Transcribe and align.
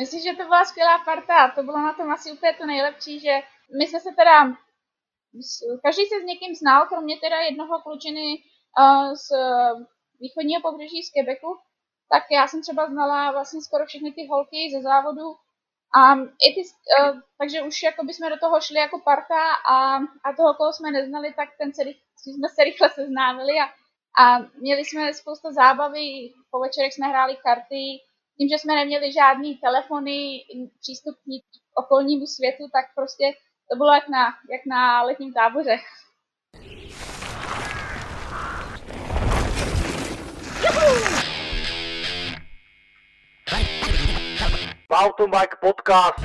Myslím, 0.00 0.20
že 0.22 0.36
to 0.36 0.44
byla 0.44 0.64
skvělá 0.64 0.98
parta. 1.04 1.52
To 1.54 1.62
bylo 1.62 1.78
na 1.78 1.92
tom 1.94 2.10
asi 2.10 2.32
úplně 2.32 2.54
to 2.54 2.66
nejlepší, 2.66 3.20
že 3.20 3.34
my 3.78 3.86
jsme 3.86 4.00
se 4.00 4.10
teda, 4.16 4.56
každý 5.84 6.02
se 6.06 6.20
s 6.20 6.24
někým 6.24 6.54
znal, 6.54 6.86
kromě 6.86 7.16
teda 7.20 7.36
jednoho 7.40 7.82
klučiny 7.82 8.26
uh, 8.78 9.14
z 9.14 9.26
východního 10.20 10.62
pobřeží 10.62 11.02
z 11.02 11.12
Quebecu, 11.12 11.58
tak 12.12 12.22
já 12.30 12.48
jsem 12.48 12.62
třeba 12.62 12.86
znala 12.86 13.32
vlastně 13.32 13.60
skoro 13.62 13.86
všechny 13.86 14.12
ty 14.12 14.26
holky 14.26 14.70
ze 14.74 14.82
závodu 14.82 15.26
a 16.00 16.14
i 16.46 16.48
ty, 16.54 16.62
uh, 16.62 17.20
takže 17.38 17.62
už 17.62 17.82
jako 17.82 18.02
jsme 18.04 18.30
do 18.30 18.38
toho 18.38 18.60
šli 18.60 18.78
jako 18.78 19.00
parta 19.04 19.42
a, 19.74 19.96
a 19.96 20.28
toho, 20.36 20.54
koho 20.54 20.72
jsme 20.72 20.90
neznali, 20.90 21.34
tak 21.34 21.48
ten 21.58 21.74
se, 21.74 21.82
jsme 22.16 22.48
se 22.54 22.64
rychle 22.64 22.90
seznámili 22.90 23.52
a, 23.60 23.66
a 24.22 24.38
měli 24.38 24.84
jsme 24.84 25.14
spousta 25.14 25.52
zábavy, 25.52 26.04
po 26.50 26.58
večerech 26.60 26.92
jsme 26.92 27.06
hráli 27.06 27.36
karty, 27.36 27.84
tím, 28.38 28.48
že 28.48 28.58
jsme 28.58 28.74
neměli 28.74 29.12
žádný 29.12 29.56
telefony, 29.56 30.40
přístup 30.80 31.16
k 31.26 31.78
okolnímu 31.82 32.26
světu, 32.26 32.64
tak 32.72 32.84
prostě 32.94 33.24
to 33.70 33.76
bylo 33.76 33.92
jak 33.94 34.08
na, 34.08 34.24
jak 34.52 34.62
na 34.66 35.02
letním 35.02 35.32
táboře. 35.32 35.76
Mountain 44.90 45.30
Bike 45.30 45.56
Podcast. 45.60 46.18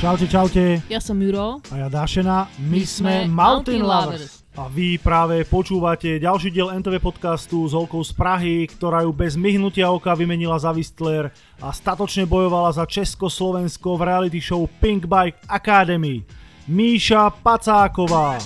Čaute, 0.00 0.26
čaute. 0.28 0.82
Ja 0.90 1.00
som 1.00 1.22
Juro. 1.22 1.62
A 1.70 1.78
ja 1.78 1.88
Dašena. 1.88 2.50
My, 2.58 2.82
My 2.82 2.86
sme 2.86 3.14
Mountain 3.30 3.34
Mountain 3.34 3.82
Lovers. 3.82 4.41
A 4.52 4.68
vy 4.68 5.00
práve 5.00 5.48
počúvate 5.48 6.20
ďalší 6.20 6.52
diel 6.52 6.68
NTV 6.76 7.00
podcastu 7.00 7.64
s 7.64 7.72
Olkou 7.72 8.04
z 8.04 8.12
Prahy, 8.12 8.68
ktorá 8.68 9.00
ju 9.00 9.08
bez 9.08 9.32
myhnutia 9.32 9.88
oka 9.88 10.12
vymenila 10.12 10.60
za 10.60 10.76
Whistler 10.76 11.32
a 11.56 11.72
statočne 11.72 12.28
bojovala 12.28 12.68
za 12.68 12.84
Československo 12.84 13.96
v 13.96 14.02
reality 14.04 14.44
show 14.44 14.68
Pink 14.76 15.08
Bike 15.08 15.40
Academy. 15.48 16.20
Míša 16.68 17.32
Pacáková. 17.40 18.36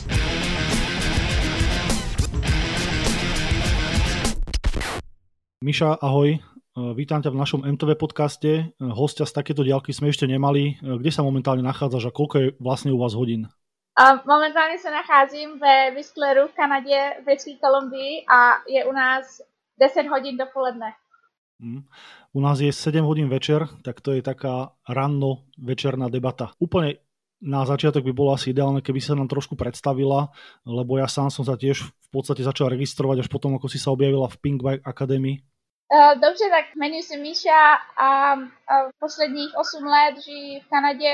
Miša, 5.58 5.98
ahoj. 5.98 6.38
Vítam 6.94 7.18
ťa 7.18 7.34
v 7.34 7.40
našom 7.42 7.66
MTV 7.66 7.98
podcaste. 7.98 8.70
Hostia 8.78 9.26
z 9.26 9.34
takéto 9.34 9.66
diálky 9.66 9.90
sme 9.90 10.14
ešte 10.14 10.30
nemali. 10.30 10.78
Kde 10.78 11.10
sa 11.10 11.26
momentálne 11.26 11.66
nachádzaš 11.66 12.08
a 12.08 12.14
koľko 12.14 12.34
je 12.38 12.46
vlastne 12.62 12.94
u 12.94 13.02
vás 13.02 13.18
hodín? 13.18 13.50
Momentálně 14.26 14.78
se 14.78 14.90
nacházím 14.90 15.58
ve 15.58 15.90
Whistleru 15.90 16.48
v 16.48 16.52
Kanadě, 16.52 17.14
v 17.20 17.24
Britské 17.24 17.50
Kolumbii 17.56 18.24
a 18.28 18.52
je 18.68 18.84
u 18.84 18.92
nás 18.92 19.40
10 19.80 20.06
hodin 20.06 20.36
dopoledne. 20.36 20.92
Mm. 21.58 21.80
U 22.32 22.40
nás 22.40 22.60
je 22.60 22.72
7 22.72 23.04
hodín 23.04 23.28
večer, 23.28 23.68
tak 23.84 24.00
to 24.00 24.12
je 24.12 24.22
taká 24.22 24.76
ranno 24.88 25.48
večerná 25.56 26.08
debata. 26.08 26.52
Úplne 26.60 27.00
na 27.40 27.64
začiatok 27.64 28.04
by 28.04 28.12
bolo 28.12 28.36
asi 28.36 28.52
ideálne, 28.52 28.84
keby 28.84 29.00
sa 29.00 29.16
nám 29.16 29.32
trošku 29.32 29.56
predstavila, 29.56 30.28
lebo 30.68 31.00
ja 31.00 31.08
sám 31.08 31.32
som 31.32 31.48
sa 31.48 31.56
tiež 31.56 31.80
v 31.84 32.08
podstate 32.12 32.44
začal 32.44 32.68
registrovať 32.68 33.24
až 33.24 33.28
potom, 33.32 33.56
ako 33.56 33.72
si 33.72 33.80
sa 33.80 33.92
objavila 33.92 34.28
v 34.28 34.36
Pink 34.36 34.60
Bike 34.60 34.84
Academy. 34.84 35.40
Uh, 35.88 36.12
dobře, 36.20 36.44
tak 36.50 36.64
jmenuji 36.76 37.02
se 37.02 37.16
Míša 37.16 37.60
a, 37.96 38.08
a 38.08 38.74
posledních 39.00 39.52
8 39.56 39.84
let 39.84 40.14
žiji 40.24 40.60
v 40.60 40.68
Kanadě, 40.68 41.12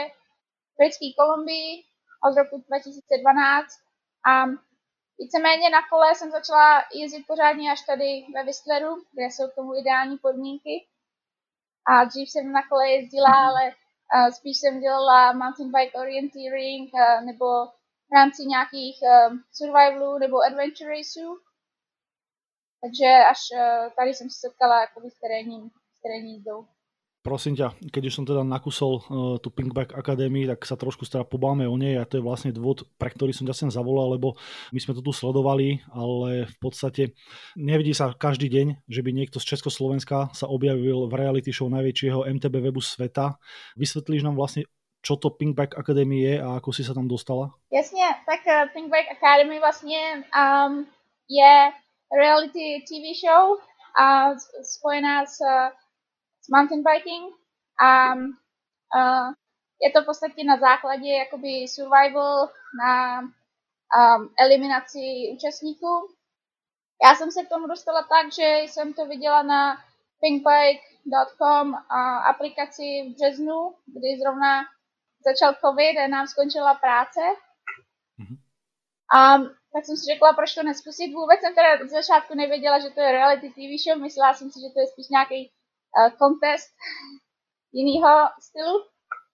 v 0.75 0.77
Britské 0.79 1.07
Kolumbii 1.19 1.92
od 2.25 2.37
roku 2.37 2.65
2012 2.69 3.67
a 4.31 4.47
víceméně 5.19 5.71
na 5.71 5.89
kole 5.91 6.15
jsem 6.15 6.31
začala 6.31 6.83
jezdit 6.95 7.27
pořádně 7.27 7.73
až 7.73 7.81
tady 7.83 8.27
ve 8.35 8.45
Whistleru, 8.45 9.03
kde 9.13 9.25
jsou 9.25 9.49
k 9.49 9.55
tomu 9.55 9.77
ideální 9.77 10.19
podmínky. 10.19 10.89
A 11.87 12.05
dřív 12.05 12.31
jsem 12.31 12.53
na 12.53 12.69
kole 12.69 12.91
jezdila, 12.91 13.35
ale 13.49 13.75
spíš 14.37 14.59
jsem 14.59 14.81
dělala 14.81 15.33
mountain 15.33 15.73
bike 15.73 15.99
orienteering 15.99 16.91
nebo 17.25 17.47
v 18.09 18.15
rámci 18.15 18.43
nějakých 18.47 18.99
survivalů 19.53 20.19
nebo 20.19 20.37
adventure 20.43 20.91
raceů. 20.91 21.41
Takže 22.83 23.09
až 23.31 23.39
tady 23.97 24.15
jsem 24.15 24.31
se 24.31 24.39
setkala 24.41 24.81
jakoby 24.81 25.11
s 25.11 25.19
terénním, 25.21 25.71
s 25.99 26.01
terénní 26.03 26.33
jízdou. 26.35 26.67
Prosím 27.23 27.55
ťa, 27.55 27.79
keď 27.95 28.03
už 28.11 28.15
som 28.19 28.27
teda 28.27 28.43
nakusol 28.43 28.99
uh, 28.99 29.03
tú 29.39 29.55
Pinkback 29.55 29.95
Academy, 29.95 30.43
tak 30.43 30.67
sa 30.67 30.75
trošku 30.75 31.07
teda 31.07 31.23
pobáme 31.23 31.71
o 31.71 31.79
nej 31.79 31.95
a 31.95 32.03
to 32.03 32.19
je 32.19 32.27
vlastne 32.27 32.51
dôvod, 32.51 32.83
pre 32.99 33.15
ktorý 33.15 33.31
som 33.31 33.47
ťa 33.47 33.55
sem 33.55 33.71
zavolal, 33.71 34.19
lebo 34.19 34.35
my 34.75 34.81
sme 34.83 34.91
to 34.91 35.07
tu 35.07 35.15
sledovali, 35.15 35.87
ale 35.95 36.51
v 36.51 36.57
podstate 36.59 37.15
nevidí 37.55 37.95
sa 37.95 38.11
každý 38.11 38.51
deň, 38.51 38.91
že 38.91 39.07
by 39.07 39.15
niekto 39.15 39.39
z 39.39 39.55
Československa 39.55 40.35
sa 40.35 40.51
objavil 40.51 41.07
v 41.07 41.15
reality 41.15 41.55
show 41.55 41.71
najväčšieho 41.71 42.27
MTB 42.27 42.59
webu 42.59 42.83
sveta. 42.83 43.39
Vysvetlíš 43.79 44.27
nám 44.27 44.35
vlastne, 44.35 44.67
čo 44.99 45.15
to 45.15 45.31
Pinkback 45.31 45.79
Academy 45.79 46.27
je 46.27 46.35
a 46.43 46.59
ako 46.59 46.75
si 46.75 46.83
sa 46.83 46.91
tam 46.91 47.07
dostala? 47.07 47.55
Jasně, 47.71 48.19
tak 48.27 48.43
uh, 48.51 48.67
Pinkback 48.75 49.07
Academy 49.15 49.63
vlastně 49.63 50.27
um, 50.35 50.87
je 51.31 51.71
reality 52.11 52.83
TV 52.83 53.15
show 53.15 53.63
a 53.95 54.35
spojená 54.63 55.27
s 55.27 55.39
uh, 55.39 55.71
s 56.43 56.49
mountain 56.49 56.83
biking 56.83 57.35
a 57.81 58.15
uh, 58.15 59.33
je 59.83 59.93
to 59.93 60.03
v 60.03 60.07
podstatě 60.07 60.45
na 60.45 60.57
základě 60.57 61.09
jakoby 61.09 61.69
survival 61.69 62.51
na 62.85 63.21
um, 63.21 64.35
eliminaci 64.39 65.33
účastníků. 65.35 66.09
Já 67.05 67.15
jsem 67.15 67.31
se 67.31 67.43
k 67.45 67.49
tomu 67.49 67.67
dostala 67.67 68.03
tak, 68.03 68.33
že 68.33 68.43
jsem 68.43 68.95
to 68.95 69.07
viděla 69.07 69.43
na 69.43 69.77
pinkbike.com 70.21 71.75
aplikaci 72.31 72.83
v 72.83 73.15
březnu, 73.15 73.75
kdy 73.87 74.09
zrovna 74.23 74.63
začal 75.27 75.55
covid 75.55 75.99
a 75.99 76.09
nám 76.09 76.27
skončila 76.27 76.75
práce. 76.75 77.21
Mm-hmm. 78.21 78.39
A 79.19 79.39
tak 79.73 79.85
jsem 79.85 79.97
si 79.97 80.05
řekla, 80.13 80.33
proč 80.33 80.55
to 80.55 80.63
neskusit. 80.63 81.15
Vůbec 81.15 81.41
jsem 81.41 81.55
teda 81.55 81.87
z 81.87 81.91
začátku 81.91 82.35
nevěděla, 82.35 82.79
že 82.79 82.91
to 82.91 83.01
je 83.01 83.13
reality 83.13 83.51
TV 83.51 83.83
show, 83.83 84.03
myslela 84.03 84.35
jsem 84.35 84.51
si, 84.51 84.61
že 84.61 84.75
to 84.75 84.81
je 84.81 84.87
spíš 84.87 85.09
nějaký 85.09 85.53
uh, 85.99 86.11
contest 86.19 86.71
jiného 87.73 88.29
stylu. 88.41 88.77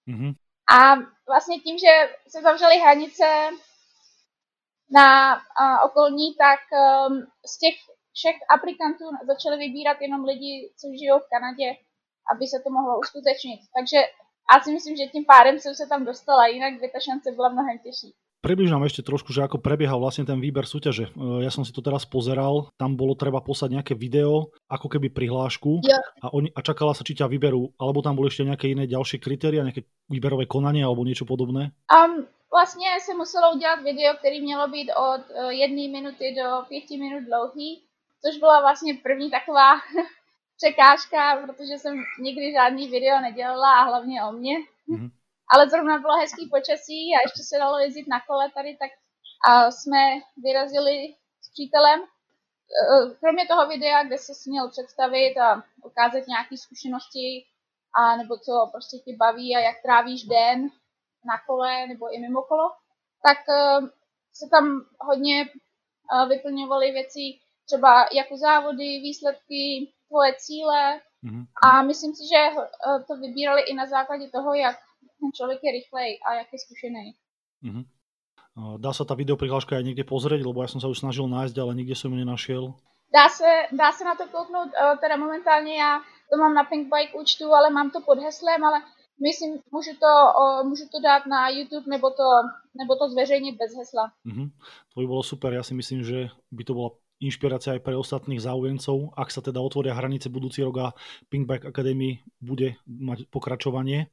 Mm-hmm. 0.09 0.33
A 0.79 0.95
vlastně 1.27 1.59
tím, 1.59 1.79
že 1.79 1.93
se 2.29 2.43
zavřely 2.43 2.77
hranice 2.79 3.51
na 4.91 5.37
uh, 5.37 5.85
okolní, 5.85 6.35
tak 6.35 6.61
um, 6.73 7.27
z 7.47 7.59
těch 7.59 7.75
všech 8.19 8.37
aplikantů 8.57 9.05
začali 9.27 9.57
vybírat 9.57 9.97
jenom 10.01 10.25
lidi, 10.25 10.73
co 10.79 10.87
žijou 10.99 11.19
v 11.19 11.31
Kanadě, 11.33 11.69
aby 12.33 12.45
se 12.47 12.59
to 12.65 12.71
mohlo 12.71 12.99
uskutečnit. 12.99 13.61
Takže 13.77 13.99
já 14.51 14.61
si 14.61 14.73
myslím, 14.73 14.97
že 14.97 15.13
tím 15.13 15.25
pádem 15.25 15.59
jsem 15.59 15.75
se 15.75 15.87
tam 15.87 16.05
dostala, 16.05 16.47
jinak 16.47 16.81
by 16.81 16.89
ta 16.91 17.01
šance 17.01 17.33
byla 17.33 17.49
mnohem 17.49 17.79
těžší. 17.79 18.15
Približ 18.49 18.73
nám 18.73 18.89
ešte 18.89 19.05
trošku, 19.05 19.29
že 19.29 19.45
ako 19.45 19.61
prebiehal 19.61 20.01
vlastne 20.01 20.25
ten 20.25 20.41
výber 20.41 20.65
súťaže. 20.65 21.13
E, 21.13 21.45
ja 21.45 21.53
som 21.53 21.69
si 21.69 21.73
to 21.77 21.85
teraz 21.85 22.09
pozeral, 22.09 22.73
tam 22.81 22.97
bolo 22.97 23.13
treba 23.13 23.45
poslať 23.45 23.77
nejaké 23.77 23.93
video, 23.93 24.49
ako 24.73 24.89
keby 24.89 25.13
prihlášku 25.13 25.85
Jo. 25.85 26.01
a, 26.25 26.33
oni, 26.33 26.49
a 26.57 26.65
čakala 26.65 26.97
sa, 26.97 27.05
či 27.05 27.13
ťa 27.13 27.29
vyberú, 27.29 27.77
alebo 27.77 28.01
tam 28.01 28.17
boli 28.17 28.33
ešte 28.33 28.49
nejaké 28.49 28.73
iné 28.73 28.89
ďalšie 28.89 29.21
kritéria, 29.21 29.61
nejaké 29.69 29.85
výberové 30.09 30.49
konanie 30.49 30.81
alebo 30.81 31.05
niečo 31.05 31.29
podobné? 31.29 31.77
Um, 31.93 32.25
vlastně 32.49 32.89
se 33.05 33.13
muselo 33.13 33.53
udělat 33.53 33.85
video, 33.85 34.17
který 34.17 34.41
mělo 34.41 34.69
být 34.69 34.89
od 34.97 35.23
uh, 35.29 35.53
jedné 35.53 35.93
minuty 35.93 36.33
do 36.33 36.65
pěti 36.73 36.97
minut 36.97 37.29
dlouhý, 37.29 37.85
což 38.25 38.41
byla 38.41 38.61
vlastně 38.61 38.97
první 39.05 39.29
taková 39.31 39.77
překážka, 40.57 41.45
protože 41.45 41.77
jsem 41.77 41.95
nikdy 42.21 42.53
žádný 42.53 42.89
video 42.89 43.21
nedělala 43.21 43.71
a 43.77 43.85
hlavně 43.85 44.25
o 44.25 44.33
mě. 44.33 44.57
Mm-hmm 44.89 45.18
ale 45.51 45.69
zrovna 45.69 45.99
bylo 45.99 46.17
hezký 46.17 46.49
počasí 46.49 47.01
a 47.15 47.23
ještě 47.27 47.43
se 47.43 47.59
dalo 47.59 47.79
jezdit 47.79 48.09
na 48.09 48.21
kole 48.21 48.51
tady, 48.55 48.77
tak 48.77 48.91
a 49.49 49.71
jsme 49.71 49.99
vyrazili 50.37 51.15
s 51.43 51.51
přítelem. 51.51 52.01
E, 52.01 52.07
kromě 53.21 53.47
toho 53.47 53.67
videa, 53.69 54.05
kde 54.05 54.19
se 54.19 54.33
měl 54.47 54.71
představit 54.71 55.37
a 55.39 55.63
ukázat 55.85 56.27
nějaké 56.27 56.57
zkušenosti, 56.57 57.47
a 57.95 58.17
nebo 58.17 58.39
co 58.39 58.69
prostě 58.73 58.97
ti 58.99 59.17
baví 59.17 59.57
a 59.57 59.61
jak 59.61 59.83
trávíš 59.83 60.23
den 60.23 60.69
na 61.25 61.39
kole 61.47 61.87
nebo 61.87 62.15
i 62.15 62.19
mimo 62.19 62.43
kolo, 62.43 62.71
tak 63.23 63.39
e, 63.49 63.87
se 64.33 64.49
tam 64.51 64.87
hodně 65.01 65.41
e, 65.43 65.49
vyplňovaly 66.29 66.91
věci 66.91 67.39
třeba 67.67 68.09
jako 68.13 68.37
závody, 68.37 68.85
výsledky, 68.85 69.93
tvoje 70.09 70.35
cíle 70.39 71.01
mm-hmm. 71.25 71.47
a 71.63 71.83
myslím 71.83 72.15
si, 72.15 72.23
že 72.33 72.41
to 73.07 73.17
vybírali 73.17 73.63
i 73.63 73.75
na 73.75 73.87
základě 73.87 74.31
toho, 74.31 74.55
jak 74.55 74.77
ten 75.19 75.31
človek 75.35 75.59
je 75.59 75.71
rýchlej 75.83 76.11
a 76.23 76.29
jak 76.41 76.49
je 76.55 76.59
skúšený. 76.63 77.07
Uh-huh. 77.67 77.85
Dá 78.79 78.91
sa 78.91 79.03
tá 79.07 79.15
videoprihláška 79.15 79.79
aj 79.79 79.87
niekde 79.87 80.07
pozrieť, 80.07 80.43
lebo 80.43 80.63
ja 80.63 80.71
som 80.71 80.83
sa 80.83 80.91
už 80.91 81.03
snažil 81.03 81.27
nájsť, 81.31 81.57
ale 81.59 81.79
nikde 81.79 81.95
som 81.99 82.11
ju 82.11 82.19
nenašiel. 82.19 82.75
Dá 83.11 83.27
se, 83.29 83.47
dá 83.73 83.93
se 83.93 84.05
na 84.05 84.15
to 84.15 84.27
kouknout, 84.31 84.69
teda 85.01 85.17
momentálně 85.17 85.75
já 85.75 86.01
to 86.31 86.37
mám 86.37 86.55
na 86.55 86.65
Pinkbike 86.65 87.15
účtu, 87.15 87.55
ale 87.55 87.71
mám 87.71 87.91
to 87.91 88.01
pod 88.01 88.19
heslem, 88.19 88.65
ale 88.65 88.83
myslím, 89.23 89.63
můžu 89.73 89.91
to, 89.97 90.13
můžu 90.69 90.85
to 90.93 91.01
dát 91.01 91.27
na 91.27 91.49
YouTube 91.49 91.87
nebo 91.91 92.11
to, 92.11 92.29
nebo 92.79 92.97
to 92.97 93.09
zveřejnit 93.09 93.57
bez 93.57 93.73
hesla. 93.79 94.13
Uh-huh. 94.27 94.51
To 94.95 95.01
by 95.01 95.07
bolo 95.07 95.23
super, 95.23 95.55
ja 95.55 95.63
si 95.63 95.75
myslím, 95.75 96.05
že 96.05 96.29
by 96.53 96.63
to 96.65 96.75
bola 96.75 96.91
inšpirácia 97.19 97.75
aj 97.75 97.83
pre 97.83 97.99
ostatných 97.99 98.43
záujemcov, 98.43 99.15
ak 99.19 99.29
sa 99.31 99.43
teda 99.43 99.59
otvoria 99.59 99.95
hranice 99.95 100.31
budúci 100.31 100.63
rok 100.63 100.77
a 100.79 100.89
Pinkback 101.27 101.67
Academy 101.67 102.23
bude 102.39 102.79
mať 102.87 103.27
pokračovanie. 103.31 104.11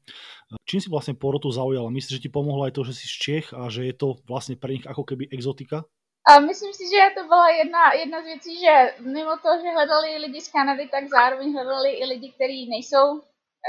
Čím 0.66 0.80
si 0.82 0.90
vlastne 0.90 1.14
porotu 1.14 1.54
zaujala? 1.54 1.94
Myslíš, 1.94 2.18
že 2.18 2.24
ti 2.26 2.34
pomohlo 2.34 2.66
aj 2.66 2.74
to, 2.74 2.82
že 2.86 2.98
si 2.98 3.06
z 3.06 3.16
Čech 3.22 3.48
a 3.54 3.70
že 3.70 3.86
je 3.86 3.96
to 3.96 4.18
vlastne 4.26 4.58
pre 4.58 4.74
nich 4.78 4.86
ako 4.86 5.06
keby 5.06 5.30
exotika? 5.30 5.86
A 6.26 6.42
myslím 6.42 6.74
si, 6.74 6.90
že 6.90 7.14
to 7.18 7.24
byla 7.30 7.50
jedna, 7.50 7.94
jedna 7.94 8.22
z 8.22 8.26
věcí, 8.26 8.60
že 8.60 8.74
mimo 9.00 9.38
to, 9.38 9.50
že 9.62 9.70
hledali 9.70 10.18
lidi 10.18 10.42
z 10.42 10.52
Kanady, 10.52 10.90
tak 10.90 11.08
zároveň 11.08 11.54
hledali 11.54 11.92
i 11.92 12.06
lidi, 12.06 12.32
kteří 12.32 12.70
nejsou, 12.70 13.22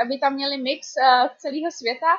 aby 0.03 0.19
tam 0.19 0.35
měli 0.35 0.56
mix 0.56 0.97
uh, 0.97 1.29
celého 1.37 1.71
světa. 1.71 2.12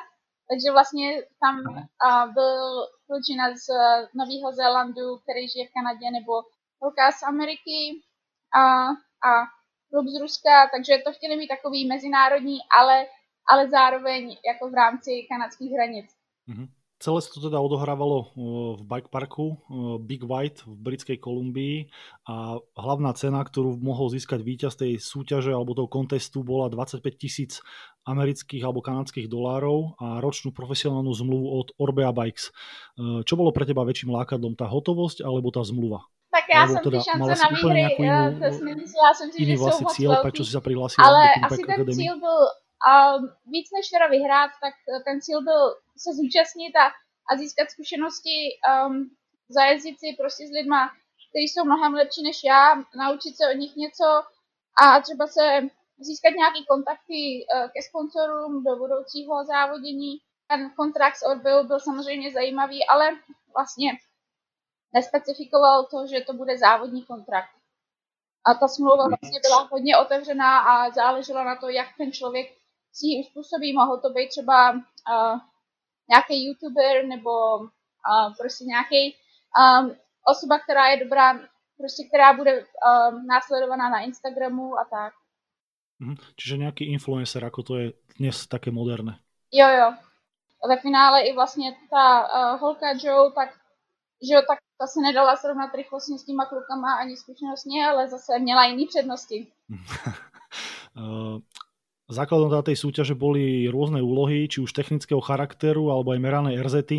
Takže 0.50 0.72
vlastně 0.72 1.22
tam 1.42 1.54
uh, 1.58 2.32
byl 2.32 2.58
klučina 3.06 3.44
z 3.62 3.66
uh, 3.68 4.06
Nového 4.14 4.52
Zélandu, 4.52 5.06
který 5.22 5.48
žije 5.48 5.66
v 5.66 5.74
Kanadě, 5.76 6.06
nebo 6.18 6.32
holka 6.80 7.12
z 7.12 7.22
Ameriky 7.22 8.02
a, 8.54 8.88
a 9.28 9.30
klub 9.90 10.06
z 10.06 10.20
Ruska, 10.20 10.68
takže 10.72 10.98
to 11.04 11.12
chtěli 11.12 11.36
mít 11.36 11.48
takový 11.48 11.88
mezinárodní, 11.88 12.58
ale, 12.78 13.06
ale 13.48 13.68
zároveň 13.68 14.36
jako 14.46 14.70
v 14.70 14.74
rámci 14.74 15.10
kanadských 15.30 15.72
hranic. 15.72 16.06
Mm-hmm. 16.48 16.68
Celé 16.98 17.18
sa 17.22 17.30
to 17.30 17.46
teda 17.46 17.62
odohrávalo 17.62 18.34
v 18.74 18.82
bike 18.82 19.06
parku 19.14 19.62
Big 20.02 20.26
White 20.26 20.66
v 20.66 20.74
Britskej 20.82 21.22
Kolumbii 21.22 21.94
a 22.26 22.58
hlavná 22.74 23.14
cena, 23.14 23.38
ktorú 23.46 23.78
mohol 23.78 24.10
získať 24.10 24.42
víťaz 24.42 24.74
tej 24.74 24.98
súťaže 24.98 25.54
alebo 25.54 25.78
toho 25.78 25.86
kontestu 25.86 26.42
bola 26.42 26.66
25 26.66 27.06
tisíc 27.14 27.62
amerických 28.02 28.66
alebo 28.66 28.82
kanadských 28.82 29.30
dolárov 29.30 29.94
a 30.02 30.18
ročnú 30.18 30.50
profesionálnu 30.50 31.14
zmluvu 31.14 31.46
od 31.46 31.68
Orbea 31.78 32.10
Bikes. 32.10 32.50
Čo 32.98 33.34
bolo 33.38 33.54
pre 33.54 33.62
teba 33.62 33.86
väčším 33.86 34.10
lákadlom, 34.18 34.58
tá 34.58 34.66
hotovosť 34.66 35.22
alebo 35.22 35.54
tá 35.54 35.62
zmluva? 35.62 36.02
Tak 36.30 36.44
já 36.54 36.66
jsem 36.66 36.76
teda, 36.84 36.98
ty 36.98 37.04
šance 37.04 37.42
na 37.42 37.48
výhry, 37.48 37.82
to 38.38 38.44
jsem 38.44 38.78
myslela 38.78 39.14
jsem 39.14 39.30
si, 39.32 39.46
že 39.46 39.52
jsou 39.52 39.80
moc 39.80 39.92
cíl, 39.92 40.10
velký. 40.10 40.22
prečo 40.22 40.44
si 40.44 40.52
sa 40.52 40.60
prihlásila 40.60 41.06
Ale 41.08 41.24
asi 41.40 41.62
ten 41.64 41.80
cíl 41.88 42.20
byl 42.20 42.38
um, 42.86 43.28
víc 43.46 43.68
než 43.76 43.88
teda 43.88 44.06
vyhrát, 44.06 44.50
tak 44.60 44.74
ten 45.04 45.20
cíl 45.20 45.42
byl 45.42 45.62
se 45.96 46.10
zúčastnit 46.14 46.76
a, 46.76 46.86
a 47.30 47.36
získat 47.36 47.70
zkušenosti, 47.70 48.38
um, 48.86 49.10
zajezdit 49.48 50.00
si 50.00 50.16
prostě 50.20 50.46
s 50.46 50.50
lidma, 50.50 50.90
kteří 51.30 51.48
jsou 51.48 51.64
mnohem 51.64 51.94
lepší 51.94 52.22
než 52.22 52.44
já, 52.44 52.76
naučit 52.96 53.36
se 53.36 53.44
od 53.50 53.56
nich 53.62 53.76
něco 53.76 54.08
a 54.82 55.00
třeba 55.00 55.26
se 55.26 55.44
získat 55.98 56.30
nějaké 56.30 56.60
kontakty 56.68 57.20
uh, 57.22 57.68
ke 57.74 57.80
sponsorům 57.88 58.64
do 58.64 58.76
budoucího 58.76 59.44
závodění. 59.44 60.18
Ten 60.50 60.70
kontrakt 60.70 61.16
s 61.16 61.26
Orbeou 61.26 61.64
byl 61.66 61.80
samozřejmě 61.80 62.32
zajímavý, 62.32 62.86
ale 62.86 63.10
vlastně 63.54 63.90
nespecifikoval 64.94 65.86
to, 65.86 66.06
že 66.06 66.20
to 66.20 66.32
bude 66.32 66.58
závodní 66.58 67.04
kontrakt. 67.04 67.50
A 68.46 68.54
ta 68.54 68.68
smlouva 68.68 69.08
vlastně 69.08 69.40
byla 69.42 69.68
hodně 69.70 69.96
otevřená 69.96 70.58
a 70.58 70.90
záleželo 70.90 71.44
na 71.44 71.56
to, 71.56 71.68
jak 71.68 71.88
ten 71.98 72.12
člověk 72.12 72.58
ji 73.06 73.20
uspůsobí. 73.20 73.72
Mohl 73.72 74.00
to 74.00 74.10
být 74.10 74.28
třeba 74.28 74.72
uh, 74.72 75.38
nějaký 76.08 76.46
youtuber 76.46 77.04
nebo 77.06 77.30
uh, 77.56 78.36
prostě 78.38 78.64
nějaký 78.64 79.16
um, 79.58 79.96
osoba, 80.26 80.58
která 80.58 80.86
je 80.88 81.04
dobrá, 81.04 81.38
prostě 81.76 82.04
která 82.08 82.32
bude 82.32 82.60
um, 82.60 83.26
následovaná 83.26 83.88
na 83.88 84.00
Instagramu 84.00 84.78
a 84.78 84.84
tak. 84.84 85.12
Mhm. 85.98 86.16
Čiže 86.36 86.56
nějaký 86.56 86.92
influencer, 86.92 87.44
jako 87.44 87.62
to 87.62 87.76
je 87.76 87.92
dnes 88.18 88.46
také 88.46 88.70
moderné. 88.70 89.18
Jo, 89.52 89.68
jo. 89.68 89.94
Ve 90.68 90.76
finále 90.76 91.22
i 91.22 91.34
vlastně 91.34 91.76
ta 91.90 92.22
uh, 92.22 92.60
holka 92.60 92.86
Joe, 93.02 93.32
tak 93.34 93.48
že 94.28 94.34
jo, 94.34 94.42
tak 94.48 94.58
ta 94.78 94.86
se 94.86 95.00
nedala 95.00 95.36
srovnat 95.36 95.74
rychlostně 95.74 96.18
s 96.18 96.24
těma 96.24 96.46
klukama 96.46 96.94
ani 96.94 97.16
zkušenostně, 97.16 97.86
ale 97.86 98.08
zase 98.08 98.38
měla 98.38 98.64
jiný 98.64 98.86
přednosti. 98.86 99.46
Základom 102.08 102.48
teda 102.48 102.64
tej 102.72 102.80
súťaže 102.80 103.12
boli 103.12 103.68
rôzne 103.68 104.00
úlohy, 104.00 104.48
či 104.48 104.64
už 104.64 104.72
technického 104.72 105.20
charakteru, 105.20 105.92
alebo 105.92 106.16
aj 106.16 106.20
merané 106.24 106.56
RZT 106.56 106.92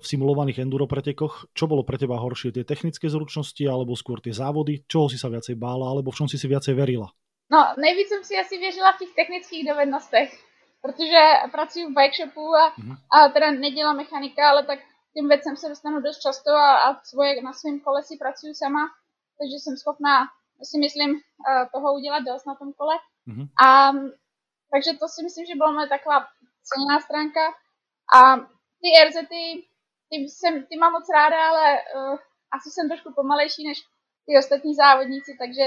v 0.00 0.04
simulovaných 0.04 0.64
enduro 0.64 0.88
pretekoch. 0.88 1.52
Čo 1.52 1.68
bolo 1.68 1.84
pre 1.84 2.00
teba 2.00 2.16
horšie, 2.16 2.48
tie 2.56 2.64
technické 2.64 3.12
zručnosti, 3.12 3.60
alebo 3.68 3.92
skôr 3.92 4.24
tie 4.24 4.32
závody? 4.32 4.80
Čoho 4.88 5.12
si 5.12 5.20
sa 5.20 5.28
viacej 5.28 5.60
bála, 5.60 5.92
alebo 5.92 6.08
v 6.08 6.24
čom 6.24 6.28
si 6.32 6.40
si 6.40 6.48
viacej 6.48 6.72
verila? 6.72 7.12
No, 7.52 7.60
nejvíc 7.76 8.08
jsem 8.08 8.24
si 8.24 8.34
asi 8.40 8.58
věřila 8.58 8.92
v 8.92 8.98
těch 8.98 9.12
technických 9.14 9.68
dovednostech, 9.68 10.28
protože 10.82 11.20
pracuji 11.52 11.84
v 11.86 11.94
bike 11.94 12.16
shopu 12.16 12.46
a, 12.56 12.72
mm-hmm. 12.72 12.96
a 13.12 13.28
teda 13.28 13.50
nedělám 13.50 13.96
mechanika, 13.96 14.50
ale 14.50 14.64
tak 14.64 14.78
tím 15.14 15.28
věcem 15.28 15.56
se 15.56 15.68
dostanu 15.68 16.00
dost 16.00 16.18
často 16.18 16.50
a, 16.50 16.76
a 16.76 17.00
svoje, 17.04 17.42
na 17.42 17.52
svém 17.52 17.80
kole 17.80 18.02
si 18.02 18.16
pracuji 18.16 18.54
sama, 18.54 18.88
takže 19.38 19.56
jsem 19.60 19.76
schopná, 19.76 20.16
si 20.62 20.78
myslím, 20.78 21.10
uh, 21.10 21.20
toho 21.74 21.94
udělat 21.94 22.22
dost 22.24 22.46
na 22.46 22.54
tom 22.54 22.72
kole. 22.72 22.96
Mm-hmm. 23.28 23.46
A, 23.66 23.92
takže 24.74 24.98
to 25.00 25.06
si 25.08 25.20
myslím, 25.22 25.44
že 25.46 25.54
byla 25.60 25.72
moje 25.72 25.88
taková 25.88 26.18
ceněná 26.68 26.96
stránka. 27.06 27.44
A 28.18 28.20
ty 28.80 28.88
RZ, 29.06 29.16
ty, 30.10 30.16
jsem, 30.16 30.66
ty 30.66 30.74
mám 30.76 30.92
moc 30.92 31.06
ráda, 31.14 31.48
ale 31.50 31.66
uh, 31.78 32.18
asi 32.56 32.68
jsem 32.70 32.88
trošku 32.88 33.12
pomalejší 33.14 33.62
než 33.68 33.78
ty 34.26 34.32
ostatní 34.38 34.74
závodníci, 34.74 35.32
takže 35.42 35.64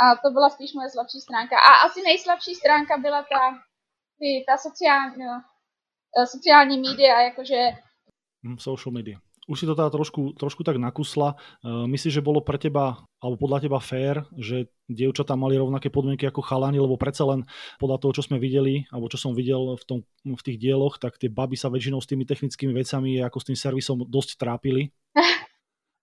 a 0.00 0.04
to 0.22 0.30
byla 0.30 0.48
spíš 0.50 0.74
moje 0.74 0.90
slabší 0.90 1.20
stránka. 1.20 1.56
A 1.68 1.70
asi 1.86 2.02
nejslabší 2.02 2.54
stránka 2.54 2.96
byla 2.98 3.22
ta, 3.22 3.42
ty, 4.18 4.44
ta 4.48 4.56
sociální, 4.56 5.24
no, 5.24 5.42
sociální 6.26 6.76
média, 6.80 7.20
jakože 7.20 7.60
Hm, 8.44 8.58
social 8.58 8.92
media. 8.92 9.18
Už 9.48 9.64
si 9.64 9.66
to 9.66 9.72
teda 9.72 9.88
trošku, 9.88 10.36
trošku 10.36 10.60
tak 10.60 10.76
nakusla. 10.76 11.40
Uh, 11.64 11.88
myslíš, 11.88 12.20
že 12.20 12.22
bolo 12.22 12.44
pre 12.44 12.60
teba, 12.60 13.08
alebo 13.16 13.48
podľa 13.48 13.64
teba 13.64 13.80
fér, 13.80 14.28
že 14.36 14.68
dievčatá 14.84 15.40
mali 15.40 15.56
rovnaké 15.56 15.88
podmienky 15.88 16.28
ako 16.28 16.44
chalani, 16.44 16.76
lebo 16.76 17.00
predsa 17.00 17.24
len 17.24 17.48
podľa 17.80 17.96
toho, 17.96 18.12
čo 18.20 18.22
sme 18.28 18.36
videli, 18.36 18.84
alebo 18.92 19.08
čo 19.08 19.16
som 19.16 19.32
videl 19.32 19.80
v, 19.80 19.84
tom, 19.88 19.98
v 20.22 20.42
tých 20.44 20.60
dieloch, 20.60 21.00
tak 21.00 21.16
tie 21.16 21.32
baby 21.32 21.56
sa 21.56 21.72
väčšinou 21.72 22.04
s 22.04 22.08
tými 22.12 22.28
technickými 22.28 22.76
vecami 22.76 23.24
ako 23.24 23.40
s 23.40 23.48
tým 23.48 23.58
servisom 23.58 24.04
dosť 24.04 24.36
trápili. 24.36 24.92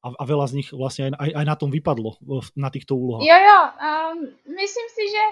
A, 0.06 0.13
a 0.21 0.24
veľa 0.30 0.45
z 0.45 0.62
nich 0.62 0.69
vlastne 0.69 1.09
aj, 1.09 1.18
aj, 1.18 1.31
aj 1.33 1.45
na 1.50 1.56
tom 1.57 1.74
vypadlo, 1.74 2.21
na 2.53 2.69
týchto 2.69 2.94
úlohách. 2.94 3.25
Jo, 3.25 3.38
jo, 3.42 3.62
um, 3.74 4.18
myslím 4.53 4.88
si, 4.94 5.03
že, 5.09 5.24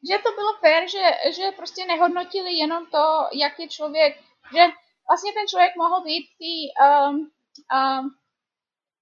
že 0.00 0.16
to 0.24 0.32
bylo 0.32 0.52
fér, 0.64 0.88
že, 0.88 1.04
že 1.36 1.52
prostě 1.52 1.84
nehodnotili 1.84 2.56
jenom 2.56 2.88
to, 2.88 3.04
jak 3.36 3.52
je 3.60 3.68
člověk, 3.68 4.16
že 4.56 4.62
vlastně 5.08 5.32
ten 5.36 5.46
člověk 5.48 5.72
mohl 5.76 6.00
být 6.08 6.24
v 6.24 6.34
té 6.40 6.54
um, 6.72 7.28
um, 7.70 8.10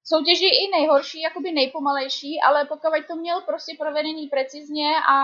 soutěži 0.05 0.49
i 0.63 0.71
nejhorší, 0.77 1.21
jakoby 1.21 1.53
nejpomalejší, 1.53 2.41
ale 2.47 2.65
pokud 2.65 3.07
to 3.09 3.17
měl 3.17 3.41
prostě 3.41 3.77
provedený 3.79 4.29
precizně 4.29 4.91
a, 5.15 5.17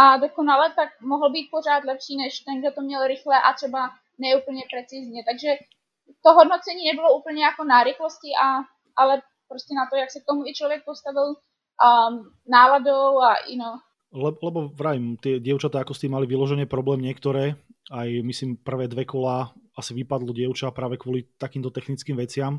a 0.00 0.16
dokonale, 0.16 0.72
tak 0.76 0.88
mohl 1.00 1.30
být 1.30 1.48
pořád 1.50 1.84
lepší, 1.84 2.16
než 2.16 2.40
ten, 2.40 2.60
kdo 2.60 2.70
to 2.72 2.80
měl 2.80 3.06
rychle 3.06 3.36
a 3.42 3.52
třeba 3.52 3.90
neúplně 4.18 4.62
precizně. 4.72 5.24
Takže 5.28 5.48
to 6.24 6.30
hodnocení 6.32 6.82
nebylo 6.86 7.18
úplně 7.18 7.44
jako 7.44 7.64
na 7.64 7.84
rychlosti, 7.84 8.30
a, 8.44 8.46
ale 8.96 9.22
prostě 9.48 9.74
na 9.74 9.84
to, 9.90 9.96
jak 9.96 10.10
se 10.10 10.20
k 10.20 10.28
tomu 10.28 10.46
i 10.46 10.54
člověk 10.54 10.84
postavil 10.84 11.28
um, 11.28 12.12
náladou 12.48 13.20
a 13.22 13.36
you 13.48 13.58
know, 13.58 13.78
lebo, 14.08 14.40
lebo 14.40 14.60
vrajím, 14.72 15.20
tie 15.20 15.36
dievčatá 15.36 15.84
ako 15.84 15.92
s 15.92 16.00
tým 16.00 16.16
mali 16.16 16.24
vyložené 16.24 16.64
problém 16.64 17.04
niektoré, 17.04 17.60
aj 17.92 18.08
myslím 18.24 18.56
prvé 18.56 18.88
dve 18.88 19.04
kola 19.04 19.52
asi 19.78 19.94
vypadlo 19.94 20.34
dievča 20.34 20.74
práve 20.74 20.98
kvôli 20.98 21.30
takýmto 21.38 21.70
technickým 21.70 22.18
veciam. 22.18 22.58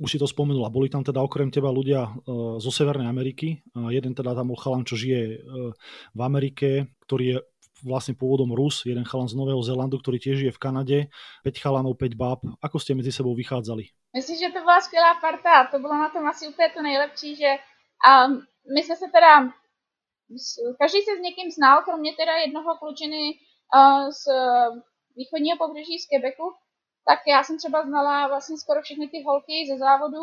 Už 0.00 0.16
si 0.16 0.18
to 0.18 0.24
spomenula, 0.24 0.72
boli 0.72 0.88
tam 0.88 1.04
teda 1.04 1.20
okrem 1.20 1.52
teba 1.52 1.68
ľudia 1.68 2.08
uh, 2.08 2.56
zo 2.56 2.72
Severnej 2.72 3.12
Ameriky. 3.12 3.60
Uh, 3.76 3.92
jeden 3.92 4.16
teda 4.16 4.32
tam 4.32 4.48
bol 4.48 4.56
chalan, 4.56 4.88
čo 4.88 4.96
žije 4.96 5.20
uh, 5.36 5.76
v 6.16 6.20
Amerike, 6.24 6.96
ktorý 7.04 7.24
je 7.28 7.36
vlastne 7.84 8.14
pôvodom 8.14 8.54
Rus, 8.54 8.86
jeden 8.86 9.04
chalan 9.04 9.28
z 9.28 9.36
Nového 9.36 9.60
Zélandu, 9.60 9.98
ktorý 9.98 10.16
tiež 10.22 10.46
žije 10.46 10.52
v 10.54 10.62
Kanade, 10.62 10.98
5 11.44 11.62
chalanov, 11.62 11.98
5 11.98 12.14
báb. 12.14 12.40
Ako 12.62 12.78
ste 12.78 12.94
medzi 12.94 13.10
sebou 13.10 13.34
vychádzali? 13.34 13.90
Myslím, 14.16 14.38
že 14.38 14.54
to 14.54 14.60
byla 14.62 14.80
skvělá 14.80 15.12
parta. 15.20 15.66
To 15.70 15.78
bylo 15.78 15.94
na 15.94 16.08
tom 16.08 16.26
asi 16.26 16.48
úplně 16.48 16.68
to 16.74 16.82
nejlepší, 16.82 17.36
že 17.36 17.50
um, 18.06 18.46
my 18.74 18.80
jsme 18.82 18.96
se 18.96 19.06
teda 19.12 19.52
každý 20.80 20.98
se 21.02 21.12
s 21.18 21.20
někým 21.20 21.50
znal, 21.50 21.82
kromě 21.84 22.12
teda 22.16 22.32
jednoho 22.36 22.78
klučiny 22.78 23.22
z 24.10 24.22
východního 25.16 25.56
pobřeží 25.58 25.98
z 25.98 26.06
Quebecu, 26.06 26.46
tak 27.08 27.18
já 27.26 27.42
jsem 27.42 27.58
třeba 27.58 27.82
znala 27.82 28.28
vlastně 28.28 28.56
skoro 28.58 28.82
všechny 28.82 29.08
ty 29.08 29.22
holky 29.22 29.66
ze 29.70 29.78
závodu. 29.78 30.22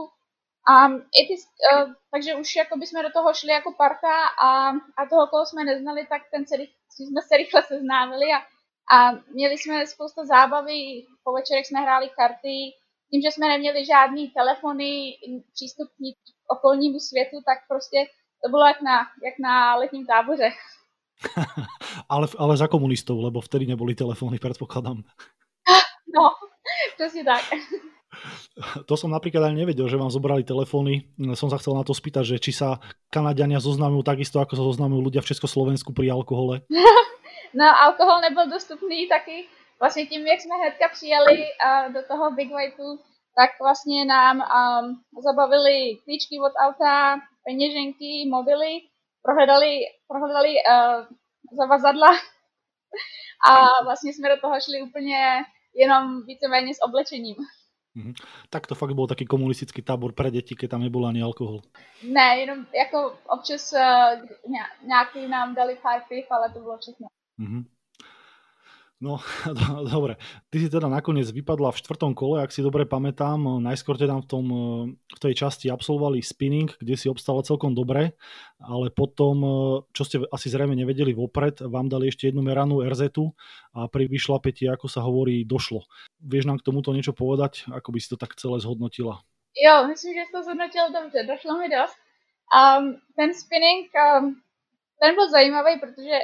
A 0.74 0.88
i 1.20 1.22
ty, 1.28 1.36
uh, 1.36 1.94
takže 2.12 2.36
už 2.36 2.56
jako 2.56 2.78
by 2.78 2.86
jsme 2.88 3.04
do 3.04 3.12
toho 3.12 3.34
šli 3.34 3.52
jako 3.52 3.72
parta 3.78 4.16
a, 4.48 4.70
a 4.70 5.02
toho, 5.10 5.28
koho 5.28 5.46
jsme 5.46 5.64
neznali, 5.64 6.08
tak 6.08 6.22
ten 6.32 6.48
se, 6.48 6.56
jsme 6.90 7.22
se 7.28 7.38
rychle 7.38 7.64
seznámili 7.64 8.26
a, 8.34 8.40
a 8.96 9.12
měli 9.12 9.58
jsme 9.58 9.88
spousta 9.88 10.26
zábavy, 10.26 10.78
po 11.24 11.32
večerech 11.34 11.66
jsme 11.66 11.80
hráli 11.80 12.10
karty, 12.10 12.58
tím, 13.12 13.22
že 13.22 13.32
jsme 13.32 13.48
neměli 13.48 13.86
žádný 13.86 14.32
telefony, 14.32 15.14
přístup 15.54 15.90
okolnímu 16.48 17.00
světu, 17.00 17.38
tak 17.46 17.58
prostě 17.68 17.98
to 18.44 18.50
bylo 18.50 18.66
jak 18.68 18.82
na, 18.82 18.98
jak 19.26 19.36
na 19.40 19.76
letním 19.76 20.06
táboře. 20.06 20.50
ale, 22.14 22.28
ale 22.38 22.54
za 22.58 22.68
komunistov, 22.68 23.20
lebo 23.20 23.42
vtedy 23.42 23.68
neboli 23.68 23.96
telefóny, 23.96 24.40
predpokladám. 24.40 25.04
No, 26.10 26.30
přesně 26.96 27.24
tak. 27.24 27.44
To 28.90 28.98
som 28.98 29.14
napríklad 29.14 29.46
ani 29.46 29.64
nevedel, 29.64 29.88
že 29.88 29.96
vám 29.96 30.12
zobrali 30.12 30.44
telefóny. 30.44 31.08
Som 31.38 31.48
sa 31.48 31.62
chcel 31.62 31.78
na 31.78 31.86
to 31.86 31.94
spýtať, 31.94 32.36
že 32.36 32.38
či 32.42 32.52
sa 32.52 32.82
Kanadiania 33.14 33.62
zoznamujú 33.62 34.04
takisto, 34.04 34.42
ako 34.42 34.54
sa 34.58 34.64
zoznamujú 34.66 35.08
ľudia 35.08 35.22
v 35.24 35.30
Československu 35.32 35.94
pri 35.94 36.12
alkohole. 36.12 36.66
No, 37.54 37.66
alkohol 37.66 38.22
nebyl 38.22 38.50
dostupný 38.50 39.08
taky. 39.08 39.48
Vlastně 39.80 40.06
tím, 40.06 40.28
jak 40.28 40.42
jsme 40.42 40.56
hnedka 40.56 40.90
přijeli 40.94 41.38
uh, 41.38 41.94
do 41.94 42.02
toho 42.08 42.32
Big 42.32 42.50
Whiteu, 42.50 43.00
tak 43.36 43.50
vlastně 43.62 44.06
nám 44.06 44.38
um, 44.38 45.02
zabavili 45.24 45.98
klíčky 46.04 46.36
od 46.40 46.54
auta, 46.66 47.20
peněženky, 47.46 48.28
mobily, 48.30 48.74
prohledali, 49.22 49.80
prohledali 50.08 50.54
uh, 50.56 51.06
zavazadla 51.58 52.08
a 53.50 53.84
vlastně 53.84 54.14
jsme 54.14 54.30
do 54.30 54.42
toho 54.42 54.56
šli 54.62 54.82
úplně 54.82 55.44
jenom 55.76 56.26
víceméně 56.26 56.76
s 56.76 56.82
oblečením. 56.82 57.36
Mm-hmm. 57.98 58.14
Tak 58.50 58.68
to 58.68 58.76
fakt 58.76 58.94
byl 58.94 59.08
taký 59.08 59.26
komunistický 59.26 59.82
tábor 59.82 60.14
pre 60.14 60.32
děti, 60.32 60.56
keď 60.56 60.70
tam 60.70 60.82
nebyl 60.82 61.06
ani 61.06 61.22
alkohol. 61.22 61.62
Ne, 62.04 62.38
jenom 62.40 62.66
jako 62.76 63.20
občas 63.30 63.74
uh, 63.74 64.26
nějaký 64.88 65.28
nám 65.28 65.56
dali 65.56 65.76
pár 65.76 66.02
piv, 66.10 66.26
ale 66.32 66.54
to 66.54 66.60
bylo 66.60 66.78
všechno. 66.78 67.08
Mm-hmm. 67.40 67.64
No, 69.00 69.16
dobre. 69.96 70.20
Ty 70.52 70.58
si 70.60 70.68
teda 70.68 70.92
nakoniec 70.92 71.32
vypadla 71.32 71.72
v 71.72 71.80
štvrtom 71.80 72.12
kole, 72.12 72.44
ak 72.44 72.52
si 72.52 72.60
dobre 72.60 72.84
pamätám. 72.84 73.64
Najskôr 73.64 73.96
teda 73.96 74.20
v, 74.20 74.28
tom, 74.28 74.46
v 75.00 75.20
tej 75.24 75.40
časti 75.40 75.72
absolvovali 75.72 76.20
spinning, 76.20 76.68
kde 76.76 77.00
si 77.00 77.08
obstala 77.08 77.40
celkom 77.40 77.72
dobre, 77.72 78.20
ale 78.60 78.92
potom, 78.92 79.40
čo 79.96 80.04
ste 80.04 80.20
asi 80.28 80.52
zrejme 80.52 80.76
nevedeli 80.76 81.16
vopred, 81.16 81.64
vám 81.64 81.88
dali 81.88 82.12
ešte 82.12 82.28
jednu 82.28 82.44
meranú 82.44 82.84
rz 82.84 83.16
a 83.72 83.88
pri 83.88 84.12
vyšlapeti, 84.12 84.68
ako 84.68 84.92
sa 84.92 85.00
hovorí, 85.00 85.48
došlo. 85.48 85.88
Vieš 86.20 86.52
nám 86.52 86.60
k 86.60 86.68
tomuto 86.68 86.92
niečo 86.92 87.16
povedať? 87.16 87.72
Ako 87.72 87.96
by 87.96 88.04
si 88.04 88.12
to 88.12 88.20
tak 88.20 88.36
celé 88.36 88.60
zhodnotila? 88.60 89.24
Jo, 89.56 89.88
myslím, 89.88 90.14
že 90.14 90.32
to 90.32 90.44
zhodnotil 90.44 90.92
dobře. 90.92 91.24
Došlo 91.24 91.54
mi 91.58 91.68
dost. 91.72 91.96
Um, 92.52 93.00
ten 93.16 93.32
spinning, 93.32 93.88
um, 93.96 94.36
ten 95.00 95.16
byl 95.16 95.32
zajímavý, 95.32 95.80
protože 95.80 96.16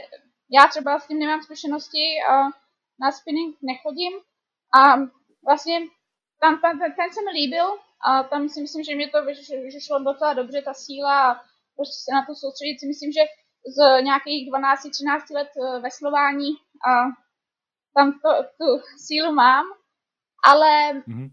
já 0.51 0.67
třeba 0.67 0.99
s 0.99 1.07
tím 1.07 1.19
nemám 1.19 1.41
zkušenosti 1.41 2.05
a 2.31 2.64
na 2.99 3.11
spinning 3.11 3.57
nechodím 3.61 4.13
a 4.79 4.95
vlastně 5.45 5.79
tam, 6.41 6.61
tam 6.61 6.79
ten, 6.79 6.93
ten 6.93 7.13
se 7.13 7.21
mi 7.21 7.31
líbil 7.31 7.67
a 8.07 8.23
tam 8.23 8.49
si 8.49 8.61
myslím, 8.61 8.83
že 8.83 8.95
mě 8.95 9.09
to 9.09 9.17
že, 9.33 9.71
že 9.71 9.81
šlo 9.81 9.99
docela 9.99 10.33
dobře, 10.33 10.61
ta 10.61 10.73
síla 10.73 11.31
a 11.31 11.35
prostě 11.75 11.97
se 12.05 12.11
na 12.15 12.25
to 12.25 12.35
soustředit 12.35 12.79
si 12.79 12.87
myslím, 12.87 13.11
že 13.11 13.21
z 13.75 14.03
nějakých 14.03 14.51
12-13 14.51 15.35
let 15.35 15.49
eh, 15.57 15.79
veslování 15.79 16.49
a 16.89 16.91
tam 17.95 18.11
to, 18.11 18.29
tu 18.59 18.67
sílu 19.07 19.31
mám, 19.33 19.65
ale 20.45 20.93
mm-hmm. 20.93 21.29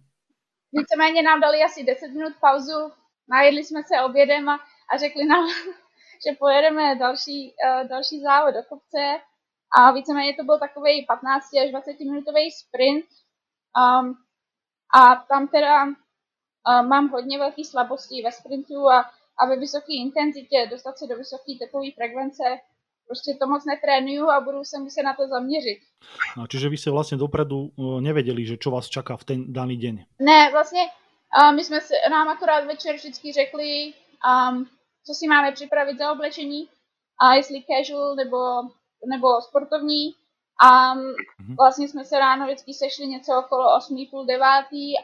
víceméně 0.72 1.22
nám 1.22 1.40
dali 1.40 1.62
asi 1.62 1.84
10 1.84 2.08
minut 2.08 2.32
pauzu, 2.40 2.92
najedli 3.28 3.64
jsme 3.64 3.82
se 3.82 4.02
obědem 4.04 4.48
a, 4.48 4.60
a 4.92 4.98
řekli 4.98 5.24
nám, 5.24 5.48
že 6.26 6.36
pojedeme 6.38 6.96
další, 6.96 7.54
uh, 7.54 7.88
další 7.88 8.20
závod 8.20 8.54
do 8.54 8.62
kopce 8.68 9.20
a 9.78 9.92
víceméně 9.92 10.34
to 10.36 10.44
byl 10.44 10.58
takový 10.58 11.06
15 11.06 11.44
až 11.64 11.70
20 11.70 12.00
minutový 12.00 12.50
sprint 12.50 13.06
um, 13.82 14.16
a 14.94 15.16
tam 15.28 15.48
teda 15.48 15.84
uh, 15.84 16.86
mám 16.86 17.08
hodně 17.08 17.38
velký 17.38 17.64
slabosti 17.64 18.22
ve 18.22 18.32
sprintu 18.32 18.90
a, 18.90 19.10
a 19.38 19.46
ve 19.46 19.56
vysoké 19.56 19.94
intenzitě 19.94 20.68
dostat 20.70 20.98
se 20.98 21.06
do 21.06 21.16
vysoké 21.16 21.52
tepové 21.60 21.86
frekvence 21.94 22.44
prostě 23.06 23.34
to 23.40 23.46
moc 23.46 23.64
netrénuju 23.64 24.28
a 24.30 24.40
budu 24.40 24.64
se 24.64 24.78
muset 24.78 25.02
na 25.02 25.14
to 25.14 25.28
zaměřit. 25.28 25.78
A 26.42 26.46
čiže 26.46 26.68
vy 26.68 26.76
jste 26.76 26.90
vlastně 26.90 27.18
dopredu 27.18 27.70
nevěděli, 28.00 28.46
že 28.46 28.56
čo 28.56 28.70
vás 28.70 28.88
čaká 28.88 29.16
v 29.16 29.24
ten 29.24 29.52
daný 29.52 29.76
den? 29.76 30.04
Ne, 30.18 30.50
vlastně 30.52 30.80
uh, 31.42 31.52
my 31.56 31.64
jsme 31.64 31.80
se, 31.80 31.94
nám 32.10 32.28
akorát 32.28 32.64
večer 32.64 32.94
vždycky 32.96 33.32
řekli, 33.32 33.92
um, 33.92 34.66
co 35.06 35.12
si 35.14 35.28
máme 35.28 35.52
připravit 35.52 35.98
za 35.98 36.12
oblečení 36.12 36.68
a 37.22 37.34
jestli 37.34 37.64
casual 37.68 38.14
nebo 38.14 38.38
nebo 39.06 39.40
sportovní. 39.40 40.14
A 40.62 40.94
mm-hmm. 40.94 41.56
vlastně 41.58 41.88
jsme 41.88 42.04
se 42.04 42.18
ráno 42.18 42.46
vždycky 42.46 42.74
sešli 42.74 43.06
něco 43.06 43.38
okolo 43.38 43.76
8, 43.76 44.06
půl 44.10 44.26
9 44.26 44.44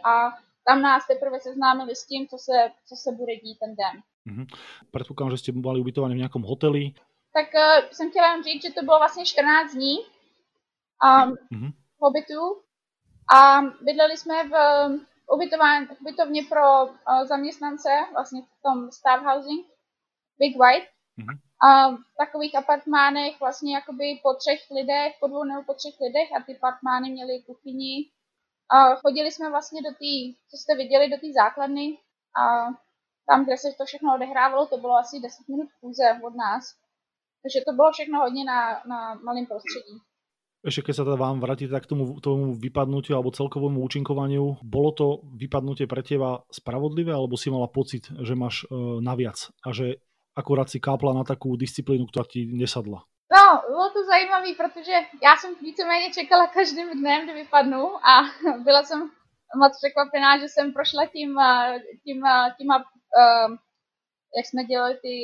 a 0.04 0.30
tam 0.66 0.82
nás 0.82 1.06
teprve 1.06 1.40
seznámili 1.40 1.96
s 1.96 2.06
tím, 2.06 2.28
co 2.28 2.38
se, 2.38 2.70
co 2.88 2.96
se 2.96 3.12
bude 3.12 3.36
dít 3.36 3.58
ten 3.58 3.76
den. 3.76 4.02
Mm-hmm. 4.26 4.46
Předpokládám, 4.90 5.30
že 5.30 5.38
jste 5.38 5.52
byli 5.52 5.80
ubytovaní 5.80 6.14
v 6.14 6.18
nějakém 6.18 6.42
hoteli. 6.42 6.92
Tak 7.34 7.48
uh, 7.54 7.90
jsem 7.92 8.10
chtěla 8.10 8.32
jen 8.32 8.44
říct, 8.44 8.62
že 8.62 8.72
to 8.72 8.82
bylo 8.84 8.98
vlastně 8.98 9.26
14 9.26 9.72
dní 9.72 9.96
um, 9.98 11.36
mm-hmm. 11.52 11.72
pobytu 11.98 12.40
a 13.36 13.60
bydleli 13.82 14.16
jsme 14.16 14.48
v 14.48 14.54
ubytování, 15.34 15.86
ubytovně 16.00 16.42
pro 16.48 16.84
uh, 16.84 16.92
zaměstnance, 17.24 17.88
vlastně 18.12 18.42
v 18.42 18.62
tom 18.62 18.90
staff 18.90 19.24
housing, 19.24 19.66
Big 20.38 20.56
White. 20.58 20.88
Mm-hmm 21.18 21.47
a 21.62 21.90
v 21.90 22.14
takových 22.18 22.54
apartmánech 22.54 23.40
vlastně 23.40 23.74
jakoby 23.74 24.20
po 24.22 24.34
třech 24.34 24.70
lidech, 24.70 25.12
po 25.20 25.26
dvou 25.26 25.44
nebo 25.44 25.62
po 25.62 25.74
třech 25.74 26.00
lidech 26.00 26.28
a 26.36 26.42
ty 26.46 26.56
apartmány 26.56 27.10
měly 27.10 27.42
kuchyni. 27.46 28.10
A 28.70 28.94
chodili 28.94 29.32
jsme 29.32 29.50
vlastně 29.50 29.82
do 29.82 29.90
té, 29.90 30.14
co 30.50 30.56
jste 30.56 30.76
viděli, 30.76 31.10
do 31.10 31.16
té 31.16 31.28
základny 31.32 31.98
a 32.42 32.44
tam, 33.28 33.44
kde 33.44 33.56
se 33.56 33.68
to 33.78 33.84
všechno 33.84 34.14
odehrávalo, 34.14 34.66
to 34.66 34.76
bylo 34.76 34.94
asi 34.94 35.20
10 35.20 35.48
minut 35.48 35.68
chůze 35.80 36.04
od 36.26 36.34
nás. 36.34 36.64
Takže 37.42 37.58
to 37.68 37.72
bylo 37.72 37.92
všechno 37.92 38.20
hodně 38.20 38.44
na, 38.44 38.82
na 38.86 39.14
malém 39.14 39.46
prostředí. 39.46 39.98
Ešte 40.58 40.90
keď 40.90 40.94
sa 40.98 41.06
teda 41.06 41.18
vám 41.22 41.38
vrátíte 41.38 41.78
k 41.78 41.86
tomu, 41.86 42.18
tomu 42.18 42.50
vypadnutiu 42.58 43.14
alebo 43.14 43.30
celkovému 43.30 43.78
účinkovaniu, 43.78 44.58
bolo 44.66 44.90
to 44.90 45.06
vypadnutie 45.38 45.86
pre 45.86 46.02
teba 46.02 46.42
spravodlivé 46.50 47.14
alebo 47.14 47.38
si 47.38 47.46
mala 47.46 47.70
pocit, 47.70 48.10
že 48.10 48.34
máš 48.34 48.66
e, 48.66 48.98
naviac 48.98 49.54
a 49.62 49.70
že 49.70 50.02
akorát 50.38 50.68
si 50.70 50.80
kápla 50.80 51.14
na 51.14 51.24
takovou 51.24 51.56
disciplínu, 51.56 52.06
která 52.06 52.24
ti 52.32 52.40
nesadla. 52.46 52.98
No, 53.36 53.44
bylo 53.68 53.90
to 53.90 54.00
zajímavé, 54.04 54.50
protože 54.56 54.92
já 55.22 55.36
jsem 55.36 55.54
víceméně 55.62 56.10
čekala 56.10 56.46
každým 56.46 56.88
dnem, 57.00 57.24
kdy 57.24 57.34
vypadnu 57.34 58.06
a 58.10 58.12
byla 58.64 58.82
jsem 58.82 59.10
moc 59.56 59.72
překvapená, 59.80 60.38
že 60.38 60.48
jsem 60.48 60.72
prošla 60.72 61.06
tím, 61.06 61.30
tím, 62.04 62.22
tím, 62.58 62.68
uh, 62.68 63.50
jak 64.36 64.46
jsme 64.46 64.64
dělali 64.64 64.94
ty 64.94 65.14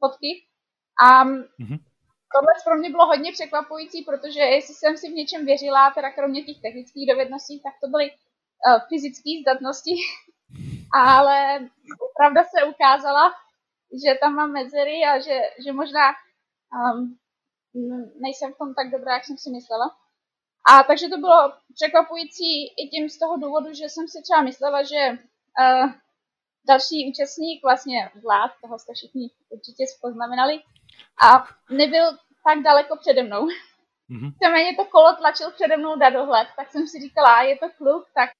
fotky. 0.00 0.30
A 1.06 1.24
mm-hmm. 1.24 1.78
tohle 2.34 2.52
pro 2.64 2.74
mě 2.78 2.90
bylo 2.90 3.06
hodně 3.06 3.32
překvapující, 3.32 4.02
protože 4.02 4.40
jestli 4.40 4.74
jsem 4.74 4.96
si 4.96 5.08
v 5.08 5.18
něčem 5.20 5.46
věřila, 5.46 5.90
teda 5.90 6.10
kromě 6.12 6.42
těch 6.42 6.60
technických 6.62 7.08
dovedností, 7.12 7.62
tak 7.62 7.74
to 7.82 7.90
byly 7.90 8.10
uh, 8.10 8.80
fyzické 8.88 9.30
zdatnosti. 9.42 9.94
Ale 10.94 11.68
pravda 12.18 12.44
se 12.44 12.64
ukázala, 12.64 13.34
že 14.02 14.18
tam 14.20 14.34
mám 14.34 14.52
mezery 14.52 15.04
a 15.04 15.18
že, 15.18 15.40
že 15.64 15.72
možná 15.72 16.06
um, 16.74 17.18
nejsem 18.20 18.52
v 18.52 18.58
tom 18.58 18.74
tak 18.74 18.90
dobrá, 18.90 19.14
jak 19.14 19.24
jsem 19.24 19.38
si 19.38 19.50
myslela. 19.50 19.96
A 20.70 20.82
takže 20.82 21.08
to 21.08 21.18
bylo 21.18 21.52
překvapující 21.74 22.50
i 22.80 22.88
tím 22.92 23.08
z 23.08 23.18
toho 23.18 23.36
důvodu, 23.36 23.68
že 23.74 23.84
jsem 23.84 24.08
si 24.08 24.22
třeba 24.22 24.42
myslela, 24.42 24.82
že 24.82 25.02
uh, 25.10 25.92
další 26.68 26.98
účastník, 27.10 27.62
vlastně 27.62 28.10
Vlád, 28.22 28.50
toho 28.62 28.78
jste 28.78 28.92
všichni 28.94 29.30
určitě 29.50 29.84
poznamenali, 30.02 30.62
a 31.26 31.44
nebyl 31.70 32.04
tak 32.44 32.58
daleko 32.62 32.96
přede 32.96 33.22
mnou. 33.22 33.46
Mm-hmm. 34.10 34.76
to 34.76 34.84
kolo 34.84 35.16
tlačil 35.16 35.50
přede 35.50 35.76
mnou 35.76 35.96
na 35.96 36.10
dohled, 36.10 36.48
tak 36.56 36.70
jsem 36.72 36.86
si 36.86 37.00
říkala, 37.00 37.42
je 37.42 37.58
to 37.58 37.66
kluk, 37.78 38.04
tak 38.14 38.30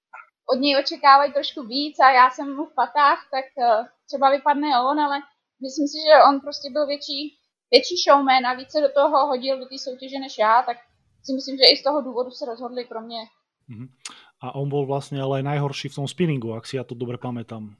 od 0.54 0.60
něj 0.60 0.78
očekávají 0.78 1.32
trošku 1.32 1.62
víc 1.62 1.98
a 1.98 2.10
já 2.10 2.30
jsem 2.30 2.56
mu 2.56 2.64
v 2.64 2.74
patách, 2.74 3.28
tak 3.30 3.44
uh, 3.56 3.86
třeba 4.06 4.30
vypadne 4.30 4.80
on, 4.80 5.00
ale 5.00 5.20
myslím 5.62 5.86
si, 5.88 5.98
že 6.06 6.24
on 6.28 6.40
prostě 6.40 6.70
byl 6.70 6.86
větší, 6.86 7.20
větší 7.70 7.96
showman 7.96 8.46
a 8.46 8.54
více 8.54 8.80
do 8.80 8.90
toho 8.92 9.26
hodil 9.26 9.58
do 9.58 9.66
té 9.66 9.78
soutěže 9.78 10.18
než 10.18 10.38
já, 10.38 10.62
tak 10.62 10.76
si 11.24 11.32
myslím, 11.32 11.56
že 11.56 11.64
i 11.72 11.76
z 11.76 11.82
toho 11.82 12.02
důvodu 12.02 12.30
se 12.30 12.44
rozhodli 12.44 12.84
pro 12.84 13.00
mě. 13.00 13.20
Mm-hmm. 13.70 13.88
A 14.40 14.54
on 14.54 14.68
byl 14.68 14.86
vlastně 14.86 15.22
ale 15.22 15.42
najhorší 15.42 15.88
v 15.88 15.94
tom 15.94 16.08
spinningu, 16.08 16.54
jak 16.54 16.66
si 16.66 16.76
já 16.76 16.84
to 16.84 16.94
dobře 16.94 17.16
pamätám. 17.16 17.76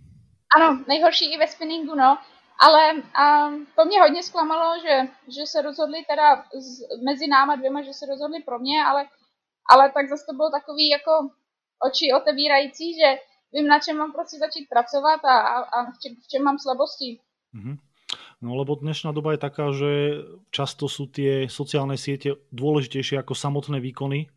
Ano, 0.56 0.84
nejhorší 0.88 1.34
i 1.34 1.38
ve 1.38 1.46
spinningu, 1.46 1.94
no. 1.94 2.18
Ale 2.60 2.92
um, 2.92 3.66
to 3.76 3.84
mě 3.84 4.00
hodně 4.00 4.22
zklamalo, 4.22 4.80
že, 4.80 4.94
že 5.28 5.46
se 5.46 5.62
rozhodli 5.62 6.04
teda 6.08 6.44
z, 6.54 7.02
mezi 7.04 7.26
náma 7.26 7.56
dvěma, 7.56 7.82
že 7.82 7.92
se 7.92 8.06
rozhodli 8.06 8.42
pro 8.42 8.58
mě, 8.58 8.84
ale, 8.84 9.08
ale 9.70 9.92
tak 9.92 10.08
zase 10.08 10.24
to 10.30 10.36
bylo 10.36 10.50
takový 10.50 10.88
jako 10.88 11.12
oči 11.86 12.12
otevírající, 12.16 12.94
že 12.94 13.08
vím, 13.52 13.66
na 13.66 13.78
čem 13.78 13.96
mám 13.96 14.12
prostě 14.12 14.38
začít 14.38 14.66
pracovat 14.68 15.20
a, 15.24 15.34
a, 15.40 15.54
a 15.60 15.84
v, 15.84 15.98
čem, 16.02 16.12
v 16.24 16.28
čem 16.28 16.42
mám 16.42 16.58
slabosti. 16.58 17.20
Mm-hmm. 17.54 17.76
No 18.44 18.60
lebo 18.60 18.76
dnešná 18.76 19.16
doba 19.16 19.34
je 19.34 19.40
taká, 19.40 19.72
že 19.72 19.92
často 20.52 20.84
sú 20.86 21.08
tie 21.08 21.48
sociálne 21.48 21.96
siete 21.96 22.36
dôležitejšie 22.52 23.16
ako 23.18 23.32
samotné 23.32 23.80
výkony, 23.80 24.26
eh, 24.26 24.28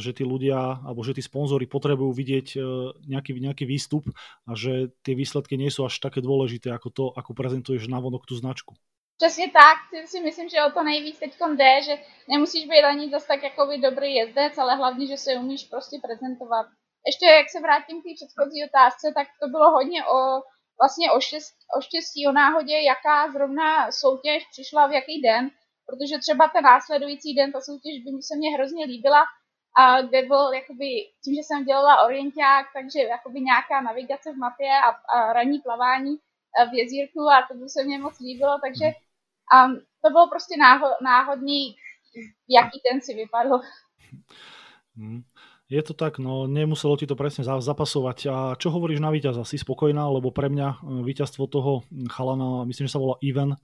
že 0.00 0.16
tí 0.16 0.24
ľudia 0.24 0.80
alebo 0.82 1.04
že 1.04 1.18
tí 1.18 1.22
sponzory 1.22 1.68
potrebujú 1.68 2.10
vidieť 2.14 2.46
eh, 2.56 2.60
nejaký, 3.04 3.36
nejaký 3.36 3.64
výstup 3.68 4.08
a 4.48 4.56
že 4.56 4.94
tie 5.04 5.12
výsledky 5.12 5.60
nie 5.60 5.68
sú 5.68 5.84
až 5.84 6.00
také 6.00 6.24
dôležité 6.24 6.72
ako 6.72 6.88
to, 6.88 7.04
ako 7.12 7.36
prezentuješ 7.36 7.86
vonok 7.90 8.24
tú 8.24 8.34
značku. 8.38 8.74
Přesně 9.18 9.50
tak, 9.50 10.06
si 10.06 10.20
myslím, 10.20 10.48
že 10.48 10.62
o 10.62 10.70
to 10.70 10.82
nejvíc 10.82 11.18
teď 11.18 11.34
jde, 11.56 11.82
že 11.82 11.94
nemusíš 12.30 12.64
být 12.70 12.84
ani 12.86 13.10
zase 13.10 13.26
tak 13.26 13.42
jakoby 13.42 13.78
dobrý 13.78 14.14
jezdec, 14.14 14.58
ale 14.58 14.76
hlavně, 14.76 15.06
že 15.06 15.16
se 15.16 15.30
umíš 15.34 15.64
prostě 15.64 15.96
prezentovat. 16.06 16.66
ještě 17.06 17.26
jak 17.26 17.50
se 17.50 17.60
vrátím 17.60 18.00
k 18.00 18.04
té 18.04 18.12
předchozí 18.18 18.58
otázce, 18.68 19.06
tak 19.18 19.26
to 19.42 19.46
bylo 19.54 19.70
hodně 19.70 20.00
o 20.16 20.18
vlastně 20.80 21.10
o, 21.10 21.20
štěst, 21.20 21.54
o 21.78 21.80
štěstí, 21.80 22.26
o 22.28 22.32
náhodě, 22.32 22.80
jaká 22.80 23.32
zrovna 23.32 23.92
soutěž 23.92 24.46
přišla 24.50 24.86
v 24.86 24.92
jaký 24.92 25.22
den, 25.22 25.50
protože 25.86 26.18
třeba 26.18 26.48
ten 26.48 26.64
následující 26.64 27.34
den 27.34 27.52
ta 27.52 27.60
soutěž 27.60 28.02
by 28.04 28.22
se 28.22 28.36
mně 28.36 28.50
hrozně 28.50 28.84
líbila, 28.84 29.24
a 29.78 30.02
kde 30.02 30.22
byl 30.22 30.52
jakoby, 30.52 30.88
tím, 31.24 31.34
že 31.34 31.42
jsem 31.42 31.64
dělala 31.64 32.04
orienták, 32.04 32.66
takže 32.74 33.00
jakoby 33.00 33.40
nějaká 33.40 33.80
navigace 33.80 34.32
v 34.32 34.36
mapě 34.36 34.70
a, 34.86 34.88
a 34.88 35.32
ranní 35.32 35.58
plavání 35.58 36.16
v 36.70 36.74
jezírku 36.74 37.20
a 37.20 37.46
to 37.48 37.54
by 37.54 37.68
se 37.68 37.84
mně 37.84 37.98
moc 37.98 38.18
líbilo, 38.20 38.58
takže 38.64 38.84
um, 39.54 39.80
to 40.04 40.10
bylo 40.10 40.28
prostě 40.28 40.56
náho, 40.56 40.88
náhodný, 41.02 41.76
jaký 42.48 42.80
ten 42.90 43.00
si 43.00 43.14
vypadl. 43.14 43.60
Hmm. 44.96 45.22
Je 45.68 45.84
to 45.84 45.92
tak, 45.92 46.16
no 46.16 46.48
nemuselo 46.48 46.96
ti 46.96 47.04
to 47.04 47.12
presne 47.12 47.44
zapasovať. 47.44 48.18
A 48.32 48.36
čo 48.56 48.72
hovoríš 48.72 49.04
na 49.04 49.12
víťaza? 49.12 49.44
Si 49.44 49.60
spokojná? 49.60 50.08
Lebo 50.08 50.32
pre 50.32 50.48
mňa 50.48 50.68
e, 50.68 50.76
víťazstvo 51.04 51.44
toho 51.44 51.84
chalana, 52.08 52.64
myslím, 52.64 52.88
že 52.88 52.96
sa 52.96 53.04
volá 53.04 53.20
Ivan, 53.20 53.52
e, 53.52 53.58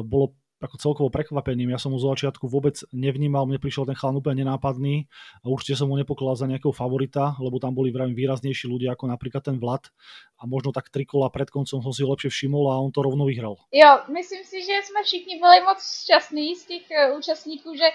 bolo 0.00 0.32
ako 0.56 0.76
celkovo 0.80 1.08
prekvapením. 1.12 1.68
Ja 1.68 1.76
som 1.76 1.92
mu 1.92 2.00
z 2.00 2.08
začiatku 2.08 2.48
vôbec 2.48 2.80
nevnímal, 2.88 3.44
mne 3.44 3.60
prišiel 3.60 3.84
ten 3.84 3.92
chalan 3.92 4.24
úplne 4.24 4.40
nenápadný 4.40 5.04
a 5.44 5.52
určite 5.52 5.76
som 5.76 5.92
mu 5.92 6.00
nepokladal 6.00 6.40
za 6.40 6.46
nejakého 6.48 6.72
favorita, 6.72 7.36
lebo 7.36 7.60
tam 7.60 7.76
boli 7.76 7.92
vravím 7.92 8.16
výraznejší 8.16 8.64
ľudia 8.64 8.96
ako 8.96 9.12
napríklad 9.12 9.44
ten 9.44 9.60
Vlad 9.60 9.92
a 10.40 10.48
možno 10.48 10.72
tak 10.72 10.88
tri 10.88 11.04
kola 11.04 11.28
pred 11.28 11.52
koncom 11.52 11.84
som 11.84 11.92
si 11.92 12.00
ho 12.00 12.08
lepšie 12.08 12.32
všimol 12.32 12.72
a 12.72 12.80
on 12.80 12.88
to 12.88 13.04
rovno 13.04 13.28
vyhral. 13.28 13.60
Jo, 13.68 14.08
myslím 14.08 14.42
si, 14.48 14.64
že 14.64 14.80
jsme 14.80 15.04
všichni 15.04 15.36
byli 15.36 15.60
moc 15.60 15.78
šťastní 15.84 16.56
z 16.56 16.62
těch 16.66 16.84
e, 16.90 17.12
účastníků, 17.12 17.76
že 17.76 17.86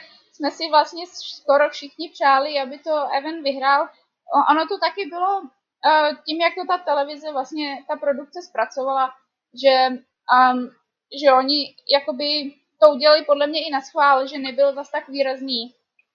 jsme 0.41 0.51
si 0.51 0.69
vlastně 0.69 1.03
skoro 1.07 1.69
všichni 1.69 2.09
přáli, 2.09 2.59
aby 2.59 2.79
to 2.79 2.91
Evan 3.17 3.43
vyhrál. 3.43 3.89
Ono 4.51 4.67
to 4.67 4.77
taky 4.79 5.05
bylo 5.05 5.41
eh, 5.85 6.11
tím, 6.25 6.41
jak 6.41 6.55
to 6.55 6.65
ta 6.67 6.77
televize, 6.77 7.31
vlastně 7.31 7.85
ta 7.87 7.95
produkce 7.95 8.41
zpracovala, 8.41 9.09
že, 9.61 9.75
um, 10.35 10.69
že 11.21 11.33
oni 11.33 11.75
jakoby 11.93 12.53
to 12.81 12.91
udělali 12.91 13.25
podle 13.25 13.47
mě 13.47 13.67
i 13.67 13.69
na 13.71 13.81
schvál, 13.81 14.27
že 14.27 14.39
nebyl 14.39 14.73
zas 14.73 14.91
tak 14.91 15.09
výrazný, 15.09 15.67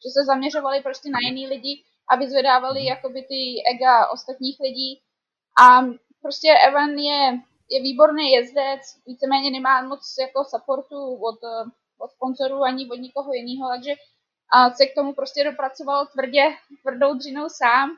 že 0.02 0.08
se 0.10 0.24
zaměřovali 0.26 0.80
prostě 0.82 1.10
na 1.10 1.18
jiný 1.22 1.46
lidi 1.46 1.84
a 2.08 2.16
vyzvedávali 2.16 2.80
mhm. 2.80 2.88
jakoby 2.88 3.22
ty 3.22 3.40
ega 3.74 4.06
ostatních 4.06 4.56
lidí. 4.60 5.00
A 5.62 5.80
prostě 6.22 6.48
Evan 6.68 6.90
je, 6.90 7.40
je 7.70 7.82
výborný 7.82 8.32
jezdec, 8.32 8.80
víceméně 9.06 9.50
nemá 9.50 9.82
moc 9.82 10.14
jako 10.20 10.44
supportu 10.44 11.14
od, 11.14 11.38
od 11.98 12.10
sponsorů 12.10 12.62
ani 12.62 12.88
od 12.90 12.96
nikoho 12.96 13.32
jiného, 13.32 13.68
takže 13.68 13.94
a 14.52 14.70
se 14.70 14.86
k 14.86 14.94
tomu 14.94 15.12
prostě 15.12 15.44
dopracoval 15.44 16.06
tvrdě, 16.06 16.42
tvrdou 16.82 17.14
dřinou 17.18 17.48
sám 17.48 17.90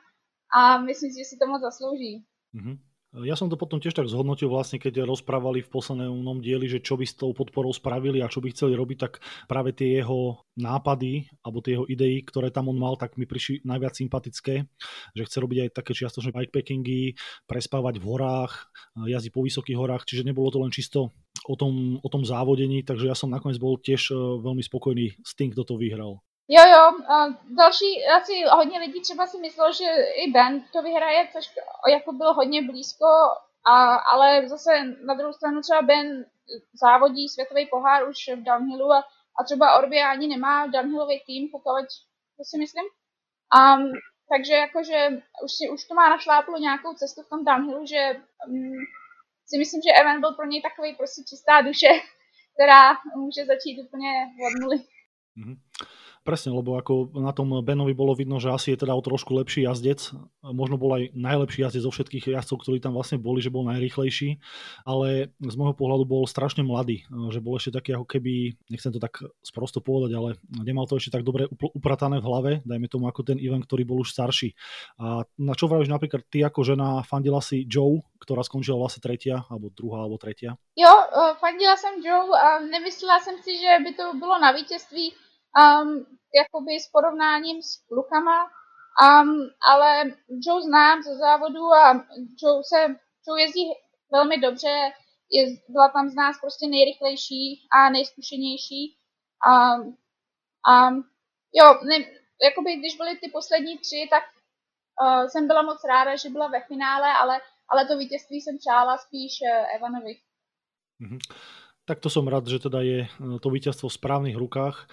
a 0.57 0.79
myslím 0.79 1.11
si, 1.13 1.19
že 1.19 1.25
si 1.25 1.37
to 1.37 1.47
moc 1.47 1.63
zaslouží. 1.63 2.25
Mm-hmm. 2.57 2.77
Ja 3.25 3.41
som 3.41 3.49
to 3.49 3.57
potom 3.57 3.81
tiež 3.81 3.97
tak 3.97 4.05
zhodnotil 4.05 4.53
vlastne, 4.53 4.77
keď 4.77 5.09
rozprávali 5.09 5.65
v 5.65 5.73
poslednom 5.73 6.45
dieli, 6.45 6.69
že 6.69 6.85
čo 6.85 7.01
by 7.01 7.09
s 7.09 7.17
tou 7.17 7.33
podporou 7.33 7.73
spravili 7.73 8.21
a 8.21 8.29
čo 8.29 8.45
by 8.45 8.53
chceli 8.53 8.77
robiť, 8.77 8.99
tak 9.01 9.25
práve 9.49 9.73
tie 9.73 10.05
jeho 10.05 10.45
nápady 10.61 11.25
alebo 11.41 11.65
tie 11.65 11.81
jeho 11.81 11.89
idei, 11.89 12.21
ktoré 12.21 12.53
tam 12.53 12.69
on 12.69 12.77
mal, 12.77 13.01
tak 13.01 13.17
mi 13.17 13.25
prišli 13.25 13.65
najviac 13.65 13.97
sympatické, 13.97 14.69
že 15.17 15.23
chce 15.25 15.37
robiť 15.41 15.59
aj 15.65 15.71
také 15.73 15.97
čiastočné 15.97 16.37
bikepackingy, 16.37 17.17
prespávať 17.49 17.97
v 17.97 18.05
horách, 18.13 18.69
jazdiť 19.01 19.33
po 19.33 19.41
vysokých 19.41 19.81
horách, 19.81 20.05
čiže 20.05 20.29
nebolo 20.29 20.53
to 20.53 20.61
len 20.61 20.69
čisto 20.69 21.17
o 21.49 21.57
tom, 21.57 21.97
o 22.05 22.09
tom 22.13 22.29
závodení, 22.29 22.85
takže 22.85 23.09
ja 23.09 23.17
som 23.17 23.33
nakoniec 23.33 23.57
bol 23.57 23.81
tiež 23.81 24.13
eh, 24.13 24.17
veľmi 24.21 24.61
spokojný 24.61 25.17
s 25.25 25.33
tým, 25.33 25.57
kto 25.57 25.65
to 25.65 25.81
vyhral. 25.81 26.21
Jo, 26.51 26.63
jo, 26.69 27.13
a 27.13 27.27
další, 27.45 28.07
asi 28.17 28.43
hodně 28.51 28.79
lidí 28.79 29.03
třeba 29.03 29.27
si 29.27 29.39
myslelo, 29.39 29.73
že 29.73 29.85
i 30.15 30.31
Ben 30.31 30.65
to 30.73 30.83
vyhraje, 30.83 31.29
což 31.33 31.55
jako 31.91 32.13
bylo 32.13 32.35
hodně 32.35 32.63
blízko, 32.63 33.07
a, 33.67 33.95
ale 33.95 34.49
zase 34.49 34.71
na 35.07 35.15
druhou 35.15 35.33
stranu 35.33 35.61
třeba 35.61 35.83
Ben 35.83 36.25
závodí 36.73 37.29
světový 37.29 37.67
pohár 37.67 38.09
už 38.09 38.17
v 38.37 38.43
downhillu 38.43 38.93
a, 38.93 39.05
a 39.41 39.45
třeba 39.45 39.79
Orbia 39.79 40.11
ani 40.11 40.27
nemá 40.27 40.67
downhillový 40.67 41.23
tým, 41.27 41.49
pokud 41.53 41.87
to 42.37 42.45
si 42.45 42.59
myslím. 42.59 42.85
Um, 43.59 43.93
takže 44.29 44.55
jakože 44.55 45.09
už, 45.45 45.53
si, 45.53 45.71
už 45.71 45.85
to 45.85 45.95
má 45.95 46.09
našláplo 46.09 46.59
nějakou 46.59 46.95
cestu 46.95 47.23
v 47.23 47.29
tom 47.29 47.45
downhillu, 47.45 47.87
že 47.87 48.21
um, 48.49 48.73
si 49.47 49.59
myslím, 49.59 49.83
že 49.83 50.01
Evan 50.01 50.21
byl 50.21 50.33
pro 50.35 50.47
něj 50.47 50.63
takový 50.63 50.95
prostě 50.95 51.23
čistá 51.29 51.61
duše, 51.61 51.89
která 52.55 52.93
může 53.17 53.45
začít 53.45 53.83
úplně 53.83 54.11
od 54.47 54.61
nuly. 54.61 54.77
Mm-hmm. 54.77 55.57
Presne, 56.29 56.53
lebo 56.53 56.77
ako 56.77 57.17
na 57.25 57.33
tom 57.33 57.57
Benovi 57.65 57.97
bolo 57.97 58.13
vidno, 58.13 58.37
že 58.37 58.53
asi 58.53 58.77
je 58.77 58.85
teda 58.85 58.93
o 58.93 59.01
trošku 59.01 59.33
lepší 59.33 59.65
jazdec. 59.65 60.13
Možno 60.45 60.77
bol 60.77 61.01
aj 61.01 61.17
najlepší 61.17 61.65
jazdec 61.65 61.81
zo 61.81 61.89
všetkých 61.89 62.37
jazdcov, 62.37 62.69
ktorí 62.69 62.85
tam 62.85 62.93
vlastne 62.93 63.17
boli, 63.17 63.41
že 63.41 63.49
bol 63.49 63.65
najrýchlejší, 63.65 64.37
ale 64.85 65.33
z 65.41 65.55
môjho 65.57 65.73
pohľadu 65.73 66.05
bol 66.05 66.29
strašne 66.29 66.69
mladý, 66.69 67.09
že 67.33 67.41
bol 67.41 67.57
ešte 67.57 67.81
taký 67.81 67.97
ako 67.97 68.05
keby, 68.05 68.61
nechcem 68.69 68.93
to 68.93 69.01
tak 69.01 69.25
sprosto 69.41 69.81
povedať, 69.81 70.21
ale 70.21 70.37
nemal 70.53 70.85
to 70.85 71.01
ešte 71.01 71.17
tak 71.17 71.25
dobre 71.25 71.49
upratané 71.49 72.21
v 72.21 72.29
hlave, 72.29 72.53
dajme 72.69 72.93
tomu 72.93 73.09
ako 73.09 73.25
ten 73.25 73.41
Ivan, 73.41 73.65
ktorý 73.65 73.89
bol 73.89 74.05
už 74.05 74.13
starší. 74.13 74.53
A 75.01 75.25
na 75.41 75.57
čo 75.57 75.65
vravíš 75.65 75.89
napríklad 75.89 76.29
ty 76.29 76.45
ako 76.45 76.61
žena, 76.61 77.09
fandila 77.09 77.41
si 77.41 77.65
Joe, 77.65 78.05
ktorá 78.21 78.45
skončila 78.45 78.77
vlastne 78.77 79.01
tretia, 79.01 79.49
alebo 79.49 79.73
druhá, 79.73 80.05
alebo 80.05 80.21
tretia? 80.21 80.61
Jo, 80.77 80.93
fandila 81.41 81.73
jsem 81.73 82.05
Joe 82.05 82.37
a 82.37 82.61
nemyslela 82.69 83.17
jsem 83.17 83.41
si, 83.41 83.57
že 83.57 83.81
by 83.81 83.97
to 83.97 84.05
bylo 84.21 84.37
na 84.37 84.53
vítězství. 84.53 85.17
Um, 85.59 86.07
jakoby 86.35 86.81
s 86.81 86.89
porovnáním 86.89 87.63
s 87.63 87.87
klukama, 87.89 88.45
um, 88.45 89.51
ale 89.73 90.05
Joe 90.47 90.63
znám 90.63 91.03
ze 91.03 91.17
závodu 91.17 91.65
a 91.75 92.07
Joe, 92.43 92.65
se, 92.65 92.97
Joe 93.29 93.41
jezdí 93.41 93.65
velmi 94.13 94.39
dobře, 94.39 94.93
je, 95.31 95.47
byla 95.69 95.89
tam 95.89 96.09
z 96.09 96.15
nás 96.15 96.41
prostě 96.41 96.67
nejrychlejší 96.67 97.69
a 97.73 97.91
nejzkušenější. 97.91 98.99
Um, 99.47 99.97
um, 100.73 101.05
jo, 101.55 101.81
ne, 101.85 101.97
jakoby 102.43 102.77
když 102.77 102.97
byly 102.97 103.17
ty 103.17 103.31
poslední 103.31 103.79
tři, 103.79 104.09
tak 104.11 104.23
uh, 105.03 105.27
jsem 105.27 105.47
byla 105.47 105.63
moc 105.63 105.85
ráda, 105.85 106.17
že 106.17 106.29
byla 106.31 106.49
ve 106.49 106.61
finále, 106.61 107.13
ale, 107.13 107.41
ale 107.69 107.87
to 107.87 107.99
vítězství 107.99 108.41
jsem 108.41 108.59
přála 108.59 108.99
spíš 108.99 109.33
uh, 109.43 109.77
Evanovi. 109.77 110.15
Mm-hmm 111.01 111.19
tak 111.89 112.05
to 112.05 112.13
som 112.13 112.29
rád, 112.29 112.45
že 112.45 112.61
teda 112.61 112.85
je 112.85 112.99
e, 113.05 113.09
to 113.41 113.49
víťazstvo 113.49 113.89
v 113.89 113.97
správnych 113.97 114.37
rukách. 114.37 114.77
E, 114.77 114.85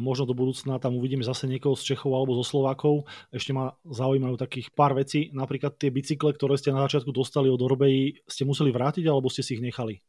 možno 0.00 0.24
do 0.24 0.32
budúcna 0.32 0.80
tam 0.80 0.96
uvidíme 0.96 1.20
zase 1.20 1.44
niekoho 1.44 1.76
z 1.76 1.92
Čechov 1.92 2.08
alebo 2.16 2.32
zo 2.40 2.44
Slovákov. 2.48 3.04
Ešte 3.28 3.52
ma 3.52 3.76
zaujímajú 3.84 4.40
takých 4.40 4.72
pár 4.72 4.96
vecí. 4.96 5.28
Napríklad 5.36 5.76
tie 5.76 5.92
bicykle, 5.92 6.32
ktoré 6.32 6.56
ste 6.56 6.72
na 6.72 6.88
začiatku 6.88 7.12
dostali 7.12 7.52
od 7.52 7.60
Orbeji, 7.60 8.24
ste 8.24 8.48
museli 8.48 8.72
vrátiť 8.72 9.04
alebo 9.04 9.28
ste 9.28 9.44
si 9.44 9.60
ich 9.60 9.64
nechali? 9.64 10.00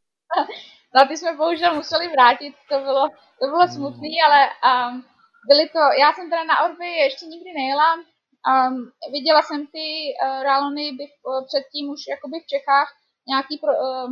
No 0.94 1.06
ty 1.08 1.16
jsme 1.16 1.36
bohužel 1.36 1.74
museli 1.74 2.08
vrátit, 2.08 2.54
to 2.68 2.78
bylo, 2.78 3.08
to 3.40 3.44
bylo 3.46 3.68
smutný, 3.68 4.14
ale 4.26 4.40
um, 4.46 5.04
byly 5.48 5.68
to, 5.68 5.82
já 6.00 6.12
jsem 6.12 6.30
teda 6.30 6.44
na 6.44 6.64
Orby 6.64 6.86
ještě 6.86 7.26
nikdy 7.26 7.50
nejela, 7.54 7.94
um, 7.94 8.90
viděla 9.12 9.42
jsem 9.42 9.66
ty 9.66 9.86
uh, 10.14 10.42
ralony 10.42 10.86
uh, 10.90 11.46
předtím 11.50 11.90
už 11.90 12.00
jakoby 12.14 12.36
v 12.40 12.50
Čechách, 12.52 12.88
nějaký 13.28 13.54
pro, 13.62 13.72
uh, 13.72 14.10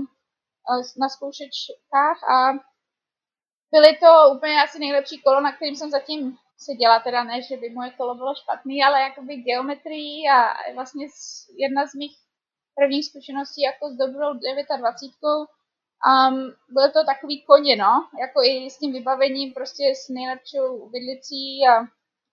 na 1.01 1.09
zkoušečkách 1.09 2.19
a 2.37 2.53
byly 3.73 3.97
to 3.97 4.37
úplně 4.37 4.63
asi 4.63 4.79
nejlepší 4.79 5.23
kolo, 5.23 5.41
na 5.41 5.53
kterým 5.53 5.77
jsem 5.77 5.91
zatím 5.91 6.37
seděla, 6.57 7.01
teda 7.01 7.25
ne, 7.25 7.43
že 7.43 7.57
by 7.57 7.71
moje 7.71 7.91
kolo 7.91 8.15
bylo 8.15 8.35
špatný, 8.35 8.85
ale 8.85 9.03
jakoby 9.03 9.37
geometrii 9.37 10.29
a 10.29 10.55
vlastně 10.75 11.07
jedna 11.59 11.87
z 11.87 11.95
mých 11.95 12.17
prvních 12.75 13.07
zkušeností 13.07 13.63
jako 13.63 13.89
s 13.91 13.97
dobrou 13.97 14.33
29. 14.79 15.49
Um, 16.03 16.55
bylo 16.69 16.91
to 16.93 17.05
takový 17.05 17.45
koně, 17.45 17.77
no, 17.77 18.09
jako 18.21 18.43
i 18.43 18.71
s 18.71 18.79
tím 18.79 18.93
vybavením, 18.93 19.53
prostě 19.53 19.85
s 19.97 20.09
nejlepšou 20.09 20.89
vidlicí 20.89 21.67
a, 21.71 21.75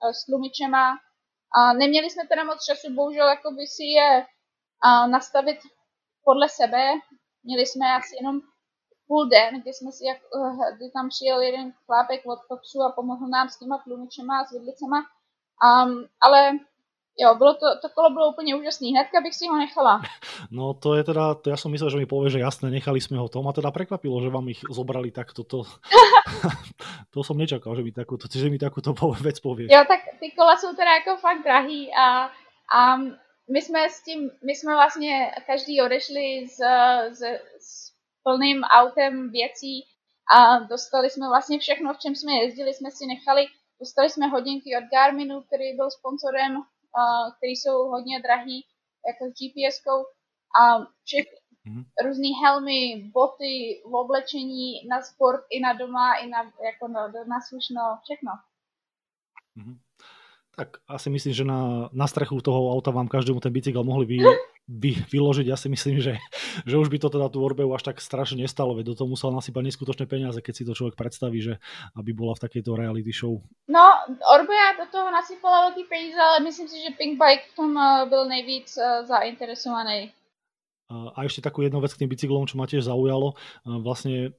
a 0.01 0.13
s 0.13 0.25
tlumičema. 0.25 0.97
A 1.55 1.73
neměli 1.73 2.09
jsme 2.09 2.27
teda 2.27 2.43
moc 2.43 2.65
času, 2.65 2.93
bohužel, 2.93 3.27
jako 3.27 3.51
by 3.51 3.67
si 3.67 3.83
je 3.83 4.25
a, 4.83 5.07
nastavit 5.07 5.59
podle 6.23 6.49
sebe, 6.49 6.93
Měli 7.49 7.65
jsme 7.65 7.85
asi 7.99 8.13
jenom 8.19 8.35
půl 9.07 9.25
den, 9.35 9.61
kdy 9.61 9.71
jsme 9.73 9.91
si, 9.91 10.03
jak, 10.05 10.17
eh, 10.17 10.75
kdy 10.75 10.85
tam 10.95 11.09
přijel 11.09 11.41
jeden 11.41 11.73
chlápek 11.85 12.21
od 12.25 12.39
Foxu 12.47 12.77
a 12.81 12.93
pomohl 12.97 13.27
nám 13.27 13.49
s 13.49 13.59
těma 13.59 13.77
tlumičema 13.83 14.33
a 14.39 14.45
s 14.45 14.51
vidlicema. 14.51 14.99
Um, 15.69 16.05
ale 16.21 16.39
jo, 17.21 17.35
bylo 17.35 17.53
to, 17.53 17.65
to 17.81 17.87
kolo 17.89 18.09
bylo 18.09 18.25
úplně 18.33 18.55
úžasný. 18.55 18.91
Hnedka 18.91 19.21
bych 19.21 19.35
si 19.35 19.47
ho 19.47 19.57
nechala. 19.57 20.01
No 20.51 20.73
to 20.73 20.95
je 20.95 21.03
teda, 21.03 21.35
to 21.35 21.53
ja 21.53 21.57
som 21.59 21.69
myslel, 21.69 21.93
že 21.93 21.99
mi 22.01 22.09
povie, 22.09 22.33
že 22.33 22.41
jasné, 22.41 22.73
nechali 22.73 22.97
sme 22.97 23.21
ho. 23.21 23.29
To 23.29 23.43
ma 23.45 23.53
teda 23.53 23.69
prekvapilo, 23.75 24.17
že 24.23 24.33
vám 24.33 24.49
ich 24.49 24.63
zobrali 24.65 25.11
takto. 25.11 25.43
To, 25.45 25.67
to 27.13 27.19
som 27.21 27.37
nečakal, 27.37 27.75
že 27.75 27.83
mi 27.85 27.91
takúto, 27.91 28.25
že 28.31 28.49
mi 28.49 28.57
takúto 28.57 28.95
vec 29.19 29.37
povie. 29.43 29.67
Jo, 29.69 29.83
tak 29.85 29.99
ty 30.21 30.31
kola 30.31 30.57
jsou 30.57 30.73
teda 30.73 30.91
jako 31.01 31.21
fakt 31.21 31.43
drahý 31.43 31.91
a, 31.93 32.31
a 32.71 32.79
my 33.51 33.61
jsme 33.61 33.89
s 33.89 34.03
tím, 34.03 34.31
my 34.45 34.55
jsme 34.55 34.73
vlastně 34.73 35.31
každý 35.45 35.81
odešli 35.81 36.47
s, 36.47 36.59
s, 37.09 37.21
s 37.59 37.93
plným 38.23 38.63
autem 38.63 39.31
věcí 39.31 39.85
a 40.35 40.59
dostali 40.59 41.09
jsme 41.09 41.27
vlastně 41.27 41.59
všechno, 41.59 41.93
v 41.93 41.99
čem 41.99 42.15
jsme 42.15 42.33
jezdili, 42.33 42.73
jsme 42.73 42.91
si 42.91 43.05
nechali, 43.05 43.45
dostali 43.79 44.09
jsme 44.09 44.27
hodinky 44.27 44.77
od 44.77 44.83
Garminu, 44.91 45.41
který 45.41 45.75
byl 45.75 45.91
sponsorem 45.91 46.63
které 47.37 47.51
jsou 47.51 47.77
hodně 47.87 48.19
drahý, 48.19 48.65
jako 49.07 49.25
s 49.25 49.33
GPS-kou 49.33 50.05
a 50.61 50.85
všech 51.03 51.27
mm-hmm. 51.67 52.45
helmy, 52.45 53.11
boty, 53.13 53.81
oblečení 53.83 54.87
na 54.89 55.01
sport 55.01 55.45
i 55.49 55.59
na 55.59 55.73
doma, 55.73 56.15
i 56.15 56.27
na, 56.27 56.43
jako 56.43 56.87
na, 56.87 57.07
na 57.07 57.41
slušno, 57.49 57.81
všechno. 58.03 58.31
Mm-hmm. 59.57 59.79
Tak 60.59 60.83
asi 60.91 61.07
myslím, 61.07 61.31
že 61.31 61.47
na, 61.47 61.87
na 61.95 62.03
strechu 62.03 62.35
toho 62.43 62.75
auta 62.75 62.91
vám 62.91 63.07
každému 63.07 63.39
ten 63.39 63.47
bicykel 63.47 63.79
mohli 63.79 64.03
vy, 64.03 64.17
vy, 64.67 64.91
vyložiť. 65.07 65.47
Ja 65.47 65.55
si 65.55 65.71
myslím, 65.71 66.03
že, 66.03 66.19
že 66.67 66.75
už 66.75 66.91
by 66.91 66.99
to 66.99 67.07
teda 67.07 67.31
tú 67.31 67.39
Orbeu 67.39 67.71
až 67.71 67.87
tak 67.87 68.03
strašne 68.03 68.43
nestalo, 68.43 68.75
veď 68.75 68.91
do 68.91 68.95
toho 68.99 69.07
musel 69.07 69.31
nasypať 69.31 69.71
neskutočné 69.71 70.03
peniaze, 70.03 70.35
keď 70.43 70.53
si 70.59 70.67
to 70.67 70.75
človek 70.75 70.99
predstaví, 70.99 71.39
že 71.39 71.63
aby 71.95 72.11
bola 72.11 72.35
v 72.35 72.43
takejto 72.43 72.75
reality 72.75 73.15
show. 73.15 73.39
No, 73.71 73.87
Orbea 74.19 74.75
do 74.83 74.91
toho 74.91 75.07
nasypala 75.07 75.71
veľký 75.71 75.87
peníze, 75.87 76.19
ale 76.19 76.43
myslím 76.43 76.67
si, 76.67 76.83
že 76.83 76.91
Pink 76.99 77.15
Bike 77.15 77.55
v 77.55 77.55
tom 77.55 77.71
eh, 77.79 78.03
byl 78.11 78.27
nejvíc 78.27 78.75
uh, 78.75 79.07
zainteresovaný. 79.07 80.11
A 80.89 81.23
ešte 81.23 81.45
takú 81.45 81.63
jednu 81.63 81.79
vec 81.79 81.93
k 81.95 82.03
tým 82.03 82.09
bicyklom, 82.11 82.49
čo 82.49 82.57
ma 82.57 82.65
tiež 82.65 82.89
zaujalo. 82.89 83.37
Vlastne 83.61 84.33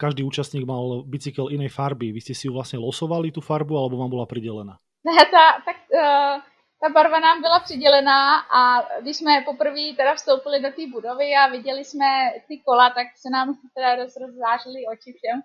každý 0.00 0.24
účastník 0.24 0.64
mal 0.64 1.04
bicykel 1.04 1.52
inej 1.52 1.76
farby. 1.76 2.08
Vy 2.08 2.24
ste 2.24 2.32
si 2.32 2.48
ju 2.48 2.56
vlastne 2.56 2.80
losovali, 2.80 3.28
tú 3.28 3.44
farbu, 3.44 3.76
alebo 3.76 4.00
vám 4.00 4.08
bola 4.08 4.24
pridelená? 4.24 4.80
Ne, 5.04 5.12
ta, 5.30 5.62
tak 5.64 5.76
uh, 5.92 6.42
ta 6.80 6.88
barva 6.88 7.20
nám 7.20 7.42
byla 7.42 7.60
přidělená 7.60 8.38
a 8.38 8.88
když 9.00 9.16
jsme 9.16 9.42
poprvé 9.44 9.96
teda 9.96 10.14
vstoupili 10.14 10.60
do 10.60 10.68
té 10.72 10.86
budovy 10.86 11.34
a 11.36 11.46
viděli 11.46 11.84
jsme 11.84 12.32
ty 12.48 12.58
kola, 12.66 12.90
tak 12.90 13.06
se 13.16 13.28
nám 13.30 13.54
teda 13.74 13.96
dost 13.96 14.16
rozzážily 14.16 14.80
oči 14.92 15.12
všem. 15.12 15.40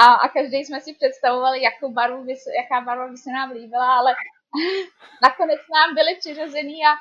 A, 0.00 0.14
a 0.14 0.28
každý 0.28 0.56
jsme 0.56 0.80
si 0.80 0.94
představovali, 0.94 1.62
jakou 1.62 1.92
barvu 1.92 2.24
by 2.24 2.36
se, 2.36 2.50
jaká 2.62 2.80
barva 2.84 3.08
by 3.08 3.16
se 3.16 3.30
nám 3.30 3.50
líbila, 3.50 3.96
ale 3.96 4.14
nakonec 5.22 5.60
nám 5.74 5.94
byly 5.94 6.16
přirozený 6.16 6.78
a, 6.86 6.92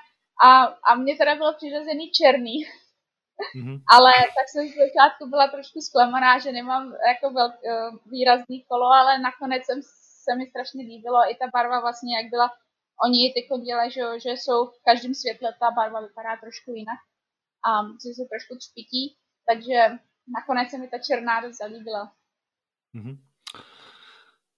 a, 0.48 0.64
a 0.64 0.96
mně 0.96 1.18
teda 1.18 1.36
bylo 1.36 1.54
přirozený 1.54 2.12
černý. 2.12 2.66
Mm-hmm. 3.56 3.82
Ale 3.96 4.12
tak 4.38 4.46
jsem 4.50 4.68
z 4.68 4.76
začátku 4.86 5.30
byla 5.30 5.48
trošku 5.48 5.82
zklamaná, 5.82 6.40
že 6.40 6.52
nemám 6.52 6.94
jako 7.08 7.34
velk, 7.34 7.54
uh, 7.54 7.98
výrazný 8.12 8.66
kolo, 8.70 8.86
ale 8.86 9.20
nakonec 9.20 9.66
jsem 9.66 9.82
se 10.24 10.32
mi 10.36 10.46
strašně 10.52 10.82
líbilo. 10.92 11.20
I 11.32 11.34
ta 11.36 11.48
barva 11.56 11.80
vlastně, 11.86 12.12
jak 12.18 12.28
byla, 12.34 12.48
oni 13.06 13.34
teď 13.36 13.46
dělají, 13.68 13.92
že, 13.92 14.04
že 14.24 14.32
jsou 14.38 14.60
v 14.66 14.78
každém 14.88 15.14
světle, 15.14 15.50
ta 15.60 15.72
barva 15.72 16.00
vypadá 16.08 16.32
trošku 16.44 16.70
jinak. 16.80 17.00
A 17.68 17.70
že 18.04 18.10
se 18.18 18.24
trošku 18.32 18.54
třpití, 18.62 19.04
takže 19.50 19.78
nakonec 20.38 20.68
se 20.70 20.78
mi 20.78 20.88
ta 20.88 21.00
černá 21.08 21.42
dost 21.42 21.58
zalíbila. 21.58 22.04
Mm-hmm. 22.96 23.18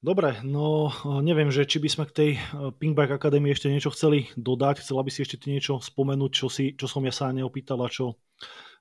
Dobre, 0.06 0.38
no 0.46 0.94
neviem, 1.26 1.50
že 1.50 1.66
či 1.66 1.82
by 1.82 1.90
sme 1.90 2.06
k 2.06 2.14
tej 2.14 2.32
eh, 2.38 2.42
Pinkback 2.78 3.18
Academy 3.18 3.50
ešte 3.50 3.74
niečo 3.74 3.90
chceli 3.90 4.30
dodať. 4.38 4.86
Chcela 4.86 5.02
by 5.02 5.10
si 5.10 5.26
ešte 5.26 5.42
niečo 5.50 5.82
spomenúť, 5.82 6.30
čo, 6.30 6.46
si, 6.46 6.78
čo 6.78 6.86
som 6.86 7.02
ja 7.02 7.10
sa 7.10 7.34
neopýtal 7.34 7.82
a 7.82 7.90
čo 7.90 8.22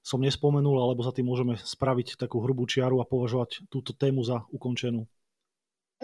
som 0.04 0.20
nespomenul, 0.20 0.76
alebo 0.76 1.00
za 1.00 1.16
tým 1.16 1.24
môžeme 1.24 1.56
spraviť 1.56 2.20
takú 2.20 2.44
hrubú 2.44 2.68
čiaru 2.68 3.00
a 3.00 3.08
považovať 3.08 3.64
túto 3.72 3.96
tému 3.96 4.20
za 4.20 4.44
ukončenú. 4.52 5.08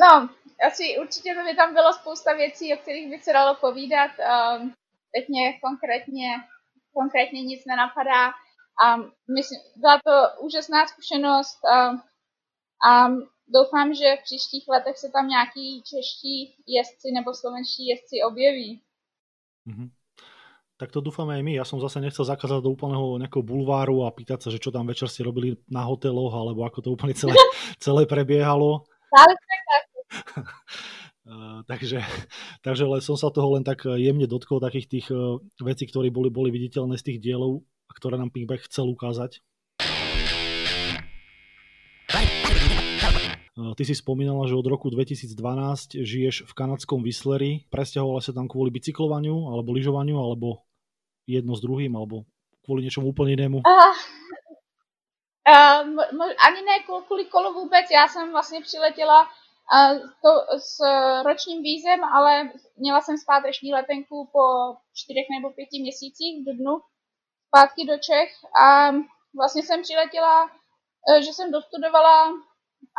No, 0.01 0.29
asi 0.69 0.99
určitě 1.01 1.35
by 1.35 1.57
tam 1.57 1.75
bylo 1.75 1.93
spousta 1.93 2.35
věcí, 2.35 2.75
o 2.75 2.77
kterých 2.77 3.11
by 3.11 3.19
se 3.19 3.33
dalo 3.33 3.57
povídat. 3.61 4.11
Um, 4.19 4.75
teď 5.15 5.29
mě 5.29 5.59
konkrétně, 5.67 6.29
konkrétně 6.95 7.43
nic 7.43 7.61
nenapadá. 7.67 8.33
Um, 8.85 9.13
myslím, 9.37 9.61
byla 9.77 10.01
to 10.07 10.43
úžasná 10.45 10.87
zkušenost 10.87 11.59
um, 11.65 12.03
a 12.91 13.09
doufám, 13.49 13.95
že 13.95 14.17
v 14.17 14.23
příštích 14.23 14.65
letech 14.69 14.99
se 14.99 15.09
tam 15.13 15.29
nějaký 15.29 15.83
čeští 15.83 16.57
jezdci 16.67 17.09
nebo 17.15 17.35
slovenští 17.35 17.87
jezdci 17.87 18.17
objeví. 18.31 18.83
Mm-hmm. 19.69 19.91
Tak 20.81 20.97
to 20.97 21.05
dúfame 21.05 21.37
aj 21.37 21.45
my. 21.45 21.61
Ja 21.61 21.69
som 21.69 21.77
zase 21.77 22.01
nechcel 22.01 22.25
zakázať 22.25 22.65
do 22.65 22.73
úplného 22.73 23.21
nejakého 23.21 23.45
bulváru 23.45 24.09
a 24.09 24.17
pýtať 24.17 24.39
sa, 24.41 24.49
že 24.49 24.57
čo 24.57 24.73
tam 24.73 24.89
večer 24.89 25.13
ste 25.13 25.29
robili 25.29 25.61
na 25.69 25.85
hoteloch, 25.85 26.33
alebo 26.33 26.65
ako 26.65 26.81
to 26.81 26.89
úplne 26.97 27.13
celé, 27.13 27.37
celé 27.85 28.09
prebiehalo. 28.09 28.89
Tak, 29.13 29.37
Uh, 29.71 29.80
takže, 31.71 32.03
takže 32.67 32.83
ale 32.87 33.01
som 33.03 33.17
sa 33.17 33.31
toho 33.31 33.55
len 33.55 33.65
tak 33.65 33.87
jemne 33.87 34.27
dotkol 34.27 34.59
takých 34.59 34.87
tých 34.91 35.07
uh, 35.15 35.39
vecí, 35.63 35.87
ktoré 35.87 36.11
boli, 36.11 36.29
boli 36.29 36.51
viditeľné 36.51 36.99
z 36.99 37.07
tých 37.15 37.19
dielov, 37.23 37.63
ktoré 37.95 38.19
nám 38.19 38.31
Pinkback 38.35 38.67
chcel 38.67 38.91
ukázať. 38.91 39.43
Ty 43.61 43.83
si 43.85 43.93
spomínala, 43.93 44.49
že 44.49 44.57
od 44.57 44.65
roku 44.65 44.89
2012 44.89 45.37
žiješ 46.01 46.49
v 46.49 46.53
kanadskom 46.57 47.05
Whistleri. 47.05 47.69
Presťahovala 47.69 48.25
sa 48.25 48.33
tam 48.33 48.49
kvôli 48.49 48.73
bicyklovaniu, 48.73 49.53
alebo 49.53 49.77
lyžovaniu, 49.77 50.17
alebo 50.17 50.65
jedno 51.29 51.53
s 51.53 51.61
druhým, 51.61 51.93
alebo 51.93 52.25
kvôli 52.65 52.89
niečomu 52.89 53.13
úplne 53.13 53.37
inému? 53.37 53.61
Uh, 53.61 53.93
uh, 55.45 56.37
ani 56.41 56.61
ne 56.65 56.77
kvůli 56.89 57.25
kolu 57.29 57.53
vůbec. 57.53 57.85
Já 57.93 58.09
jsem 58.09 58.33
vlastně 58.33 58.61
přiletěla 58.61 59.29
to 60.23 60.59
s 60.59 60.79
ročním 61.23 61.63
vízem, 61.63 62.05
ale 62.05 62.51
měla 62.77 63.01
jsem 63.01 63.19
zpáteční 63.19 63.73
letenku 63.73 64.29
po 64.33 64.45
čtyřech 64.95 65.27
nebo 65.37 65.51
pěti 65.51 65.81
měsících 65.81 66.43
v 66.43 66.45
dubnu 66.45 66.81
zpátky 67.49 67.87
do 67.87 67.99
Čech 67.99 68.31
a 68.65 68.91
vlastně 69.37 69.63
jsem 69.63 69.83
přiletěla, 69.83 70.51
e, 71.11 71.23
že 71.23 71.33
jsem 71.33 71.53
dostudovala 71.53 72.33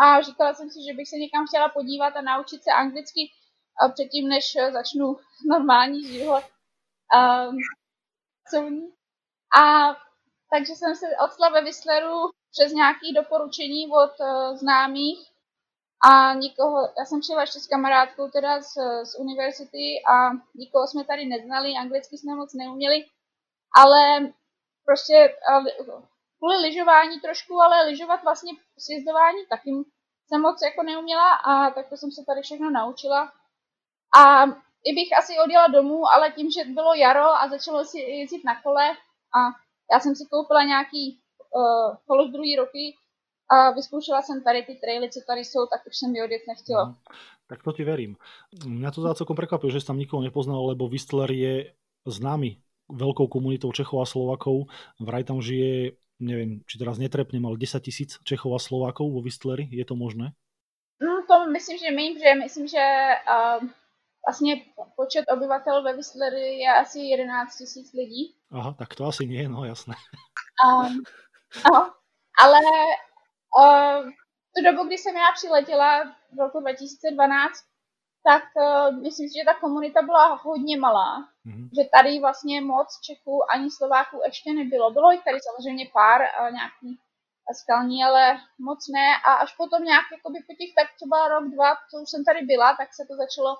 a 0.03 0.21
říkala 0.21 0.53
jsem 0.53 0.69
si, 0.69 0.79
že 0.87 0.93
bych 0.93 1.09
se 1.09 1.15
někam 1.15 1.47
chtěla 1.47 1.69
podívat 1.69 2.15
a 2.15 2.21
naučit 2.21 2.63
se 2.63 2.71
anglicky 2.71 3.21
předtím, 3.93 4.27
než 4.27 4.45
začnu 4.71 5.15
normální 5.49 6.07
život. 6.07 6.43
Um, 7.15 7.57
a 9.61 9.95
takže 10.51 10.73
jsem 10.75 10.95
se 10.95 11.05
odstala 11.25 11.51
ve 11.53 11.61
Whistleru 11.61 12.29
přes 12.51 12.73
nějaké 12.73 13.07
doporučení 13.15 13.87
od 13.87 14.11
uh, 14.19 14.55
známých 14.55 15.30
a 16.03 16.33
nikoho, 16.33 16.89
já 16.99 17.05
jsem 17.05 17.21
šla 17.21 17.41
ještě 17.41 17.59
s 17.59 17.67
kamarádkou 17.67 18.29
teda 18.29 18.61
z, 18.61 18.73
z 19.03 19.19
univerzity 19.19 20.01
a 20.13 20.31
nikoho 20.55 20.87
jsme 20.87 21.03
tady 21.03 21.25
neznali, 21.25 21.73
anglicky 21.73 22.17
jsme 22.17 22.35
moc 22.35 22.53
neuměli, 22.53 23.05
ale 23.75 24.33
prostě 24.85 25.35
kvůli 26.37 26.57
lyžování 26.57 27.19
trošku, 27.19 27.61
ale 27.61 27.85
lyžovat 27.85 28.23
vlastně 28.23 28.51
sjezdování 28.79 29.45
taky 29.49 29.69
jsem 30.27 30.41
moc 30.41 30.61
jako 30.63 30.83
neuměla 30.83 31.33
a 31.33 31.71
tak 31.71 31.89
to 31.89 31.97
jsem 31.97 32.11
se 32.11 32.21
tady 32.27 32.41
všechno 32.41 32.69
naučila. 32.69 33.31
A 34.17 34.45
i 34.85 34.93
bych 34.95 35.17
asi 35.17 35.33
odjela 35.45 35.67
domů, 35.67 36.03
ale 36.15 36.31
tím, 36.31 36.51
že 36.51 36.73
bylo 36.73 36.93
jaro 36.93 37.25
a 37.25 37.49
začalo 37.49 37.85
si 37.85 37.99
jezdit 37.99 38.43
na 38.45 38.61
kole 38.61 38.89
a 39.37 39.39
já 39.93 39.99
jsem 39.99 40.15
si 40.15 40.23
koupila 40.31 40.63
nějaký 40.63 41.21
uh, 41.55 41.95
kolo 42.07 42.27
z 42.27 42.31
druhý 42.31 42.55
roky, 42.55 42.95
a 43.51 43.71
vyskúšala 43.71 44.21
jsem 44.21 44.43
tady 44.43 44.63
ty 44.63 44.75
traily, 44.75 45.09
co 45.09 45.19
tady 45.27 45.45
jsou, 45.45 45.65
tak 45.65 45.81
už 45.87 45.97
jsem 45.97 46.11
mi 46.11 46.23
odjet 46.23 46.41
nechtěla. 46.47 46.85
Mm, 46.85 46.95
tak 47.47 47.63
to 47.63 47.71
ti 47.71 47.83
verím. 47.83 48.15
Mňa 48.65 48.91
to 48.91 49.01
teda 49.01 49.13
celkom 49.13 49.35
prekvapilo, 49.35 49.71
že 49.71 49.83
si 49.83 49.87
tam 49.87 49.99
nikoho 49.99 50.23
nepoznal, 50.23 50.71
lebo 50.71 50.87
Whistler 50.87 51.31
je 51.31 51.75
známy 52.07 52.63
veľkou 52.87 53.27
komunitou 53.27 53.71
Čechov 53.71 54.03
a 54.03 54.07
Slovakov. 54.07 54.71
Vraj 54.99 55.27
tam 55.27 55.43
žije, 55.43 55.99
neviem, 56.23 56.63
či 56.63 56.79
teraz 56.79 56.95
netrepnem, 56.95 57.43
ale 57.43 57.59
10 57.59 57.83
tisíc 57.83 58.19
Čechov 58.23 58.55
a 58.55 58.59
Slovákov 58.59 59.11
vo 59.11 59.19
Whistleri. 59.19 59.67
Je 59.67 59.83
to 59.83 59.99
možné? 59.99 60.31
No, 61.03 61.27
to 61.27 61.51
myslím, 61.51 61.77
že 61.77 61.89
mým, 61.91 62.11
že 62.19 62.29
myslím, 62.35 62.67
že 62.67 62.83
uh, 63.27 63.67
vlastně 64.27 64.53
počet 64.95 65.25
obyvatel 65.33 65.83
ve 65.83 65.93
Whistleri 65.93 66.59
je 66.59 66.69
asi 66.81 66.99
11 66.99 67.57
tisíc 67.57 67.93
lidí. 67.93 68.35
Aha, 68.51 68.75
tak 68.79 68.95
to 68.95 69.05
asi 69.05 69.25
nie, 69.25 69.49
no 69.49 69.65
jasné. 69.65 69.95
Um, 70.67 71.03
no, 71.65 71.93
ale 72.37 72.59
Uh, 73.59 74.09
tu 74.55 74.63
dobu, 74.65 74.87
kdy 74.87 74.97
jsem 74.97 75.15
já 75.15 75.31
přiletěla 75.35 76.03
v 76.35 76.39
roku 76.39 76.59
2012, 76.59 77.53
tak 78.29 78.43
uh, 78.55 79.01
myslím 79.01 79.29
si, 79.29 79.33
že 79.39 79.45
ta 79.45 79.53
komunita 79.53 80.01
byla 80.01 80.25
hodně 80.35 80.77
malá. 80.79 81.29
Mm-hmm. 81.45 81.69
Že 81.77 81.89
tady 81.95 82.19
vlastně 82.19 82.61
moc 82.61 82.87
Čechů 83.05 83.51
ani 83.53 83.71
Slováků 83.71 84.21
ještě 84.25 84.53
nebylo. 84.53 84.91
Bylo 84.91 85.11
jich 85.11 85.23
tady 85.23 85.37
samozřejmě 85.47 85.85
pár 85.93 86.21
uh, 86.21 86.51
nějaký 86.51 86.99
skalní, 87.61 88.03
ale 88.03 88.39
moc 88.59 88.87
ne. 88.87 89.07
A 89.27 89.33
až 89.33 89.55
potom 89.55 89.83
nějak 89.83 90.05
jakoby 90.11 90.39
po 90.47 90.53
těch 90.59 90.71
tak 90.75 90.87
třeba 90.95 91.27
rok, 91.27 91.45
dva, 91.53 91.69
co 91.89 92.01
už 92.03 92.09
jsem 92.09 92.23
tady 92.25 92.41
byla, 92.45 92.75
tak 92.79 92.89
se 92.93 93.03
to 93.09 93.13
začalo 93.23 93.51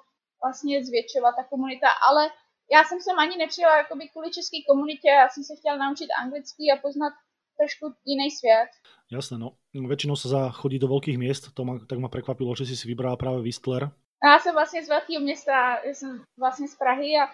vlastně 0.44 0.86
zvětšovat 0.86 1.36
ta 1.36 1.44
komunita. 1.44 1.90
Ale 2.10 2.24
já 2.72 2.84
jsem 2.84 3.02
sem 3.02 3.20
ani 3.20 3.38
nepřijela 3.38 3.78
jakoby 3.78 4.10
kvůli 4.10 4.30
české 4.32 4.58
komunitě, 4.70 5.10
já 5.10 5.30
jsem 5.30 5.44
se 5.44 5.54
chtěla 5.56 5.78
naučit 5.78 6.10
anglicky 6.22 6.64
a 6.74 6.82
poznat 6.82 7.14
trošku 7.62 7.94
jiný 8.06 8.32
svět. 8.32 8.70
Jasné, 9.12 9.38
no. 9.38 9.52
Většinou 9.74 10.16
se 10.16 10.28
chodí 10.52 10.80
do 10.80 10.88
velkých 10.88 11.18
měst, 11.18 11.54
to 11.54 11.66
ma, 11.66 11.80
tak 11.90 12.00
ma 12.00 12.10
prekvapilo, 12.10 12.56
že 12.56 12.66
si 12.66 12.76
si 12.78 12.88
vybrala 12.88 13.18
právě 13.18 13.42
Whistler. 13.42 13.92
Já 14.24 14.40
jsem 14.40 14.54
vlastně 14.54 14.86
z 14.86 14.90
velkého 14.90 15.22
města, 15.24 15.86
já 15.86 15.94
jsem 15.94 16.22
vlastně 16.40 16.68
z 16.68 16.76
Prahy 16.76 17.12
a, 17.22 17.26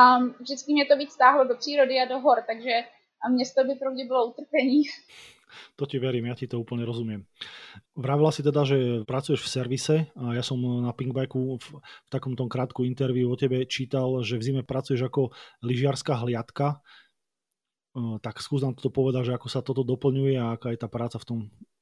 a 0.00 0.18
vždycky 0.40 0.72
mě 0.72 0.86
to 0.86 0.96
víc 0.96 1.12
stáhlo 1.12 1.44
do 1.44 1.56
přírody 1.56 1.94
a 2.00 2.08
do 2.08 2.18
hor, 2.18 2.38
takže 2.46 2.70
a 3.24 3.28
město 3.28 3.64
by 3.64 3.74
pro 3.74 3.90
mě 3.90 4.04
bylo 4.06 4.26
utrpení. 4.26 4.82
To 5.76 5.86
ti 5.86 5.98
verím, 6.02 6.26
ja 6.26 6.34
ti 6.34 6.50
to 6.50 6.60
úplne 6.60 6.84
rozumiem. 6.84 7.24
Vravila 7.96 8.34
si 8.34 8.42
teda, 8.42 8.66
že 8.66 9.06
pracuješ 9.08 9.40
v 9.40 9.52
servise 9.52 9.96
a 10.18 10.34
ja 10.36 10.42
som 10.42 10.58
na 10.58 10.92
Pinkbacku 10.92 11.56
v, 11.56 11.66
v 11.80 12.08
takom 12.12 12.36
tom 12.36 12.50
krátku 12.50 12.84
interviu 12.84 13.30
o 13.30 13.38
tebe 13.38 13.64
čítal, 13.64 14.20
že 14.26 14.36
v 14.36 14.42
zime 14.42 14.62
pracuješ 14.66 15.06
ako 15.06 15.32
lyžiarská 15.62 16.18
hliadka. 16.18 16.82
Tak 17.96 18.44
skús 18.44 18.60
nám 18.60 18.76
toto 18.76 18.92
povedať, 18.92 19.32
že 19.32 19.36
ako 19.36 19.48
sa 19.48 19.64
toto 19.64 19.80
doplňuje 19.80 20.36
a 20.36 20.52
aká 20.52 20.68
je 20.68 20.80
tá 20.84 20.88
práca 20.88 21.16
v 21.16 21.24
tom 21.24 21.38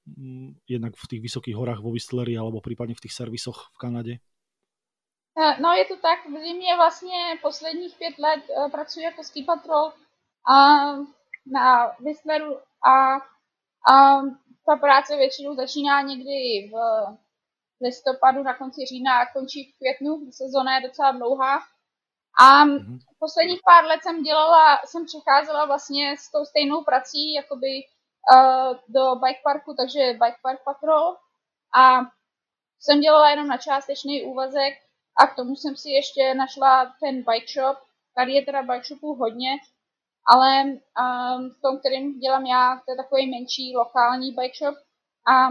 mm, 0.06 0.62
jednak 0.70 0.94
v 0.94 1.06
tých 1.10 1.22
vysokých 1.26 1.58
horách 1.58 1.82
vo 1.82 1.90
Whistleri 1.90 2.38
alebo 2.38 2.62
prípadne 2.62 2.94
v 2.94 3.02
tých 3.02 3.14
servisoch 3.18 3.74
v 3.74 3.78
Kanade. 3.82 4.14
Eh, 5.34 5.54
no 5.60 5.74
je 5.74 5.84
to 5.84 5.96
tak, 5.96 6.30
v 6.30 6.38
zimě 6.38 6.76
vlastně 6.76 7.18
posledních 7.42 7.94
pět 7.98 8.18
let 8.18 8.42
uh, 8.48 8.70
pracuji 8.70 9.00
jako 9.00 9.22
ski 9.24 9.42
patrol 9.42 9.92
a 10.46 10.56
na 11.46 11.96
Whistleru 12.00 12.54
a, 12.86 13.14
a 13.94 14.22
ta 14.66 14.76
práce 14.80 15.16
většinou 15.16 15.54
začíná 15.54 16.02
někdy 16.02 16.70
v 16.72 16.74
listopadu, 17.80 18.42
na 18.42 18.54
konci 18.54 18.80
října 18.86 19.18
a 19.18 19.32
končí 19.32 19.72
v 19.72 19.78
květnu, 19.78 20.30
sezóna 20.30 20.76
je 20.76 20.88
docela 20.88 21.12
dlouhá. 21.12 21.73
A 22.38 22.64
mm-hmm. 22.64 22.98
posledních 23.18 23.60
pár 23.64 23.84
let 23.84 24.00
jsem 24.02 24.22
dělala, 24.22 24.80
jsem 24.84 25.06
přecházela 25.06 25.64
vlastně 25.64 26.16
s 26.18 26.30
tou 26.30 26.44
stejnou 26.44 26.84
prací, 26.84 27.34
jakoby 27.34 27.82
uh, 28.32 28.76
do 28.88 29.14
bike 29.14 29.40
parku, 29.44 29.74
takže 29.74 30.12
bike 30.12 30.40
park 30.42 30.60
patrol. 30.64 31.16
A 31.76 32.00
jsem 32.80 33.00
dělala 33.00 33.30
jenom 33.30 33.48
na 33.48 33.56
částečný 33.56 34.22
úvazek 34.22 34.74
a 35.20 35.26
k 35.26 35.36
tomu 35.36 35.56
jsem 35.56 35.76
si 35.76 35.90
ještě 35.90 36.34
našla 36.34 36.94
ten 37.00 37.22
bike 37.22 37.52
shop. 37.52 37.78
Tady 38.16 38.32
je 38.32 38.44
teda 38.44 38.62
bike 38.62 38.84
shopů 38.84 39.14
hodně, 39.14 39.50
ale 40.32 40.62
um, 40.64 41.50
v 41.50 41.60
tom, 41.62 41.78
kterým 41.78 42.20
dělám 42.20 42.46
já, 42.46 42.76
to 42.76 42.92
je 42.92 42.96
takový 42.96 43.30
menší 43.30 43.76
lokální 43.76 44.32
bike 44.32 44.56
shop 44.58 44.76
a 45.28 45.48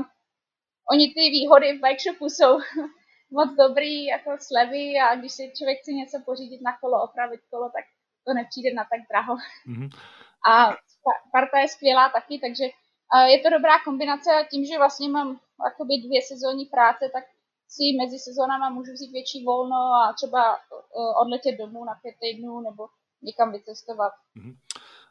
oni 0.91 1.08
ty 1.08 1.30
výhody 1.30 1.78
v 1.78 1.82
bike 1.82 2.04
shopu 2.04 2.26
jsou 2.26 2.60
moc 3.38 3.50
dobrý, 3.63 4.06
jako 4.06 4.30
slevy 4.39 4.86
a 5.06 5.15
když 5.15 5.32
si 5.32 5.43
člověk 5.58 5.78
chce 5.82 5.91
něco 5.91 6.17
pořídit 6.26 6.62
na 6.62 6.78
kolo, 6.82 7.04
opravit 7.04 7.41
kolo, 7.52 7.65
tak 7.76 7.86
to 8.26 8.34
nepřijde 8.34 8.69
na 8.74 8.84
tak 8.91 9.02
draho. 9.10 9.36
Mm-hmm. 9.69 9.89
A 10.52 10.54
parta 11.32 11.60
je 11.60 11.67
skvělá 11.67 12.10
taky, 12.10 12.39
takže 12.39 12.65
je 13.34 13.39
to 13.39 13.50
dobrá 13.50 13.76
kombinace 13.84 14.30
a 14.32 14.48
tím, 14.52 14.65
že 14.65 14.78
vlastně 14.78 15.10
mám 15.10 15.39
jakoby 15.69 15.93
dvě 16.06 16.22
sezónní 16.22 16.65
práce, 16.65 17.10
tak 17.13 17.24
si 17.76 17.84
mezi 18.02 18.17
sezónama 18.19 18.69
můžu 18.69 18.91
vzít 18.93 19.12
větší 19.12 19.46
volno 19.46 19.82
a 20.02 20.13
třeba 20.17 20.60
odletět 21.22 21.58
domů 21.58 21.86
na 21.86 21.96
pět 22.02 22.15
týdnů 22.22 22.62
nebo 22.62 22.88
někam 23.22 23.52
vycestovat. 23.52 24.13
Mm-hmm. 24.38 24.56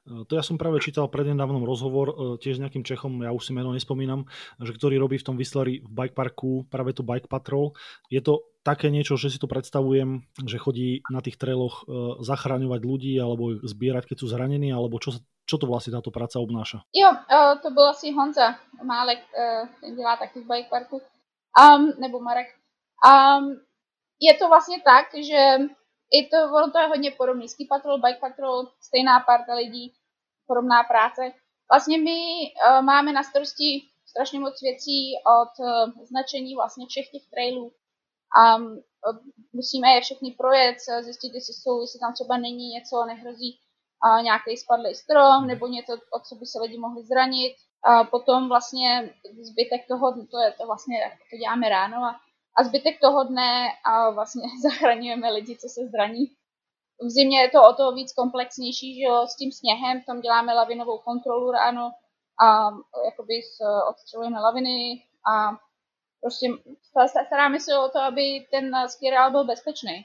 To 0.02 0.32
ja 0.34 0.42
som 0.42 0.58
práve 0.58 0.82
čítal 0.82 1.06
prednedávnom 1.06 1.62
rozhovor 1.62 2.06
e, 2.10 2.14
tiež 2.42 2.58
s 2.58 2.62
nejakým 2.62 2.82
Čechom, 2.82 3.22
ja 3.22 3.30
už 3.30 3.46
si 3.46 3.52
meno 3.54 3.70
nespomínam, 3.70 4.26
že 4.58 4.74
ktorý 4.74 4.98
robí 4.98 5.14
v 5.14 5.26
tom 5.30 5.38
Whistleri 5.38 5.78
v 5.78 5.90
bike 5.94 6.18
parku 6.18 6.66
práve 6.66 6.90
to 6.90 7.06
bike 7.06 7.30
patrol. 7.30 7.78
Je 8.10 8.18
to 8.18 8.42
také 8.66 8.90
niečo, 8.90 9.14
že 9.14 9.30
si 9.30 9.38
to 9.38 9.46
predstavujem, 9.46 10.26
že 10.42 10.58
chodí 10.58 11.06
na 11.06 11.22
tých 11.22 11.38
trailoch 11.38 11.86
e, 11.86 12.18
zachraňovať 12.18 12.80
ľudí 12.82 13.14
alebo 13.22 13.62
zbierať, 13.62 14.10
keď 14.10 14.16
sú 14.18 14.26
zranení, 14.26 14.74
alebo 14.74 14.98
čo, 14.98 15.22
čo 15.46 15.54
to 15.54 15.70
vlastne 15.70 15.94
táto 15.94 16.10
práca 16.10 16.42
obnáša? 16.42 16.82
Jo, 16.90 17.14
to 17.62 17.70
byl 17.70 17.94
asi 17.94 18.10
Honza 18.10 18.58
Málek, 18.82 19.18
ten 19.80 19.94
dělá 19.94 20.16
taky 20.16 20.42
v 20.42 20.46
bike 20.46 20.70
parku, 20.70 20.98
um, 21.54 21.94
nebo 21.98 22.18
Marek. 22.20 22.46
Um, 23.06 23.60
je 24.22 24.34
to 24.34 24.48
vlastně 24.48 24.76
tak, 24.84 25.06
že 25.14 25.66
i 26.12 26.29
to, 26.29 26.37
ono 26.37 26.70
to 26.72 26.79
je 26.79 26.87
hodně 26.87 27.11
podobný. 27.11 27.48
Ski 27.48 27.66
Patrol, 27.70 27.98
Bike 27.98 28.20
Patrol, 28.20 28.68
stejná 28.81 29.20
parta 29.20 29.55
lidí, 29.55 29.94
podobná 30.46 30.85
práce. 30.85 31.22
Vlastně 31.72 31.98
my 31.98 32.18
uh, 32.53 32.83
máme 32.83 33.12
na 33.12 33.22
starosti 33.22 33.83
strašně 34.07 34.40
moc 34.40 34.62
věcí 34.62 35.14
od 35.38 35.53
uh, 35.59 36.05
značení 36.05 36.55
vlastně 36.55 36.87
všech 36.87 37.11
těch 37.11 37.22
trailů. 37.31 37.72
Um, 38.40 38.83
musíme 39.53 39.88
je 39.88 40.01
všechny 40.01 40.31
projet, 40.31 40.77
zjistit, 41.01 41.35
jestli 41.35 41.55
jsou, 41.55 41.81
jestli 41.81 42.01
tam 42.01 42.12
třeba 42.12 42.37
není 42.37 42.68
něco, 42.68 43.05
nehrozí 43.07 43.59
uh, 44.05 44.22
nějaký 44.22 44.57
spadlý 44.57 44.94
strom 44.94 45.46
nebo 45.46 45.66
něco, 45.66 45.92
o 45.92 46.20
co 46.20 46.35
by 46.35 46.46
se 46.46 46.59
lidi 46.61 46.79
mohli 46.79 47.03
zranit. 47.05 47.57
A 47.85 48.05
potom 48.05 48.48
vlastně 48.48 49.14
zbytek 49.51 49.81
toho, 49.88 50.12
to 50.31 50.38
je 50.38 50.53
to 50.53 50.66
vlastně, 50.66 50.96
to 51.31 51.37
děláme 51.37 51.68
ráno 51.68 51.96
a 51.96 52.20
a 52.58 52.64
zbytek 52.64 53.00
toho 53.00 53.24
dne 53.24 53.68
a 53.84 54.10
vlastně 54.10 54.42
zachraňujeme 54.62 55.30
lidi, 55.30 55.56
co 55.56 55.68
se 55.68 55.80
zraní. 55.86 56.26
V 57.00 57.10
zimě 57.10 57.40
je 57.40 57.50
to 57.50 57.60
o 57.68 57.72
to 57.72 57.92
víc 57.92 58.12
komplexnější, 58.12 58.94
že 58.94 59.02
jo, 59.02 59.26
s 59.26 59.36
tím 59.36 59.52
sněhem, 59.52 60.02
tam 60.02 60.20
děláme 60.20 60.54
lavinovou 60.54 60.98
kontrolu 60.98 61.50
ráno 61.50 61.92
a 62.42 62.70
jakoby 63.04 63.34
odstřelujeme 63.90 64.40
laviny 64.40 65.02
a 65.32 65.50
prostě 66.20 66.46
staráme 67.28 67.60
se 67.60 67.78
o 67.78 67.88
to, 67.88 67.98
aby 67.98 68.46
ten 68.50 68.88
skireál 68.88 69.30
byl 69.30 69.44
bezpečný. 69.44 70.04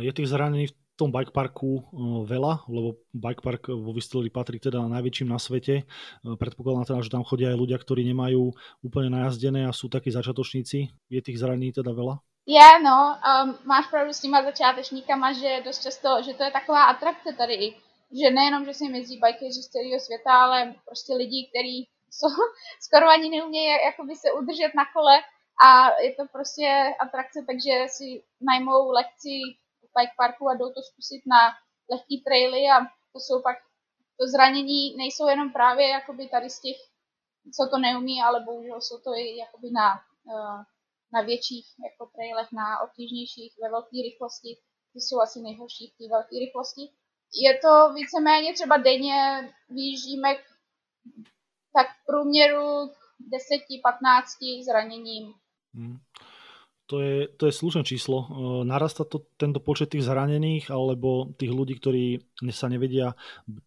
Je 0.00 0.12
těch 0.12 0.28
zraněných 0.28 0.83
tom 0.94 1.10
bike 1.10 1.34
parku 1.34 1.90
veľa, 2.26 2.70
lebo 2.70 3.02
bike 3.10 3.42
park 3.42 3.62
vo 3.70 3.90
Whistleri 3.90 4.30
patrí 4.30 4.62
teda 4.62 4.86
najväčším 4.86 5.26
na 5.26 5.42
svete. 5.42 5.86
Predpokladám 6.22 6.86
teda, 6.86 7.02
že 7.02 7.10
tam 7.10 7.26
chodia 7.26 7.50
aj 7.50 7.58
ľudia, 7.58 7.78
ktorí 7.78 8.06
nemajú 8.06 8.54
úplne 8.82 9.10
najazdené 9.10 9.66
a 9.66 9.74
sú 9.74 9.90
takí 9.90 10.14
začiatočníci. 10.14 10.94
Je 11.10 11.20
tých 11.20 11.42
zraní 11.42 11.74
teda 11.74 11.90
veľa? 11.90 12.22
Je, 12.44 12.68
no, 12.84 13.16
um, 13.16 13.56
máš 13.64 13.88
pravdu 13.88 14.12
s 14.12 14.20
těma 14.20 14.42
začátečníkama, 14.44 15.32
že 15.32 15.64
dost 15.64 15.82
často, 15.82 16.22
že 16.22 16.34
to 16.34 16.44
je 16.44 16.50
taková 16.50 16.84
atrakce 16.84 17.32
tady, 17.32 17.74
že 18.12 18.30
nejenom, 18.30 18.64
že 18.64 18.74
si 18.74 18.84
jezdí 18.84 19.18
bajkeři 19.18 19.62
z 19.62 19.68
celého 19.68 20.00
světa, 20.00 20.32
ale 20.44 20.74
prostě 20.84 21.14
lidi, 21.14 21.48
kteří 21.50 21.88
skoro 22.86 23.08
ani 23.08 23.30
neumějí 23.30 23.66
jakoby 23.66 24.16
se 24.16 24.28
udržet 24.32 24.72
na 24.76 24.84
kole 24.94 25.16
a 25.66 26.00
je 26.00 26.12
to 26.14 26.22
prostě 26.32 26.94
atrakce, 27.00 27.44
takže 27.46 27.72
si 27.88 28.22
najmou 28.40 28.90
lekci 28.90 29.56
bike 29.98 30.14
parku 30.16 30.48
a 30.48 30.54
jdou 30.54 30.72
to 30.72 30.82
zkusit 30.82 31.22
na 31.26 31.52
lehký 31.90 32.22
traily 32.22 32.62
a 32.70 32.80
to 33.12 33.20
jsou 33.20 33.42
pak, 33.42 33.56
to 34.20 34.26
zranění 34.26 34.96
nejsou 34.96 35.28
jenom 35.28 35.52
právě 35.52 35.88
jakoby 35.88 36.28
tady 36.28 36.50
z 36.50 36.60
těch, 36.60 36.76
co 37.56 37.68
to 37.70 37.78
neumí, 37.78 38.22
ale 38.22 38.40
bohužel 38.40 38.80
jsou 38.80 38.98
to 38.98 39.10
i 39.14 39.36
jakoby 39.36 39.70
na, 39.70 39.88
eh, 40.34 40.64
na 41.12 41.20
větších 41.22 41.66
jako 41.84 42.10
trailech, 42.14 42.52
na 42.52 42.80
obtížnějších, 42.80 43.54
ve 43.62 43.70
velké 43.70 43.96
rychlosti, 44.10 44.56
ty 44.92 45.00
jsou 45.00 45.20
asi 45.20 45.40
nejhorší 45.40 45.86
v 45.90 45.98
té 45.98 46.08
velké 46.08 46.36
rychlosti. 46.38 46.82
Je 47.34 47.58
to 47.58 47.92
víceméně 47.94 48.54
třeba 48.54 48.76
denně 48.76 49.50
vyjíždíme 49.68 50.28
tak 51.72 51.86
v 51.86 52.06
průměru 52.06 52.92
10-15 53.20 54.64
zraněním. 54.64 55.34
Hmm 55.74 55.98
to 56.86 57.00
je, 57.00 57.28
to 57.40 57.46
je 57.46 57.52
slušné 57.52 57.84
číslo. 57.84 58.28
Narasta 58.64 59.04
to, 59.08 59.24
tento 59.40 59.60
počet 59.60 59.96
tých 59.96 60.04
zranených 60.04 60.68
alebo 60.68 61.32
tých 61.36 61.52
ľudí, 61.52 61.80
ktorí 61.80 62.20
sa 62.52 62.68
nevedia 62.68 63.16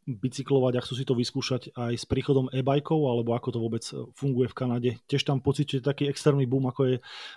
bicyklovať 0.06 0.74
a 0.78 0.84
chcú 0.86 0.94
si 0.94 1.06
to 1.06 1.18
vyskúšať 1.18 1.74
aj 1.74 1.94
s 1.98 2.06
príchodom 2.06 2.54
e-bajkov, 2.54 3.00
alebo 3.10 3.34
ako 3.34 3.50
to 3.52 3.60
vôbec 3.60 3.84
funguje 4.14 4.48
v 4.50 4.58
Kanade? 4.58 4.92
Tiež 5.10 5.26
tam 5.26 5.42
pocitujete 5.42 5.86
taký 5.86 6.06
extrémny 6.06 6.46
boom, 6.46 6.70
ako 6.70 6.82
je 6.86 6.96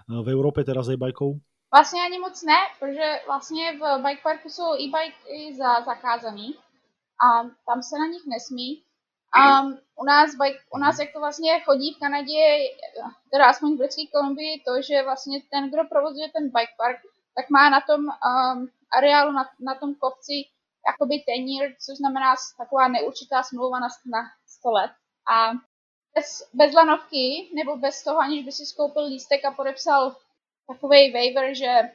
v 0.08 0.28
Európe 0.28 0.64
teraz 0.64 0.88
e-bajkov? 0.88 1.40
Vlastně 1.72 2.02
ani 2.02 2.18
moc 2.18 2.42
ne, 2.42 2.60
protože 2.80 3.06
vlastně 3.26 3.78
v 3.78 4.02
bike 4.02 4.22
parku 4.22 4.48
jsou 4.48 4.74
e-bajky 4.74 5.54
za, 5.56 5.80
zakázaný 5.84 6.54
a 7.22 7.42
tam 7.42 7.82
se 7.82 7.94
na 7.98 8.06
nich 8.06 8.26
nesmí. 8.26 8.82
A 9.32 9.62
u 9.96 10.04
nás, 10.04 10.30
u 10.74 10.78
nás, 10.78 10.98
jak 10.98 11.12
to 11.12 11.20
vlastně 11.20 11.60
chodí 11.60 11.94
v 11.94 11.98
Kanadě, 11.98 12.42
teda 13.30 13.46
aspoň 13.46 13.74
v 13.74 13.78
Britské 13.78 14.02
Kolumbii, 14.12 14.62
to, 14.66 14.82
že 14.82 15.02
vlastně 15.02 15.42
ten, 15.50 15.68
kdo 15.68 15.84
provozuje 15.84 16.28
ten 16.28 16.44
bike 16.44 16.74
park, 16.76 16.98
tak 17.36 17.50
má 17.50 17.70
na 17.70 17.80
tom 17.80 18.00
um, 18.00 18.68
areálu, 18.96 19.32
na, 19.32 19.50
na 19.60 19.74
tom 19.74 19.94
kopci 19.94 20.44
jakoby 20.86 21.18
tenure, 21.18 21.76
což 21.84 21.96
znamená 21.96 22.34
taková 22.58 22.88
neurčitá 22.88 23.42
smlouva 23.42 23.80
na, 23.80 23.88
na 24.06 24.22
100 24.46 24.70
let. 24.70 24.90
A 25.32 25.52
bez, 26.14 26.50
bez 26.54 26.74
lanovky, 26.74 27.50
nebo 27.54 27.76
bez 27.76 28.04
toho, 28.04 28.18
aniž 28.18 28.44
by 28.44 28.52
si 28.52 28.66
skoupil 28.66 29.04
lístek 29.04 29.44
a 29.44 29.50
podepsal 29.50 30.16
takový 30.66 31.12
waiver, 31.12 31.54
že 31.54 31.90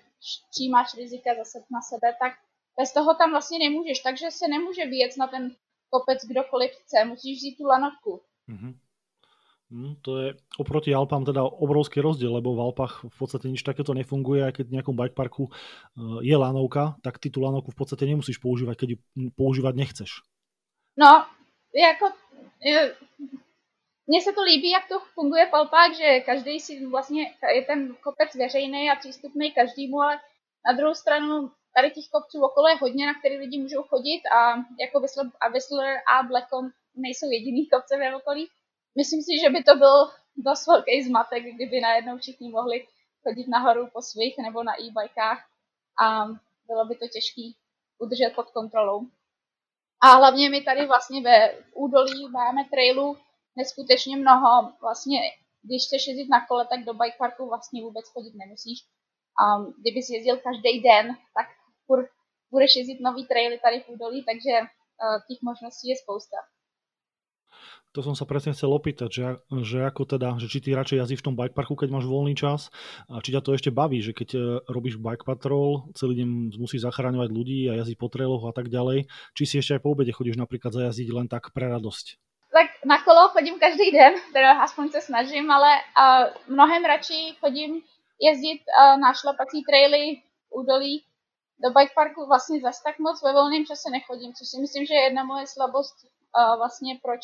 přijímáš 0.52 0.94
rizika 0.94 1.36
zase 1.38 1.60
na 1.72 1.82
sebe, 1.82 2.16
tak 2.20 2.34
bez 2.78 2.94
toho 2.94 3.16
tam 3.16 3.32
vlastně 3.32 3.60
nemůžeš, 3.60 4.00
takže 4.00 4.32
se 4.32 4.48
nemůže 4.48 4.86
vyjet 4.86 5.18
na 5.18 5.28
ten 5.28 5.56
kopec 5.96 6.20
kdokoliv 6.28 6.72
chce, 6.72 7.06
musíš 7.06 7.38
vzít 7.38 7.56
tu 7.58 7.64
lanovku. 7.64 8.22
Mm-hmm. 8.50 8.74
Mm, 9.72 9.96
to 10.02 10.12
je 10.22 10.28
oproti 10.62 10.94
Alpám 10.94 11.26
teda 11.26 11.42
obrovský 11.44 11.98
rozdiel, 11.98 12.30
lebo 12.38 12.54
v 12.54 12.62
Alpách 12.70 13.10
v 13.10 13.18
podstate 13.18 13.50
nič 13.50 13.66
takéto 13.66 13.98
nefunguje, 13.98 14.46
aj 14.46 14.62
keď 14.62 14.66
v 14.70 14.76
nejakom 14.78 14.94
bikeparku 14.94 15.44
uh, 15.50 16.22
je 16.22 16.36
lanovka, 16.38 17.02
tak 17.02 17.18
ty 17.18 17.34
tú 17.34 17.42
lanovku 17.42 17.74
v 17.74 17.80
podstate 17.82 18.06
nemusíš 18.06 18.38
používať, 18.38 18.76
keď 18.78 18.88
ju 18.94 18.98
používať 19.34 19.74
nechceš. 19.76 20.12
No, 20.98 21.26
jako 21.74 22.06
mně 24.08 24.22
se 24.22 24.34
to 24.34 24.42
líbí, 24.44 24.70
jak 24.70 24.88
to 24.88 25.00
funguje 25.00 25.46
v 25.50 25.54
Alpách, 25.54 25.98
že 25.98 26.20
každý 26.20 26.60
si 26.60 26.86
vlastně, 26.86 27.34
je 27.56 27.62
ten 27.62 27.96
kopec 27.96 28.36
veřejný 28.36 28.90
a 28.90 28.96
přístupný 28.96 29.52
každému, 29.52 30.02
ale 30.02 30.20
na 30.68 30.74
druhou 30.78 30.94
stranu 30.94 31.52
tady 31.76 31.92
těch 31.92 32.08
kopců 32.12 32.38
okolo 32.44 32.68
je 32.68 32.76
hodně, 32.76 33.06
na 33.06 33.14
který 33.20 33.38
lidi 33.38 33.62
můžou 33.62 33.84
chodit 33.84 34.22
a 34.38 34.40
jako 34.80 35.00
Whistler 35.00 35.28
a, 35.42 35.50
Whistler 35.50 35.98
a 36.14 36.24
Blackcomb 36.24 36.74
nejsou 36.96 37.28
jediný 37.32 37.68
kopce 37.68 37.98
ve 37.98 38.16
okolí. 38.16 38.48
myslím 38.98 39.22
si, 39.22 39.32
že 39.44 39.50
by 39.50 39.64
to 39.64 39.76
byl 39.76 40.12
dost 40.38 40.68
velký 40.68 41.04
zmatek, 41.04 41.44
kdyby 41.44 41.82
najednou 41.82 42.18
všichni 42.18 42.50
mohli 42.50 42.88
chodit 43.24 43.48
nahoru 43.48 43.88
po 43.94 44.02
svých 44.02 44.36
nebo 44.38 44.64
na 44.64 44.74
e-bikách 44.82 45.42
a 46.02 46.26
bylo 46.68 46.86
by 46.86 46.96
to 46.96 47.08
těžké 47.08 47.42
udržet 48.00 48.36
pod 48.36 48.52
kontrolou. 48.52 49.02
A 50.02 50.08
hlavně 50.08 50.50
my 50.50 50.62
tady 50.62 50.86
vlastně 50.88 51.22
ve 51.22 51.64
údolí 51.74 52.30
máme 52.30 52.66
trailu 52.72 53.18
neskutečně 53.56 54.18
mnoho. 54.18 54.74
Vlastně, 54.82 55.20
když 55.62 55.86
chceš 55.86 56.08
jezdit 56.08 56.30
na 56.30 56.46
kole, 56.48 56.68
tak 56.68 56.84
do 56.84 56.94
bike 56.94 57.18
parku 57.18 57.48
vlastně 57.48 57.82
vůbec 57.82 58.06
chodit 58.10 58.34
nemusíš. 58.36 58.80
A 59.42 59.60
kdyby 59.82 60.00
jsi 60.00 60.14
jezdil 60.14 60.38
každý 60.38 60.82
den, 60.82 61.18
tak 61.38 61.48
furt 61.88 62.10
budeš 62.52 62.76
jezdit 62.76 63.00
nový 63.02 63.26
traily 63.26 63.60
tady 63.60 63.80
v 63.80 63.90
údolí, 63.90 64.24
takže 64.24 64.54
uh, 64.62 65.20
těch 65.28 65.42
možností 65.42 65.90
je 65.90 65.98
spousta. 66.04 66.38
To 67.96 68.04
som 68.04 68.12
sa 68.12 68.28
presne 68.28 68.52
chcel 68.52 68.76
opýtať, 68.76 69.08
že, 69.08 69.26
že 69.64 69.80
ako 69.88 70.04
teda, 70.04 70.36
že 70.36 70.52
či 70.52 70.60
ty 70.60 70.76
radšej 70.76 71.00
jazdíš 71.00 71.24
v 71.24 71.28
tom 71.32 71.40
bike 71.40 71.56
parku, 71.56 71.80
keď 71.80 71.96
máš 71.96 72.04
voľný 72.04 72.36
čas 72.36 72.68
a 73.08 73.24
či 73.24 73.32
ťa 73.32 73.40
to 73.40 73.56
ešte 73.56 73.72
baví, 73.72 74.04
že 74.04 74.12
keď 74.12 74.30
e, 74.36 74.40
robíš 74.68 75.00
bike 75.00 75.24
patrol, 75.24 75.88
celý 75.96 76.20
deň 76.20 76.60
musíš 76.60 76.84
zachraňovať 76.84 77.30
ľudí 77.32 77.72
a 77.72 77.80
jazdiť 77.80 77.96
po 77.96 78.12
trailoch 78.12 78.52
a 78.52 78.54
tak 78.54 78.68
ďalej, 78.68 79.08
či 79.32 79.44
si 79.48 79.56
ešte 79.64 79.80
aj 79.80 79.82
po 79.88 79.96
obede 79.96 80.12
chodíš 80.12 80.36
napríklad 80.36 80.76
zajazdiť 80.76 81.08
len 81.08 81.32
tak 81.32 81.56
pre 81.56 81.72
radosť? 81.72 82.20
Tak 82.52 82.84
na 82.84 83.00
kolo 83.00 83.32
chodím 83.32 83.64
každý 83.64 83.96
den, 83.96 84.20
teda 84.36 84.60
aspoň 84.68 84.92
se 84.92 85.08
snažím, 85.08 85.48
ale 85.48 85.80
uh, 85.96 86.36
mnohem 86.52 86.84
radši 86.84 87.40
chodím 87.40 87.80
jezdit 88.20 88.60
uh, 88.68 89.00
na 89.00 89.16
šlapací 89.16 89.64
traily 89.64 90.20
údolí 90.52 91.04
do 91.64 91.70
bike 91.70 91.94
parku 91.96 92.26
vlastně 92.28 92.62
zase 92.62 92.82
tak 92.84 93.00
moc 93.00 93.24
ve 93.24 93.34
volném 93.34 93.66
čase 93.66 93.90
nechodím, 93.90 94.34
což 94.34 94.48
si 94.48 94.62
myslím, 94.62 94.86
že 94.86 94.94
je 94.94 95.04
jedna 95.04 95.24
moje 95.24 95.48
slabost 95.48 95.96
uh, 96.04 96.58
vlastně 96.58 97.00
proč 97.04 97.22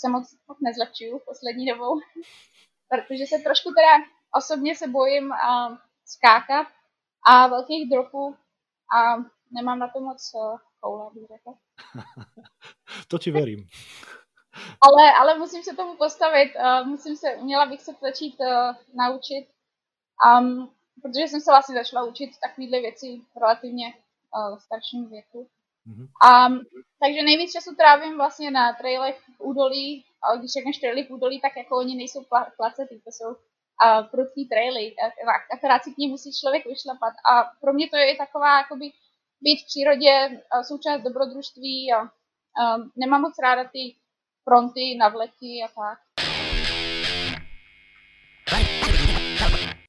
se 0.00 0.08
moc, 0.08 0.24
moc 0.48 0.58
nezlepšuju 0.60 1.18
poslední 1.18 1.66
dobou, 1.66 1.92
protože 2.90 3.24
se 3.26 3.38
trošku 3.38 3.68
teda 3.68 3.94
osobně 4.34 4.76
se 4.76 4.88
bojím 4.88 5.26
uh, 5.30 5.76
skákat 6.04 6.66
a 7.26 7.46
velkých 7.46 7.90
dropů 7.90 8.36
a 8.96 9.16
nemám 9.50 9.78
na 9.78 9.88
to 9.88 10.00
moc 10.00 10.30
uh, 10.34 10.58
koule, 10.80 11.10
bych 11.14 11.26
řekla. 11.34 11.54
to 13.08 13.18
ti 13.18 13.30
verím. 13.30 13.66
ale, 14.86 15.12
ale 15.20 15.38
musím 15.38 15.62
se 15.62 15.76
tomu 15.76 15.96
postavit, 15.96 16.52
uh, 16.54 16.86
musím 16.86 17.16
se, 17.16 17.36
měla 17.36 17.66
bych 17.66 17.82
se 17.82 17.92
začít 18.02 18.36
uh, 18.40 18.76
naučit, 18.94 19.48
um, 20.40 20.76
protože 21.02 21.28
jsem 21.28 21.40
se 21.40 21.50
vlastně 21.50 21.74
začala 21.74 22.04
učit 22.04 22.30
takovéhle 22.40 22.80
věci 22.80 23.20
relativně 23.40 23.86
uh, 23.94 24.58
v 24.58 24.62
starším 24.62 25.08
věku. 25.08 25.48
Mm-hmm. 25.86 26.08
Um, 26.48 26.64
takže 27.02 27.22
nejvíc 27.22 27.52
času 27.52 27.74
trávím 27.74 28.16
vlastně 28.16 28.50
na 28.50 28.72
trailech 28.72 29.18
v 29.36 29.40
údolí, 29.40 30.04
a 30.22 30.36
když 30.36 30.52
řekneš 30.52 30.78
traily 30.78 31.04
v 31.04 31.10
údolí, 31.10 31.40
tak 31.40 31.56
jako 31.56 31.76
oni 31.76 31.94
nejsou 31.96 32.24
placetý, 32.56 33.00
to 33.00 33.10
jsou 33.10 33.30
uh, 33.30 34.06
prudký 34.10 34.48
traily, 34.48 34.94
akorát 35.56 35.84
si 35.84 35.94
k 35.94 35.98
ní 35.98 36.08
musí 36.08 36.30
člověk 36.40 36.66
vyšlapat. 36.66 37.14
A 37.30 37.44
pro 37.60 37.72
mě 37.72 37.90
to 37.90 37.96
je 37.96 38.16
taková, 38.16 38.58
jakoby, 38.58 38.90
být 39.40 39.62
v 39.62 39.66
přírodě, 39.66 40.12
uh, 40.28 40.62
součást 40.62 41.02
dobrodružství 41.02 41.92
a 41.92 42.02
um, 42.02 42.92
nemám 42.96 43.20
moc 43.20 43.34
ráda 43.42 43.64
ty 43.64 43.96
fronty, 44.44 44.96
navleky 44.98 45.62
a 45.64 45.68
tak. 45.68 46.05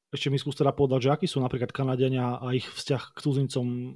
Ešte 0.08 0.32
mi 0.32 0.40
skús 0.40 0.56
teda 0.56 0.72
povedať, 0.72 1.08
že 1.08 1.12
akí 1.12 1.26
sú 1.28 1.44
napríklad 1.44 1.68
Kanadiania 1.68 2.40
a 2.40 2.56
ich 2.56 2.64
vzťah 2.64 3.02
k 3.12 3.18
cudzincom. 3.20 3.92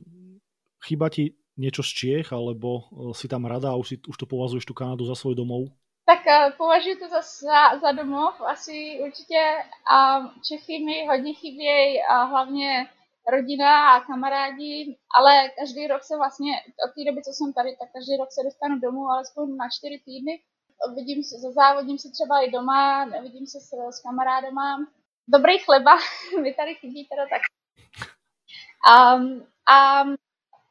Chýba 0.85 1.09
ti 1.09 1.40
niečo 1.57 1.81
z 1.81 1.90
Čiech, 1.92 2.29
alebo 2.37 2.85
e, 2.85 3.16
si 3.16 3.29
tam 3.29 3.48
rada 3.48 3.72
a 3.72 3.81
už, 3.81 3.87
si, 3.87 3.96
už 3.96 4.16
to 4.20 4.27
považuješ 4.29 4.68
tu 4.68 4.75
Kanadu 4.77 5.09
za 5.09 5.16
svoj 5.16 5.37
domov? 5.37 5.72
Tak 6.05 6.27
uh, 6.27 6.53
považuji 6.59 6.96
to 6.98 7.09
za, 7.09 7.22
za, 7.22 7.79
za 7.81 7.90
domov, 7.92 8.35
asi 8.42 8.98
určitě. 9.07 9.40
A 9.87 10.20
Čechy 10.48 10.85
mi 10.85 11.07
hodně 11.07 11.35
chybějí, 11.35 12.03
a 12.03 12.25
hlavně 12.25 12.88
rodina 13.29 13.90
a 13.90 14.01
kamarádi, 14.01 14.96
ale 15.16 15.48
každý 15.59 15.87
rok 15.87 16.03
se 16.03 16.16
vlastně, 16.16 16.53
od 16.85 16.90
té 16.94 17.01
doby, 17.11 17.22
co 17.22 17.33
jsem 17.33 17.53
tady, 17.53 17.70
tak 17.81 17.88
každý 17.92 18.16
rok 18.20 18.29
se 18.33 18.42
dostanu 18.44 18.79
domů 18.79 19.03
alespoň 19.09 19.57
na 19.57 19.66
čtyři 19.75 19.98
týdny. 20.05 20.35
Vidím 20.94 21.22
se, 21.22 21.35
zazávodím 21.38 21.98
se 21.98 22.09
třeba 22.11 22.40
i 22.40 22.51
doma, 22.51 23.05
vidím 23.22 23.46
se 23.46 23.61
s, 23.61 23.70
s 23.96 24.03
kamarádama. 24.03 24.87
Dobrý 25.28 25.58
chleba 25.58 25.90
mi 26.42 26.54
tady 26.54 26.74
chybí 26.74 27.08
teda 27.08 27.26
tak. 27.30 27.42
Um, 28.92 29.46
a 29.68 30.04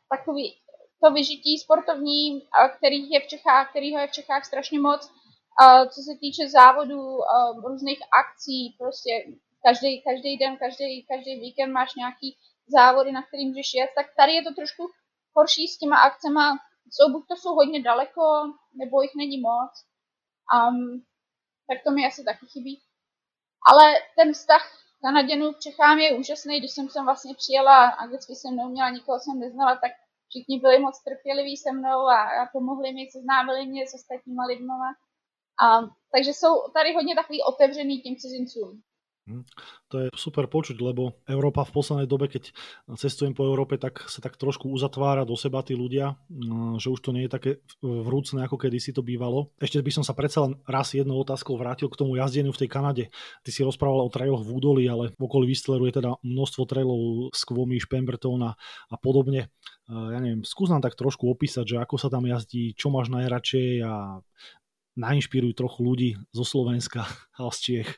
takový 0.09 0.61
to 1.03 1.11
vyžití 1.11 1.57
sportovní, 1.57 2.47
který 2.77 3.09
je 3.09 3.19
v 3.19 3.27
Čechách, 3.27 3.69
kterýho 3.69 3.99
je 3.99 4.07
v 4.07 4.11
Čechách 4.11 4.45
strašně 4.45 4.79
moc, 4.79 5.11
co 5.93 6.01
se 6.01 6.19
týče 6.19 6.49
závodů, 6.49 7.17
různých 7.65 7.99
akcí, 8.21 8.75
prostě 8.79 9.09
každý, 9.65 10.01
každý 10.01 10.37
den, 10.37 10.57
každý, 10.57 11.05
každý 11.05 11.39
víkend 11.39 11.71
máš 11.71 11.95
nějaký 11.95 12.37
závody, 12.67 13.11
na 13.11 13.23
kterým 13.23 13.47
můžeš 13.47 13.73
jet, 13.73 13.89
tak 13.95 14.05
tady 14.17 14.31
je 14.33 14.43
to 14.43 14.53
trošku 14.53 14.83
horší 15.35 15.67
s 15.67 15.77
těma 15.77 15.97
akcema, 15.99 16.57
jsou 16.91 17.11
buď 17.11 17.23
to 17.27 17.35
jsou 17.35 17.53
hodně 17.55 17.81
daleko, 17.81 18.21
nebo 18.73 19.01
jich 19.01 19.15
není 19.15 19.41
moc. 19.41 19.71
Um, 20.55 21.05
tak 21.67 21.83
to 21.83 21.91
mi 21.91 22.05
asi 22.05 22.23
taky 22.23 22.45
chybí. 22.45 22.81
Ale 23.69 23.93
ten 24.15 24.33
vztah 24.33 24.81
Kanaděnů 25.01 25.51
v 25.51 25.59
Čechám 25.59 25.99
je 25.99 26.17
úžasný. 26.17 26.59
Když 26.59 26.71
jsem 26.71 26.89
sem 26.89 27.05
vlastně 27.05 27.35
přijela, 27.35 27.89
anglicky 27.89 28.35
jsem 28.35 28.55
neuměla, 28.55 28.89
nikoho 28.89 29.19
jsem 29.19 29.39
neznala, 29.39 29.75
tak 29.75 29.91
všichni 30.29 30.59
byli 30.59 30.79
moc 30.79 31.03
trpěliví 31.03 31.57
se 31.57 31.71
mnou 31.71 32.07
a, 32.07 32.21
a 32.21 32.45
pomohli 32.51 32.93
mi, 32.93 33.07
seznámili 33.11 33.65
mě 33.65 33.87
s 33.87 33.93
ostatníma 33.93 34.45
lidma. 34.45 34.75
A, 35.63 35.79
takže 36.11 36.33
jsou 36.33 36.69
tady 36.73 36.93
hodně 36.93 37.15
takový 37.15 37.43
otevřený 37.43 38.01
tím 38.01 38.15
cizincům. 38.15 38.81
Hm. 39.29 39.45
To 39.93 39.95
je 40.01 40.07
super 40.17 40.49
počuť, 40.49 40.81
lebo 40.81 41.21
Európa 41.29 41.61
v 41.61 41.77
poslednej 41.77 42.09
dobe, 42.09 42.25
keď 42.25 42.49
cestujem 42.97 43.37
po 43.37 43.45
Európe, 43.45 43.77
tak 43.77 44.01
sa 44.09 44.17
tak 44.17 44.33
trošku 44.33 44.65
uzatvára 44.65 45.29
do 45.29 45.37
seba 45.37 45.61
tí 45.61 45.77
ľudia, 45.77 46.17
hm, 46.25 46.81
že 46.81 46.89
už 46.89 46.99
to 47.05 47.13
nie 47.13 47.29
je 47.29 47.31
také 47.31 47.51
vrúcne, 47.85 48.41
ako 48.41 48.57
kedy 48.57 48.81
si 48.81 48.91
to 48.97 49.05
bývalo. 49.05 49.53
Ešte 49.61 49.77
by 49.77 49.91
som 49.93 50.01
sa 50.01 50.17
predsa 50.17 50.49
len 50.49 50.57
raz 50.65 50.97
jednou 50.97 51.21
otázkou 51.21 51.53
vrátil 51.53 51.85
k 51.93 51.99
tomu 52.01 52.17
jazdeniu 52.17 52.49
v 52.49 52.65
tej 52.65 52.69
Kanade. 52.73 53.03
Ty 53.45 53.49
si 53.53 53.61
rozprával 53.61 54.09
o 54.09 54.13
trailoch 54.13 54.41
v 54.41 54.53
údolí, 54.57 54.83
ale 54.89 55.13
v 55.13 55.21
okolí 55.21 55.45
Whistleru 55.53 55.85
je 55.85 56.01
teda 56.01 56.17
množstvo 56.25 56.65
trailov, 56.65 57.29
Squamish, 57.37 57.85
Pemberton 57.85 58.41
a, 58.41 58.57
a 58.89 58.95
podobne. 58.97 59.53
Ja 59.91 60.17
neviem, 60.23 60.41
skús 60.47 60.71
nám 60.71 60.81
tak 60.81 60.95
trošku 60.95 61.27
opísať, 61.29 61.75
že 61.75 61.77
ako 61.77 61.99
sa 61.99 62.07
tam 62.07 62.23
jazdí, 62.23 62.73
čo 62.73 62.89
máš 62.89 63.11
najradšej 63.11 63.83
a 63.83 64.23
nainšpiruj 64.95 65.53
trochu 65.55 65.79
ľudí 65.83 66.09
zo 66.31 66.47
Slovenska 66.47 67.05
a 67.37 67.51
z 67.51 67.59
Čiech. 67.59 67.91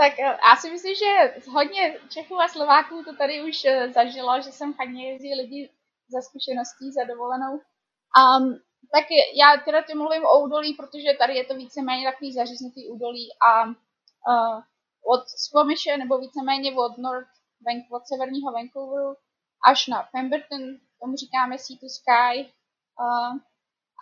Tak 0.00 0.18
eh, 0.18 0.38
já 0.48 0.56
si 0.56 0.70
myslím, 0.70 0.94
že 0.94 1.34
hodně 1.50 1.98
Čechů 2.08 2.40
a 2.40 2.48
Slováků 2.48 3.04
to 3.04 3.16
tady 3.16 3.42
už 3.42 3.64
eh, 3.64 3.92
zažilo, 3.92 4.40
že 4.40 4.52
jsem 4.52 4.74
hodně 4.78 5.12
jezdí 5.12 5.34
lidi 5.34 5.70
za 6.08 6.20
zkušeností, 6.20 6.92
za 6.92 7.04
dovolenou. 7.04 7.52
Um, 8.20 8.60
tak 8.94 9.04
já 9.40 9.48
teda 9.64 9.82
tě 9.82 9.94
mluvím 9.94 10.24
o 10.24 10.40
údolí, 10.40 10.74
protože 10.74 11.18
tady 11.18 11.34
je 11.36 11.44
to 11.44 11.54
víceméně 11.54 12.10
takový 12.10 12.32
zaříznutý 12.32 12.88
údolí 12.88 13.28
a 13.50 13.64
uh, 13.64 14.56
od 15.14 15.28
Squamishe 15.28 15.96
nebo 15.96 16.18
víceméně 16.18 16.72
od 16.72 16.98
North 16.98 17.34
Bank, 17.60 17.84
od 17.92 18.02
severního 18.06 18.52
Vancouveru 18.52 19.14
až 19.70 19.86
na 19.86 20.08
Pemberton, 20.12 20.62
tomu 21.00 21.16
říkáme 21.16 21.58
Sea 21.58 21.76
to 21.80 21.88
Sky. 21.88 22.52
Uh, 23.00 23.36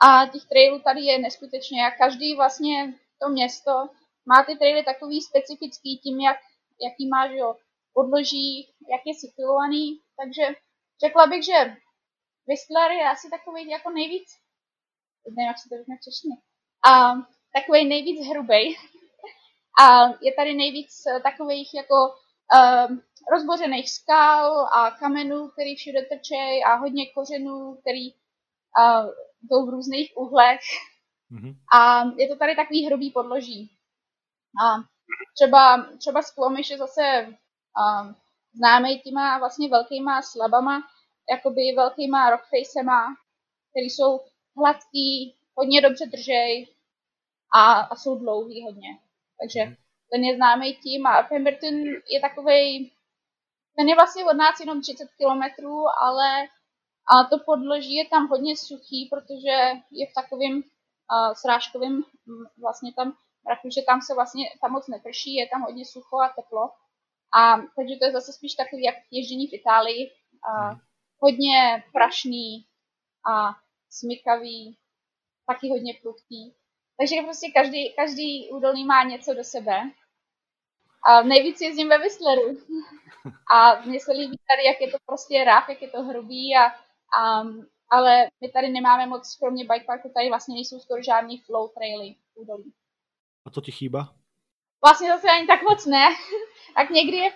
a 0.08 0.26
těch 0.26 0.44
trailů 0.44 0.78
tady 0.78 1.00
je 1.00 1.18
neskutečně 1.18 1.86
a 1.86 1.90
každý 1.90 2.36
vlastně 2.36 2.94
to 3.22 3.28
město 3.28 3.88
má 4.30 4.44
ty 4.46 4.56
traily 4.56 4.84
takový 4.84 5.22
specifický 5.22 5.98
tím, 6.02 6.20
jak, 6.20 6.38
jaký 6.86 7.08
má 7.08 7.28
že 7.28 7.36
jo, 7.36 7.56
podloží, 7.92 8.68
jak 8.92 9.02
je 9.06 9.14
situovaný, 9.14 10.00
takže 10.18 10.44
řekla 11.04 11.26
bych, 11.26 11.44
že 11.44 11.58
Whistler 12.48 12.90
je 12.90 13.04
asi 13.08 13.30
takový 13.30 13.70
jako 13.70 13.90
nejvíc, 13.90 14.28
nevím, 15.28 15.48
jak 15.48 15.58
se 15.58 15.68
to 15.68 15.74
řekne 15.76 15.96
v 15.96 16.04
češtině, 16.04 16.36
a 16.90 17.14
takový 17.54 17.88
nejvíc 17.88 18.26
hrubej. 18.26 18.76
A 19.80 20.06
je 20.22 20.32
tady 20.34 20.54
nejvíc 20.54 20.90
takových 21.22 21.74
jako 21.74 21.94
uh, 22.54 22.96
rozbořených 23.32 23.90
skal 23.90 24.66
a 24.78 24.90
kamenů, 24.90 25.48
který 25.48 25.76
všude 25.76 26.02
trčej 26.02 26.64
a 26.66 26.74
hodně 26.74 27.06
kořenů, 27.06 27.76
který 27.80 28.12
uh, 28.12 29.06
jdou 29.42 29.66
v 29.66 29.70
různých 29.70 30.12
úhlech. 30.16 30.60
Mm-hmm. 31.32 31.54
A 31.78 32.04
je 32.18 32.28
to 32.28 32.36
tady 32.36 32.56
takový 32.56 32.86
hrubý 32.86 33.10
podloží. 33.10 33.77
A 34.64 34.76
třeba, 35.34 35.86
třeba 35.98 36.22
Squamish 36.22 36.70
je 36.70 36.78
zase 36.78 37.26
um, 37.26 38.16
známý 38.54 39.00
těma 39.00 39.38
vlastně 39.38 39.68
velkýma 39.68 40.22
slabama, 40.22 40.82
jakoby 41.30 41.72
velkýma 41.76 42.30
rockfacema, 42.30 43.16
který 43.70 43.86
jsou 43.90 44.20
hladký, 44.56 45.36
hodně 45.54 45.80
dobře 45.80 46.06
držej 46.06 46.74
a, 47.54 47.80
a 47.80 47.96
jsou 47.96 48.18
dlouhý 48.18 48.64
hodně. 48.64 48.98
Takže 49.40 49.76
ten 50.12 50.24
je 50.24 50.36
známý 50.36 50.74
tím 50.74 51.06
a 51.06 51.22
Pemberton 51.22 51.74
je 52.10 52.20
takový, 52.20 52.92
ten 53.76 53.88
je 53.88 53.94
vlastně 53.94 54.24
od 54.24 54.36
nás 54.36 54.60
jenom 54.60 54.82
30 54.82 55.08
kilometrů, 55.16 55.84
ale 56.02 56.48
a 57.10 57.24
to 57.24 57.38
podloží 57.46 57.94
je 57.94 58.08
tam 58.08 58.28
hodně 58.28 58.56
suchý, 58.56 59.08
protože 59.10 59.56
je 59.90 60.06
v 60.06 60.14
takovém 60.14 60.54
uh, 60.56 61.34
srážkovým 61.34 62.04
vlastně 62.58 62.92
tam 62.92 63.16
protože 63.44 63.82
tam 63.86 64.00
se 64.00 64.14
vlastně, 64.14 64.44
tam 64.60 64.72
moc 64.72 64.88
neprší, 64.88 65.34
je 65.34 65.48
tam 65.48 65.62
hodně 65.62 65.84
sucho 65.84 66.16
a 66.20 66.28
teplo. 66.28 66.70
A 67.38 67.56
takže 67.76 67.96
to 67.96 68.04
je 68.04 68.12
zase 68.12 68.32
spíš 68.32 68.54
takový 68.54 68.82
jak 68.84 68.94
ježdění 69.10 69.46
v 69.46 69.52
Itálii. 69.52 70.10
A 70.50 70.76
hodně 71.18 71.84
prašný 71.92 72.66
a 73.32 73.54
smykavý, 73.90 74.78
taky 75.46 75.68
hodně 75.70 75.94
prudký. 76.02 76.54
Takže 76.98 77.22
prostě 77.22 77.46
každý, 77.54 77.94
každý 77.94 78.50
údolí 78.50 78.84
má 78.84 79.04
něco 79.04 79.34
do 79.34 79.44
sebe. 79.44 79.90
A 81.04 81.22
nejvíc 81.22 81.60
jezdím 81.60 81.88
ve 81.88 81.98
Whistleru. 81.98 82.42
A 83.52 83.80
mně 83.80 84.00
se 84.00 84.12
líbí 84.12 84.38
tady, 84.50 84.64
jak 84.64 84.80
je 84.80 84.90
to 84.90 84.96
prostě 85.06 85.44
raf, 85.44 85.68
jak 85.68 85.82
je 85.82 85.90
to 85.90 86.02
hrubý 86.02 86.56
a, 86.56 86.66
a 87.20 87.42
ale 87.90 88.28
my 88.40 88.48
tady 88.48 88.68
nemáme 88.68 89.06
moc, 89.06 89.36
kromě 89.36 89.64
bikeparku, 89.64 90.10
tady 90.14 90.28
vlastně 90.28 90.54
nejsou 90.54 90.80
skoro 90.80 91.02
žádný 91.02 91.38
flow 91.38 91.68
traily 91.68 92.14
údolí. 92.34 92.72
A 93.48 93.50
to 93.50 93.60
ti 93.60 93.72
chýba? 93.72 94.12
Vlastně 94.84 95.08
zase 95.08 95.26
ani 95.30 95.46
tak 95.46 95.62
moc 95.62 95.86
ne. 95.86 96.06
tak 96.76 96.90
někdy 96.90 97.16
je, 97.16 97.30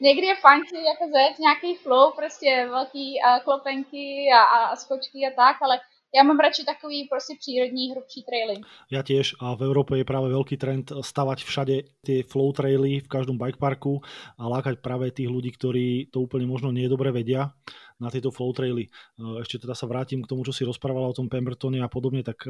někdy 0.00 0.26
je 0.26 0.36
funky 0.36 0.84
jako 0.90 1.04
zet, 1.16 1.38
nějaký 1.38 1.74
flow, 1.76 2.12
prostě 2.16 2.66
velký 2.70 3.20
uh, 3.20 3.44
klopenky 3.44 4.28
a, 4.34 4.42
a, 4.42 4.58
a 4.72 4.76
skočky 4.76 5.18
a 5.28 5.32
tak, 5.36 5.56
ale 5.62 5.80
já 6.16 6.22
mám 6.22 6.38
radši 6.38 6.64
takový 6.64 7.08
prostě 7.08 7.34
přírodní, 7.38 7.90
hrubší 7.90 8.24
traily. 8.26 8.56
Ja 8.90 9.06
tiež 9.06 9.38
a 9.38 9.54
v 9.54 9.70
Európe 9.70 9.94
je 9.94 10.02
práve 10.02 10.26
veľký 10.26 10.58
trend 10.58 10.90
stavať 10.90 11.46
všade 11.46 11.76
tie 12.02 12.26
flow 12.26 12.50
traily 12.50 12.98
v 12.98 13.06
každom 13.06 13.38
bikeparku 13.38 14.02
a 14.34 14.42
lákať 14.50 14.82
práve 14.82 15.14
tých 15.14 15.30
ľudí, 15.30 15.54
ktorí 15.54 16.10
to 16.10 16.26
úplne 16.26 16.50
možno 16.50 16.74
nie 16.74 16.90
dobre 16.90 17.14
vedia 17.14 17.54
na 18.02 18.10
tieto 18.10 18.34
flow 18.34 18.50
traily. 18.50 18.90
Ešte 19.38 19.62
teda 19.62 19.78
sa 19.78 19.86
vrátim 19.86 20.26
k 20.26 20.30
tomu, 20.34 20.42
čo 20.42 20.50
si 20.50 20.66
rozprávala 20.66 21.14
o 21.14 21.16
tom 21.16 21.30
Pembertone 21.30 21.78
a 21.78 21.86
podobne, 21.86 22.26
tak 22.26 22.42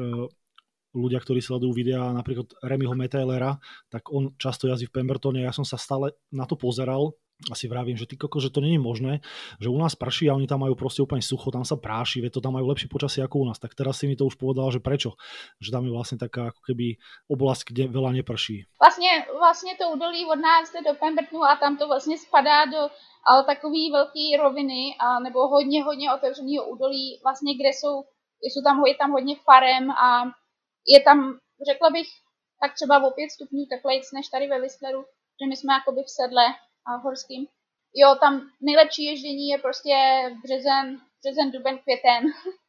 ľudia, 0.95 1.19
ktorí 1.19 1.39
sledujú 1.39 1.71
videá 1.71 2.11
napríklad 2.11 2.51
Remyho 2.63 2.95
Metailera, 2.95 3.57
tak 3.87 4.11
on 4.11 4.35
často 4.35 4.67
jazdí 4.67 4.87
v 4.91 4.95
Pembertone. 5.01 5.43
Ja 5.43 5.55
som 5.55 5.63
sa 5.63 5.79
stále 5.79 6.15
na 6.31 6.43
to 6.43 6.59
pozeral 6.59 7.15
a 7.49 7.57
si 7.57 7.65
vravím, 7.65 7.97
že 7.97 8.05
ty 8.05 8.21
koko, 8.21 8.37
že 8.37 8.53
to 8.53 8.61
není 8.61 8.77
možné, 8.77 9.25
že 9.57 9.65
u 9.65 9.77
nás 9.77 9.97
prší 9.97 10.29
a 10.29 10.37
oni 10.37 10.45
tam 10.45 10.61
majú 10.61 10.77
proste 10.77 11.01
úplne 11.01 11.25
sucho, 11.25 11.49
tam 11.49 11.65
sa 11.65 11.73
práši, 11.73 12.21
veď 12.21 12.37
to 12.37 12.45
tam 12.45 12.53
majú 12.53 12.69
lepšie 12.69 12.85
počasie 12.85 13.25
ako 13.25 13.41
u 13.41 13.45
nás. 13.49 13.57
Tak 13.57 13.73
teraz 13.73 13.97
si 13.97 14.05
mi 14.05 14.13
to 14.13 14.29
už 14.29 14.37
povedal, 14.37 14.69
že 14.69 14.77
prečo? 14.77 15.17
Že 15.57 15.73
tam 15.73 15.83
je 15.89 15.91
vlastne 15.91 16.17
taká 16.21 16.53
ako 16.53 16.61
keby 16.69 17.01
oblasť, 17.33 17.73
kde 17.73 17.83
veľa 17.89 18.11
neprší. 18.21 18.69
Vlastně, 18.77 19.25
vlastně 19.39 19.71
to 19.81 19.89
údolí 19.89 20.25
od 20.25 20.39
nás 20.39 20.69
jde 20.69 20.91
do 20.91 20.93
Pembertonu 20.99 21.43
a 21.43 21.55
tam 21.55 21.77
to 21.77 21.87
vlastně 21.87 22.17
spadá 22.17 22.65
do 22.65 22.93
ale 23.27 23.45
takový 23.45 23.91
velký 23.91 24.37
roviny 24.37 24.97
a, 24.99 25.19
nebo 25.19 25.47
hodně, 25.47 25.83
hodně 25.83 26.13
otevřeného 26.13 26.69
údolí, 26.69 27.19
vlastně 27.23 27.53
kde 27.53 27.69
jsou, 27.69 28.03
jsou 28.41 28.61
tam, 28.63 28.85
je 28.85 28.95
tam 28.95 29.11
hodně 29.11 29.35
farem 29.45 29.91
a 29.91 30.33
je 30.87 31.01
tam, 31.01 31.39
řekla 31.69 31.89
bych, 31.89 32.07
tak 32.61 32.73
třeba 32.73 33.07
o 33.07 33.11
5 33.11 33.31
stupňů 33.31 33.65
teplejc 33.65 34.11
než 34.11 34.27
tady 34.27 34.47
ve 34.47 34.61
Whistleru, 34.61 35.01
že 35.39 35.49
my 35.49 35.55
jsme 35.57 35.73
jakoby 35.73 36.01
v 36.03 36.09
sedle 36.09 36.45
a 36.87 36.91
horským. 36.95 37.47
Jo, 37.95 38.15
tam 38.19 38.49
nejlepší 38.61 39.03
ježdění 39.03 39.47
je 39.47 39.57
prostě 39.57 39.95
březen, 40.43 41.01
březen, 41.19 41.51
duben, 41.51 41.77
květen 41.83 42.23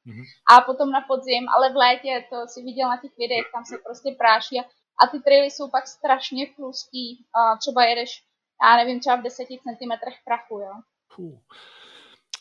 mm-hmm. 0.06 0.24
a 0.52 0.60
potom 0.60 0.90
na 0.90 1.00
podzim, 1.00 1.48
ale 1.48 1.72
v 1.72 1.76
létě, 1.76 2.24
to 2.30 2.36
si 2.48 2.62
viděl 2.62 2.88
na 2.88 3.00
těch 3.02 3.14
videích, 3.18 3.52
tam 3.54 3.64
se 3.64 3.76
prostě 3.84 4.10
práší 4.18 4.60
a, 4.60 4.64
a 5.02 5.06
ty 5.10 5.20
traily 5.20 5.50
jsou 5.50 5.70
pak 5.70 5.86
strašně 5.86 6.46
kluský 6.46 7.26
a 7.38 7.56
třeba 7.56 7.84
jedeš, 7.84 8.10
já 8.62 8.76
nevím, 8.76 9.00
třeba 9.00 9.16
v 9.16 9.22
10 9.22 9.46
cm 9.46 9.92
prachu, 10.24 10.58
jo. 10.58 10.74
Fú. 11.12 11.40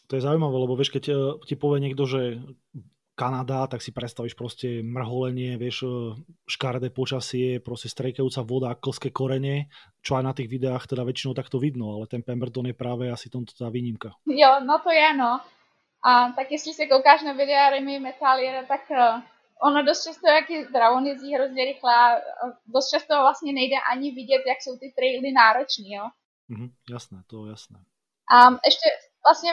To 0.07 0.15
je 0.15 0.23
zaujímavé, 0.23 0.57
lebo 0.63 0.75
vieš, 0.75 0.91
keď 0.95 1.03
eh, 1.11 1.15
ti 1.47 1.55
povie 1.55 1.83
niekto, 1.83 2.07
že 2.07 2.39
Kanada, 3.15 3.67
tak 3.67 3.83
si 3.83 3.91
predstavíš 3.91 4.33
proste 4.33 4.81
mrholenie, 4.81 5.59
vieš, 5.59 5.83
e, 5.83 5.89
škaredé 6.47 6.89
počasie, 6.89 7.59
proste 7.59 7.91
strejkajúca 7.91 8.41
voda, 8.41 8.73
klské 8.73 9.11
korene, 9.11 9.67
čo 10.01 10.15
aj 10.17 10.23
na 10.23 10.33
tých 10.33 10.49
videách 10.49 10.87
teda 10.87 11.03
väčšinou 11.03 11.35
takto 11.35 11.59
vidno, 11.59 11.91
ale 11.93 12.07
ten 12.07 12.23
Pemberton 12.23 12.71
je 12.71 12.75
práve 12.75 13.11
asi 13.11 13.27
tomto 13.29 13.53
tá 13.53 13.67
výnimka. 13.69 14.15
Jo, 14.25 14.63
no 14.63 14.79
to 14.79 14.89
je, 14.89 15.09
no. 15.13 15.43
A 16.01 16.31
tak 16.33 16.51
jestli 16.51 16.73
se 16.73 16.87
koukáš 16.87 17.21
na 17.21 17.33
videa 17.33 17.69
Remy 17.69 17.99
Metaliera, 17.99 18.65
tak 18.65 18.89
uh, 18.89 19.21
ono 19.61 19.83
dost 19.83 20.03
často, 20.03 20.27
jak 20.27 20.49
je, 20.49 20.65
teda 20.65 20.91
on 20.91 21.05
jezdí 21.05 21.35
hrozně 21.35 21.65
rychle 21.65 21.93
a 21.95 22.05
dost 22.65 22.89
často 22.89 23.13
vlastně 23.21 23.53
nejde 23.53 23.75
ani 23.91 24.11
vidět, 24.11 24.41
jak 24.47 24.57
jsou 24.61 24.77
ty 24.77 24.93
traily 24.97 25.31
náročný, 25.31 25.91
jo. 25.91 26.05
Mhm, 26.49 26.69
jasné, 26.89 27.23
to 27.27 27.45
jasné. 27.45 27.79
A 28.33 28.49
ještě 28.65 28.87
vlastně 29.25 29.51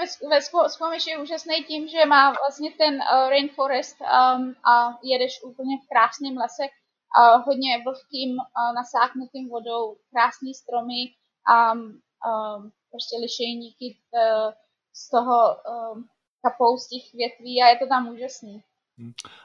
Squamish 0.69 1.07
je 1.07 1.19
úžasný 1.19 1.64
tím, 1.64 1.89
že 1.89 2.07
má 2.07 2.31
vlastně 2.33 2.71
ten 2.71 2.95
uh, 2.95 3.29
rainforest 3.29 3.97
um, 4.01 4.55
a 4.73 4.99
jedeš 5.03 5.43
úplně 5.43 5.79
v 5.79 5.89
krásném 5.89 6.37
lese, 6.37 6.62
uh, 6.62 7.43
hodně 7.47 7.83
vlhkým, 7.85 8.31
uh, 8.37 8.75
nasáknutým 8.75 9.49
vodou, 9.49 9.97
krásný 10.12 10.55
stromy 10.55 11.03
a 11.49 11.73
um, 11.73 11.81
um, 11.81 12.73
prostě 12.91 13.16
lišejníky 13.21 13.99
uh, 13.99 14.53
z 14.95 15.11
toho 15.11 15.39
um, 15.57 16.09
kapou 16.43 16.77
větví 17.14 17.62
a 17.62 17.69
je 17.69 17.79
to 17.79 17.87
tam 17.87 18.09
úžasný. 18.09 18.62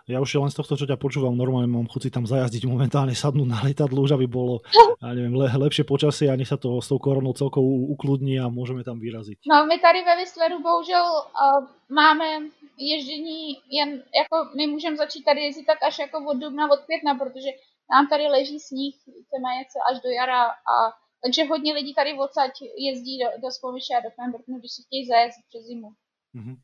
Ja 0.10 0.18
už 0.18 0.41
len 0.41 0.49
z 0.49 0.58
tohto, 0.58 0.74
čo 0.74 0.89
ťa 0.89 0.97
počúvam, 0.97 1.38
normálne 1.38 1.70
mám 1.70 1.86
chuť 1.86 2.10
tam 2.10 2.26
zajazdiť 2.26 2.66
momentálne, 2.66 3.14
sadnúť 3.14 3.47
na 3.47 3.62
lietadlo, 3.62 4.01
už 4.01 4.18
aby 4.18 4.26
bolo 4.26 4.66
ja 5.04 5.12
neviem, 5.14 5.36
le, 5.36 5.45
lepšie 5.45 5.84
počasie 5.84 6.32
a 6.32 6.38
nech 6.39 6.49
sa 6.49 6.58
to 6.58 6.80
s 6.80 6.88
tou 6.88 6.97
koronou 6.97 7.36
celkou 7.36 7.62
ukludní 7.91 8.39
a 8.39 8.47
môžeme 8.49 8.82
tam 8.88 8.97
vyraziť. 9.04 9.45
No 9.45 9.66
my 9.68 9.78
tady 9.80 9.99
ve 10.01 10.16
Whistleru 10.16 10.58
bohužel 10.64 11.06
uh, 11.06 11.68
máme 11.91 12.49
ježdění 12.78 13.62
jen, 13.70 13.89
jako 14.20 14.36
my 14.58 14.68
můžeme 14.68 14.97
začít 14.97 15.24
tady 15.24 15.41
jezdit 15.41 15.66
tak 15.66 15.84
až 15.84 15.99
jako 15.99 16.18
od 16.26 16.38
dubna, 16.38 16.72
od 16.72 16.80
května, 16.86 17.16
protože 17.16 17.49
nám 17.91 18.08
tady 18.08 18.24
leží 18.28 18.60
sníh 18.60 18.95
víceméně 19.08 19.64
až 19.91 20.01
do 20.04 20.10
jara 20.10 20.43
a 20.49 20.76
takže 21.24 21.43
hodně 21.43 21.74
lidí 21.74 21.93
tady 21.93 22.14
odsaď 22.14 22.51
jezdí 22.78 23.20
do, 23.24 23.28
do 23.41 23.51
Spomiše 23.51 23.93
a 23.95 24.04
do 24.06 24.10
Pembertonu, 24.18 24.60
když 24.60 24.72
si 24.72 24.82
chtějí 24.84 25.08
zajezdit 25.08 25.45
přes 25.49 25.64
zimu. 25.66 25.89
Mm-hmm. 26.36 26.58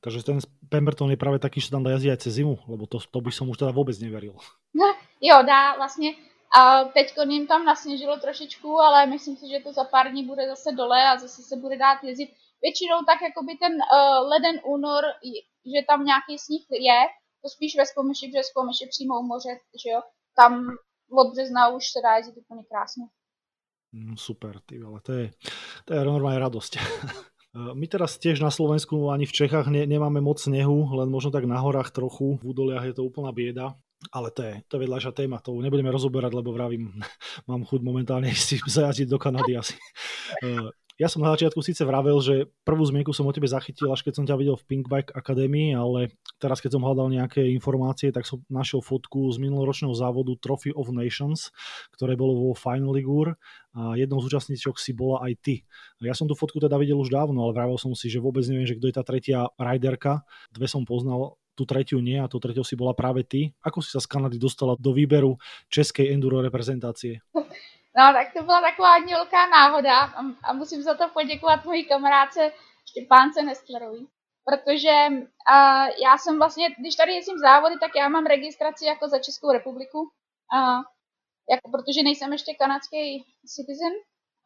Takže 0.00 0.22
ten 0.22 0.38
Pemberton 0.68 1.10
je 1.10 1.16
práve 1.16 1.38
taký, 1.38 1.60
že 1.60 1.72
tam 1.72 1.82
dá 1.82 1.96
jazdiť 1.96 2.12
aj 2.12 2.20
cez 2.20 2.32
zimu, 2.40 2.60
lebo 2.68 2.84
to, 2.84 3.00
to 3.00 3.18
by 3.24 3.32
som 3.32 3.48
už 3.48 3.56
teda 3.56 3.72
vôbec 3.72 3.96
neveril. 4.00 4.36
No, 4.74 4.88
jo, 5.20 5.36
dá 5.42 5.76
vlastně. 5.76 6.14
A 6.52 6.84
teď 6.84 7.14
jim 7.28 7.46
tam 7.46 7.64
nasněžilo 7.64 8.20
trošičku, 8.20 8.80
ale 8.80 9.06
myslím 9.06 9.36
si, 9.36 9.48
že 9.48 9.60
to 9.64 9.72
za 9.72 9.84
pár 9.84 10.10
dní 10.10 10.26
bude 10.26 10.48
zase 10.48 10.72
dole 10.72 11.08
a 11.08 11.18
zase 11.18 11.42
se 11.42 11.56
bude 11.56 11.76
dát 11.76 12.04
jezdit. 12.04 12.30
Většinou 12.62 12.98
tak 13.06 13.18
by 13.46 13.54
ten 13.56 13.72
uh, 13.72 14.28
leden, 14.28 14.60
únor, 14.64 15.04
že 15.72 15.86
tam 15.88 16.04
nějaký 16.04 16.38
sníh 16.38 16.62
je, 16.70 17.00
to 17.42 17.48
spíš 17.48 17.76
ve 17.76 17.86
Spomeši, 17.86 18.26
protože 18.28 18.42
Spomeši 18.50 18.84
přímo 18.90 19.20
u 19.20 19.22
moře, 19.22 19.52
že 19.82 19.90
jo, 19.90 20.00
tam 20.36 20.52
od 21.10 21.32
března 21.32 21.68
už 21.68 21.84
se 21.92 21.98
dá 22.02 22.16
jezdit 22.16 22.36
úplně 22.36 22.62
krásně. 22.70 23.04
Mm, 23.92 24.16
super, 24.16 24.60
ty 24.66 24.80
ale 24.86 25.00
to 25.00 25.12
je, 25.12 25.30
to 25.84 25.94
je 25.94 26.04
normálně 26.04 26.38
radost. 26.38 26.76
Eh, 27.52 27.72
my 27.76 27.84
teraz 27.84 28.16
tiež 28.16 28.40
na 28.40 28.48
Slovensku 28.48 29.12
ani 29.12 29.28
v 29.28 29.36
Čechách 29.36 29.68
ne, 29.68 29.84
nemáme 29.84 30.24
moc 30.24 30.40
snehu, 30.40 30.88
len 30.96 31.08
možno 31.12 31.28
tak 31.28 31.44
na 31.44 31.60
horách 31.60 31.92
trochu, 31.92 32.40
v 32.40 32.44
údoliach 32.48 32.88
je 32.88 32.96
to 32.96 33.04
úplná 33.04 33.28
bieda. 33.28 33.76
Ale 34.10 34.34
to 34.34 34.42
je, 34.42 34.54
to 34.66 34.72
je 34.74 34.82
vedľajšia 34.82 35.12
téma, 35.14 35.38
to 35.38 35.54
nebudeme 35.62 35.86
rozoberať, 35.86 36.34
lebo 36.34 36.50
vravím, 36.50 36.90
mám 37.50 37.62
chuť 37.68 37.80
momentálne 37.84 38.32
si 38.48 38.56
zajazdiť 38.56 39.06
do 39.06 39.20
Kanady 39.20 39.52
asi. 39.60 39.76
Ja 41.00 41.08
som 41.08 41.24
na 41.24 41.32
začiatku 41.32 41.64
síce 41.64 41.82
vravel, 41.88 42.20
že 42.20 42.52
prvú 42.68 42.84
zmienku 42.84 43.16
som 43.16 43.24
o 43.24 43.32
tebe 43.32 43.48
zachytil, 43.48 43.88
až 43.88 44.04
keď 44.04 44.12
som 44.12 44.24
ťa 44.28 44.36
videl 44.36 44.56
v 44.60 44.66
Pinkbike 44.68 45.16
Academy, 45.16 45.72
ale 45.72 46.12
teraz 46.36 46.60
keď 46.60 46.76
som 46.76 46.84
hľadal 46.84 47.08
nejaké 47.08 47.48
informácie, 47.56 48.12
tak 48.12 48.28
som 48.28 48.44
našiel 48.52 48.84
fotku 48.84 49.32
z 49.32 49.40
minuloročného 49.40 49.96
závodu 49.96 50.36
Trophy 50.36 50.76
of 50.76 50.92
Nations, 50.92 51.48
ktoré 51.96 52.12
bolo 52.12 52.36
vo 52.36 52.50
Final 52.52 52.92
Ligur 52.92 53.40
a 53.72 53.96
jednou 53.96 54.20
z 54.20 54.28
účastníčok 54.28 54.76
si 54.76 54.92
bola 54.92 55.24
aj 55.24 55.32
ty. 55.40 55.54
Ja 56.04 56.12
som 56.12 56.28
tú 56.28 56.36
fotku 56.36 56.60
teda 56.60 56.76
videl 56.76 57.00
už 57.00 57.08
dávno, 57.08 57.48
ale 57.48 57.56
vravel 57.56 57.80
som 57.80 57.96
si, 57.96 58.12
že 58.12 58.20
vôbec 58.20 58.44
neviem, 58.44 58.68
že 58.68 58.76
kto 58.76 58.86
je 58.92 58.96
tá 58.96 59.04
tretia 59.04 59.48
riderka. 59.56 60.28
Dve 60.52 60.68
som 60.68 60.84
poznal, 60.84 61.40
tú 61.56 61.64
tretiu 61.68 62.00
nie 62.00 62.20
a 62.20 62.28
tú 62.28 62.40
tretiu 62.40 62.64
si 62.64 62.76
bola 62.76 62.96
práve 62.96 63.24
ty. 63.24 63.52
Ako 63.64 63.80
si 63.84 63.92
sa 63.92 64.00
z 64.00 64.08
Kanady 64.08 64.40
dostala 64.40 64.76
do 64.76 64.92
výberu 64.92 65.36
českej 65.72 66.12
enduro 66.12 66.40
reprezentácie? 66.40 67.24
No, 67.98 68.12
tak 68.12 68.32
to 68.32 68.42
byla 68.42 68.60
taková 68.60 68.94
hodně 68.94 69.14
velká 69.14 69.46
náhoda 69.46 70.00
a, 70.00 70.20
a 70.44 70.52
musím 70.52 70.82
za 70.82 70.94
to 70.94 71.08
poděkovat 71.08 71.64
mojí 71.64 71.88
kamarádce 71.88 72.52
Štěpánce 72.90 73.42
Nestlerovi. 73.42 74.06
Protože 74.44 74.94
uh, 75.10 75.86
já 76.04 76.18
jsem 76.18 76.38
vlastně, 76.38 76.70
když 76.80 76.96
tady 76.96 77.12
jezdím 77.12 77.38
závody, 77.38 77.74
tak 77.80 77.90
já 77.96 78.08
mám 78.08 78.26
registraci 78.26 78.84
jako 78.86 79.08
za 79.08 79.18
Českou 79.18 79.52
republiku, 79.52 80.00
uh, 80.00 80.82
jako, 81.50 81.70
protože 81.70 82.02
nejsem 82.02 82.32
ještě 82.32 82.54
kanadský 82.54 83.24
citizen. 83.46 83.92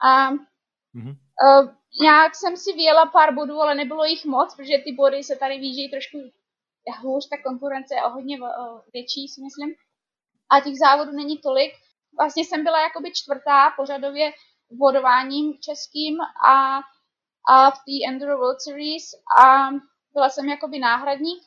A 0.08 0.30
mm-hmm. 0.30 1.16
uh, 1.44 1.74
nějak 2.02 2.34
jsem 2.34 2.56
si 2.56 2.72
vyjela 2.72 3.06
pár 3.06 3.34
bodů, 3.34 3.60
ale 3.62 3.74
nebylo 3.74 4.04
jich 4.04 4.24
moc, 4.24 4.54
protože 4.56 4.78
ty 4.84 4.92
body 4.92 5.24
se 5.24 5.36
tady 5.36 5.58
výjíždějí 5.58 5.90
trošku 5.90 6.18
hůř, 7.00 7.28
ta 7.28 7.36
konkurence 7.42 7.94
je 7.94 8.04
o 8.04 8.10
hodně 8.10 8.40
uh, 8.40 8.48
větší, 8.92 9.28
si 9.28 9.40
myslím. 9.40 9.74
A 10.50 10.60
těch 10.60 10.74
závodů 10.78 11.12
není 11.12 11.38
tolik, 11.38 11.72
vlastně 12.16 12.44
jsem 12.44 12.64
byla 12.64 12.82
jakoby 12.82 13.12
čtvrtá 13.12 13.70
pořadově 13.76 14.32
vodováním 14.70 15.58
českým 15.60 16.20
a, 16.48 16.80
a 17.48 17.70
v 17.70 17.74
té 17.78 18.08
Enduro 18.08 18.38
World 18.38 18.60
Series 18.60 19.04
a 19.42 19.68
byla 20.12 20.28
jsem 20.28 20.48
jakoby 20.48 20.78
náhradník 20.78 21.42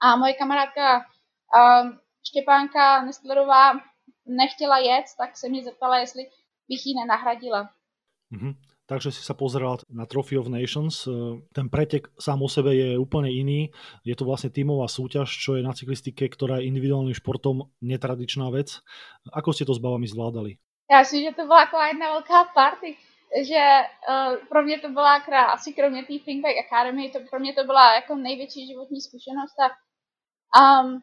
a 0.00 0.16
moje 0.16 0.34
kamarádka 0.34 0.98
um, 0.98 2.00
Štěpánka 2.26 3.02
Nestlerová 3.02 3.72
nechtěla 4.26 4.78
jet, 4.78 5.04
tak 5.18 5.36
se 5.36 5.48
mě 5.48 5.64
zeptala, 5.64 5.98
jestli 5.98 6.30
bych 6.68 6.86
ji 6.86 6.94
nenahradila. 6.94 7.70
Mm-hmm. 8.32 8.54
Takže 8.84 9.16
si 9.16 9.24
sa 9.24 9.32
pozrela 9.32 9.80
na 9.88 10.04
Trophy 10.04 10.36
of 10.36 10.52
Nations. 10.52 11.08
Ten 11.56 11.72
pretek 11.72 12.12
sám 12.20 12.44
o 12.44 12.48
sebe 12.52 12.76
je 12.76 13.00
úplne 13.00 13.32
iný. 13.32 13.72
Je 14.04 14.12
to 14.12 14.28
vlastne 14.28 14.52
tímová 14.52 14.92
súťaž, 14.92 15.24
čo 15.32 15.56
je 15.56 15.64
na 15.64 15.72
cyklistike, 15.72 16.28
ktorá 16.28 16.60
je 16.60 16.68
individuálnym 16.68 17.16
športom 17.16 17.72
netradičná 17.80 18.52
vec. 18.52 18.84
Ako 19.32 19.56
ste 19.56 19.64
to 19.64 19.72
s 19.72 19.80
babami 19.80 20.04
zvládali? 20.04 20.60
Já 20.90 21.00
myslím, 21.00 21.22
že 21.24 21.36
to 21.36 21.42
byla 21.46 21.64
taková 21.64 21.88
jedna 21.88 22.12
velká 22.12 22.44
party 22.54 22.96
že 23.42 23.62
uh, 24.08 24.36
pro 24.48 24.62
mě 24.62 24.80
to 24.80 24.88
byla 24.88 25.20
krá, 25.20 25.44
asi 25.44 25.72
kromě 25.72 26.02
té 26.02 26.14
Thinkback 26.24 26.54
Academy, 26.66 27.10
to 27.10 27.18
pro 27.30 27.40
mě 27.40 27.54
to 27.54 27.64
byla 27.64 27.94
jako 27.94 28.14
největší 28.14 28.66
životní 28.66 29.00
zkušenost 29.00 29.56
a 29.60 29.66
um, 30.82 31.02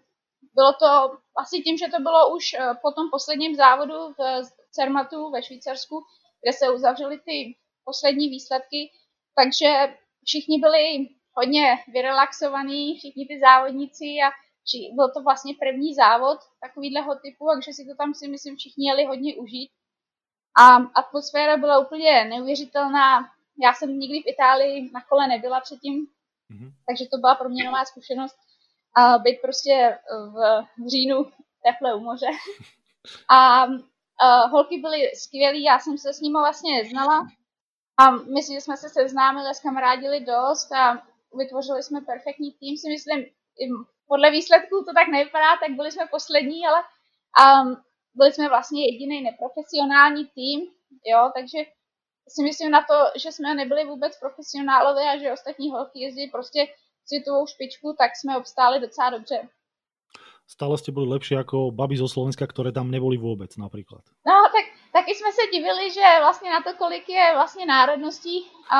bylo 0.55 0.73
to 0.73 1.17
asi 1.43 1.61
tím, 1.61 1.77
že 1.77 1.85
to 1.95 1.99
bylo 1.99 2.35
už 2.35 2.43
uh, 2.53 2.73
po 2.81 2.91
tom 2.91 3.09
posledním 3.11 3.55
závodu 3.55 3.93
v 4.17 4.41
Cermatu 4.71 5.31
ve 5.31 5.43
Švýcarsku, 5.43 5.95
kde 6.41 6.53
se 6.53 6.69
uzavřely 6.69 7.19
ty 7.19 7.55
poslední 7.85 8.29
výsledky, 8.29 8.91
takže 9.35 9.95
všichni 10.25 10.59
byli 10.59 11.07
hodně 11.33 11.77
vyrelaxovaní, 11.93 12.97
všichni 12.97 13.27
ty 13.27 13.39
závodníci 13.39 14.05
a 14.05 14.29
či, 14.67 14.77
byl 14.95 15.11
to 15.11 15.23
vlastně 15.23 15.53
první 15.59 15.95
závod 15.95 16.39
takovýhleho 16.61 17.15
typu, 17.15 17.45
takže 17.53 17.73
si 17.73 17.85
to 17.85 17.95
tam 17.97 18.13
si 18.13 18.27
myslím 18.27 18.55
všichni 18.55 18.87
jeli 18.87 19.05
hodně 19.05 19.35
užít. 19.35 19.71
A 20.61 20.75
atmosféra 20.75 21.57
byla 21.57 21.79
úplně 21.79 22.25
neuvěřitelná. 22.25 23.19
Já 23.63 23.73
jsem 23.73 23.99
nikdy 23.99 24.19
v 24.19 24.27
Itálii 24.27 24.91
na 24.93 25.01
kole 25.09 25.27
nebyla 25.27 25.61
předtím, 25.61 26.07
mm-hmm. 26.51 26.71
takže 26.87 27.05
to 27.11 27.17
byla 27.17 27.35
pro 27.35 27.49
mě 27.49 27.63
nová 27.63 27.85
zkušenost. 27.85 28.35
A 28.97 29.17
být 29.17 29.41
prostě 29.41 29.99
v, 30.07 30.65
v 30.85 30.87
říjnu 30.87 31.31
teple 31.65 31.95
u 31.95 31.99
moře. 31.99 32.27
A 33.29 33.65
uh, 33.65 34.51
holky 34.51 34.77
byly 34.77 35.11
skvělé, 35.15 35.59
já 35.59 35.79
jsem 35.79 35.97
se 35.97 36.13
s 36.13 36.19
nimi 36.19 36.37
vlastně 36.39 36.85
znala. 36.89 37.27
A 38.01 38.11
myslím, 38.11 38.57
že 38.57 38.61
jsme 38.61 38.77
se 38.77 38.89
seznámili 38.89 39.47
a 39.49 39.53
skamarádili 39.53 40.19
dost 40.19 40.71
a 40.71 41.03
vytvořili 41.37 41.83
jsme 41.83 42.01
perfektní 42.01 42.51
tým. 42.51 42.77
Si 42.77 42.89
myslím, 42.89 43.19
podle 44.07 44.31
výsledků 44.31 44.75
to 44.87 44.91
tak 44.99 45.07
nevypadá, 45.07 45.57
tak 45.61 45.71
byli 45.75 45.91
jsme 45.91 46.05
poslední, 46.11 46.59
ale 46.67 46.79
um, 46.83 47.77
byli 48.15 48.33
jsme 48.33 48.49
vlastně 48.49 48.85
jediný 48.85 49.21
neprofesionální 49.21 50.25
tým, 50.25 50.59
jo, 51.11 51.31
takže 51.35 51.57
si 52.27 52.43
myslím 52.43 52.71
na 52.71 52.81
to, 52.81 53.19
že 53.19 53.31
jsme 53.31 53.55
nebyli 53.55 53.85
vůbec 53.85 54.19
profesionálové 54.19 55.03
a 55.09 55.17
že 55.17 55.33
ostatní 55.33 55.69
holky 55.69 55.99
jezdí 55.99 56.27
prostě 56.27 56.67
světovou 57.05 57.47
špičku, 57.47 57.95
tak 57.97 58.11
jsme 58.15 58.37
obstáli 58.37 58.79
docela 58.79 59.09
dobře. 59.09 59.49
Stále 60.47 60.77
jste 60.77 60.91
byli 60.91 61.07
lepší 61.07 61.33
jako 61.33 61.71
babi 61.71 61.97
zo 61.97 62.07
Slovenska, 62.07 62.47
které 62.47 62.71
tam 62.71 62.91
neboli 62.91 63.17
vůbec 63.17 63.57
například. 63.57 64.01
No, 64.27 64.33
tak 64.55 64.65
taky 64.93 65.11
jsme 65.15 65.31
se 65.31 65.43
divili, 65.53 65.91
že 65.91 66.05
vlastně 66.19 66.49
na 66.49 66.61
to, 66.61 66.71
kolik 66.77 67.09
je 67.09 67.25
vlastně 67.33 67.65
národností 67.65 68.35
a, 68.77 68.79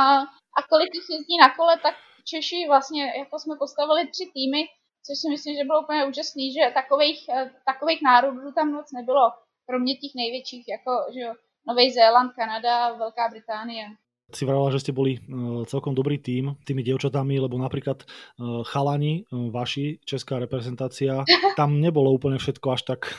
a 0.58 0.60
kolik 0.70 0.90
jich 0.94 1.10
jezdí 1.10 1.36
na 1.38 1.50
kole, 1.56 1.80
tak 1.86 1.96
Češi 2.30 2.66
vlastně, 2.68 3.04
jako 3.22 3.40
jsme 3.40 3.56
postavili 3.60 4.02
tři 4.08 4.26
týmy, 4.34 4.62
což 5.06 5.16
si 5.22 5.28
myslím, 5.30 5.54
že 5.56 5.70
bylo 5.70 5.82
úplně 5.84 6.06
úžasný, 6.06 6.54
že 6.54 6.74
takových, 6.74 7.20
eh, 7.30 7.52
takových 7.66 8.02
národů 8.02 8.52
tam 8.52 8.68
moc 8.72 8.88
nebylo, 8.92 9.26
kromě 9.68 9.94
těch 9.96 10.14
největších, 10.16 10.66
jako 10.76 10.92
že 11.14 11.24
Nový 11.68 11.92
Zéland, 11.92 12.34
Kanada, 12.34 12.94
Velká 12.94 13.30
Británie. 13.30 13.86
Si 14.32 14.48
vrala, 14.48 14.72
že 14.72 14.80
ste 14.80 14.96
boli 14.96 15.20
uh, 15.20 15.68
celkom 15.68 15.92
dobrý 15.92 16.16
tým 16.16 16.56
tými 16.64 16.88
dievčatami, 16.88 17.36
lebo 17.36 17.60
napríklad 17.60 18.08
uh, 18.08 18.64
chalani, 18.64 19.28
vaši, 19.52 20.00
česká 20.08 20.40
reprezentácia, 20.40 21.28
tam 21.60 21.84
nebolo 21.84 22.16
úplne 22.16 22.40
všetko 22.40 22.68
až 22.72 22.82
tak, 22.96 23.12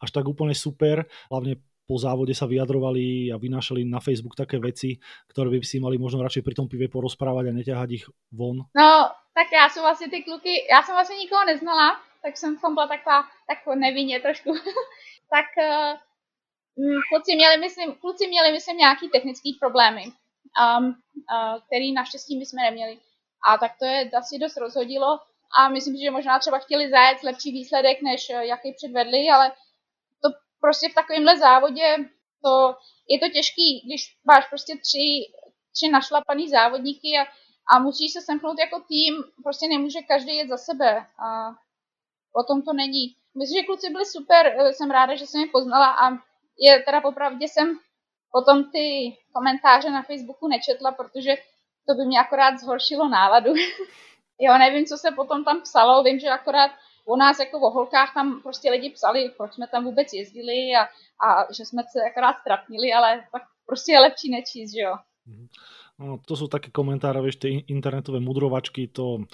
až 0.00 0.10
tak 0.16 0.24
úplne 0.24 0.56
super, 0.56 1.04
hlavne 1.28 1.60
po 1.86 1.96
závode 2.02 2.34
sa 2.34 2.50
vyjadrovali 2.50 3.30
a 3.30 3.38
vynášali 3.38 3.86
na 3.86 4.02
Facebook 4.02 4.34
také 4.34 4.58
veci, 4.58 4.98
ktoré 5.30 5.48
by 5.54 5.62
si 5.62 5.78
mali 5.78 5.96
možno 5.96 6.20
radšej 6.20 6.42
pri 6.42 6.54
tom 6.58 6.66
pive 6.66 6.90
porozprávať 6.90 7.50
a 7.50 7.56
neťahať 7.56 7.90
ich 7.94 8.04
von. 8.34 8.66
No, 8.74 8.92
tak 9.34 9.46
já 9.52 9.68
jsem 9.68 9.82
vlastně 9.82 10.08
ty 10.10 10.22
kluky, 10.22 10.66
já 10.70 10.82
jsem 10.82 10.94
vlastně 10.94 11.16
nikoho 11.16 11.44
neznala, 11.44 11.96
tak 12.22 12.36
jsem 12.36 12.58
v 12.58 12.60
tom 12.60 12.74
byla 12.74 12.86
taková, 12.86 13.22
tak 13.48 13.58
nevinně 13.76 14.20
trošku. 14.20 14.50
tak 15.34 15.46
kluci 17.08 17.36
měli, 17.36 17.56
myslím, 17.56 17.94
kluci 17.94 18.28
měli, 18.28 18.52
myslím, 18.52 18.76
nějaký 18.76 19.08
technický 19.08 19.56
problémy, 19.60 20.04
um, 20.04 20.86
uh, 20.86 20.94
který 21.66 21.92
naštěstí 21.92 22.38
my 22.38 22.46
jsme 22.46 22.62
neměli. 22.62 22.98
A 23.48 23.58
tak 23.58 23.72
to 23.78 23.84
je 23.84 24.10
asi 24.10 24.38
dost 24.38 24.56
rozhodilo 24.56 25.18
a 25.58 25.68
myslím, 25.68 25.96
že 25.96 26.10
možná 26.10 26.38
třeba 26.38 26.58
chtěli 26.58 26.90
zajet 26.90 27.22
lepší 27.22 27.52
výsledek, 27.52 28.02
než 28.02 28.30
uh, 28.30 28.40
jaký 28.40 28.72
předvedli, 28.72 29.28
ale 29.34 29.52
prostě 30.60 30.88
v 30.88 30.94
takovémhle 30.94 31.38
závodě 31.38 31.96
to, 32.44 32.76
je 33.08 33.18
to 33.18 33.28
těžký, 33.28 33.82
když 33.86 34.16
máš 34.24 34.48
prostě 34.48 34.72
tři, 34.72 35.06
tři 35.72 35.88
našlapaný 35.88 36.48
závodníky 36.48 37.08
a 37.18 37.26
a 37.68 37.78
musí 37.78 38.08
se 38.08 38.20
semknout 38.20 38.58
jako 38.58 38.80
tým, 38.88 39.24
prostě 39.42 39.68
nemůže 39.68 39.98
každý 40.02 40.36
jet 40.36 40.48
za 40.48 40.56
sebe 40.56 41.06
a 41.18 41.50
o 42.36 42.42
tom 42.42 42.62
to 42.62 42.72
není. 42.72 43.16
Myslím, 43.38 43.60
že 43.60 43.66
kluci 43.66 43.90
byli 43.90 44.06
super, 44.06 44.46
eh, 44.46 44.72
jsem 44.72 44.90
ráda, 44.90 45.14
že 45.14 45.26
jsem 45.26 45.40
je 45.40 45.46
poznala 45.52 45.90
a 45.90 46.12
je 46.58 46.82
teda 46.82 47.00
popravdě 47.00 47.48
jsem 47.48 47.78
potom 48.32 48.70
ty 48.70 49.16
komentáře 49.32 49.90
na 49.90 50.02
Facebooku 50.02 50.48
nečetla, 50.48 50.92
protože 50.92 51.34
to 51.88 51.94
by 51.94 52.04
mě 52.04 52.20
akorát 52.20 52.58
zhoršilo 52.58 53.08
náladu. 53.08 53.54
jo, 54.40 54.58
nevím, 54.58 54.86
co 54.86 54.96
se 54.96 55.10
potom 55.10 55.44
tam 55.44 55.62
psalo, 55.62 56.02
vím, 56.02 56.18
že 56.18 56.28
akorát 56.28 56.70
o 57.06 57.16
nás 57.16 57.38
jako 57.38 57.58
o 57.58 57.70
holkách 57.70 58.14
tam 58.14 58.42
prostě 58.42 58.70
lidi 58.70 58.90
psali, 58.90 59.30
proč 59.36 59.54
jsme 59.54 59.66
tam 59.66 59.84
vůbec 59.84 60.12
jezdili 60.12 60.74
a, 60.76 60.82
a 61.26 61.52
že 61.52 61.64
jsme 61.64 61.82
se 61.82 61.98
akorát 62.10 62.36
strapnili, 62.40 62.92
ale 62.92 63.24
tak 63.32 63.42
prostě 63.66 63.92
je 63.92 64.00
lepší 64.00 64.30
nečíst, 64.30 64.72
že 64.74 64.80
jo. 64.80 64.94
Mm-hmm. 65.28 65.48
No, 65.96 66.20
to 66.20 66.36
sú 66.36 66.44
také 66.44 66.68
komentáre, 66.68 67.24
vieš, 67.24 67.40
tie 67.40 67.64
internetové 67.72 68.20
mudrovačky, 68.20 68.92
to 68.92 69.24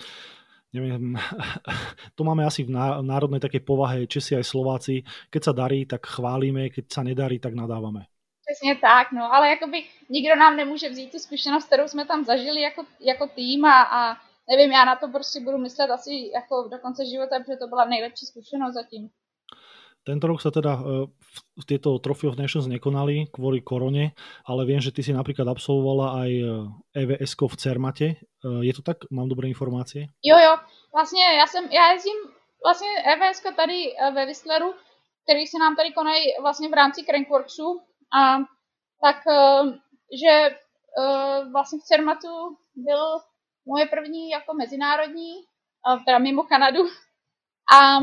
neviem, 0.70 1.18
to 2.16 2.22
máme 2.22 2.46
asi 2.46 2.62
v 2.62 2.70
národnej 3.02 3.42
takej 3.42 3.62
povahe 3.66 4.06
Česi 4.06 4.38
aj 4.38 4.46
Slováci. 4.46 5.02
Keď 5.28 5.42
sa 5.42 5.52
darí, 5.52 5.84
tak 5.90 6.06
chválíme, 6.06 6.70
keď 6.70 6.84
sa 6.86 7.02
nedarí, 7.02 7.42
tak 7.42 7.54
nadávame. 7.54 8.06
Přesně 8.42 8.74
tak, 8.74 9.12
no, 9.12 9.34
ale 9.34 9.48
jakoby 9.48 9.84
nikdo 10.08 10.36
nám 10.36 10.56
nemůže 10.56 10.88
vzít 10.88 11.10
tu 11.10 11.18
zkušenost, 11.18 11.64
kterou 11.64 11.88
jsme 11.88 12.06
tam 12.06 12.24
zažili 12.24 12.60
jako, 12.60 12.84
jako 13.00 13.26
tým 13.26 13.64
a, 13.64 13.82
a 13.82 14.16
nevím, 14.50 14.72
já 14.72 14.84
na 14.84 14.96
to 14.96 15.08
prostě 15.08 15.40
budu 15.40 15.58
myslet 15.58 15.90
asi 15.90 16.30
jako 16.34 16.68
do 16.68 16.78
konce 16.78 17.06
života, 17.06 17.40
protože 17.40 17.56
to 17.56 17.66
byla 17.66 17.84
nejlepší 17.84 18.26
zkušenost 18.26 18.74
zatím. 18.74 19.10
Tento 20.02 20.26
rok 20.26 20.42
sa 20.42 20.50
teda 20.50 20.82
e, 20.82 20.82
tieto 21.62 21.94
Trophy 22.02 22.26
of 22.26 22.34
Nations 22.34 22.66
nekonali 22.66 23.30
kvôli 23.30 23.62
korone, 23.62 24.18
ale 24.42 24.66
viem, 24.66 24.82
že 24.82 24.90
ty 24.90 24.98
si 25.06 25.14
napríklad 25.14 25.46
absolvovala 25.46 26.26
aj 26.26 26.30
EVS 26.90 27.38
v 27.38 27.54
Cermate. 27.54 28.08
E, 28.10 28.16
je 28.66 28.72
to 28.74 28.82
tak? 28.82 29.06
Mám 29.14 29.30
dobré 29.30 29.46
informácie? 29.46 30.10
Jo, 30.26 30.36
jo. 30.42 30.58
Vlastně 30.90 31.22
já, 31.38 31.46
jsem, 31.46 31.64
já 31.70 31.92
jezdím 31.92 32.18
vlastně 32.66 32.90
EVS 33.14 33.42
tady 33.56 33.78
e, 33.94 34.10
ve 34.10 34.26
Whistleru, 34.26 34.74
který 35.22 35.46
se 35.46 35.58
nám 35.58 35.76
tady 35.76 35.92
konají 35.92 36.24
vlastně 36.42 36.68
v 36.68 36.74
rámci 36.74 37.02
Crankworksu. 37.06 37.80
A 38.10 38.38
tak, 39.02 39.16
že 40.22 40.56
vlastně 41.52 41.78
v 41.78 41.82
Cermatu 41.82 42.34
byl 42.76 43.02
moje 43.66 43.86
první 43.86 44.30
jako 44.30 44.54
mezinárodní, 44.54 45.34
teda 46.06 46.18
mimo 46.18 46.42
Kanadu. 46.42 46.82
A 47.74 48.00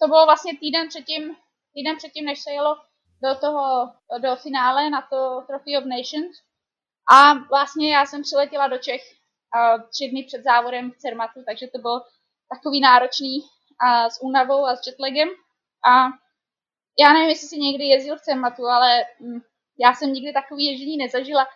to 0.00 0.06
bylo 0.08 0.24
vlastně 0.24 0.58
týden 0.58 0.88
předtím, 0.88 1.36
týden 1.74 1.96
předtím, 1.96 2.24
než 2.24 2.42
se 2.42 2.50
jelo 2.50 2.76
do 3.22 3.34
toho, 3.40 3.92
do 4.18 4.36
finále 4.36 4.90
na 4.90 5.02
to 5.02 5.42
Trophy 5.46 5.78
of 5.78 5.84
Nations. 5.84 6.36
A 7.12 7.34
vlastně 7.34 7.92
já 7.92 8.06
jsem 8.06 8.22
přiletěla 8.22 8.68
do 8.68 8.78
Čech 8.78 9.02
tři 9.90 10.08
dny 10.08 10.22
před 10.22 10.42
závodem 10.44 10.90
v 10.90 10.96
Cermatu, 10.96 11.40
takže 11.46 11.66
to 11.66 11.78
bylo 11.78 12.02
takový 12.54 12.80
náročný 12.80 13.40
a 13.80 14.10
s 14.10 14.22
únavou 14.22 14.66
a 14.66 14.76
s 14.76 14.86
jetlagem. 14.86 15.28
A 15.90 16.08
já 16.98 17.12
nevím, 17.12 17.28
jestli 17.28 17.48
si 17.48 17.58
někdy 17.58 17.84
jezdil 17.84 18.16
v 18.16 18.20
Cermatu, 18.20 18.66
ale 18.66 19.04
hm, 19.20 19.40
já 19.78 19.94
jsem 19.94 20.12
nikdy 20.12 20.32
takový 20.32 20.64
ježdění 20.64 20.96
nezažila. 20.96 21.46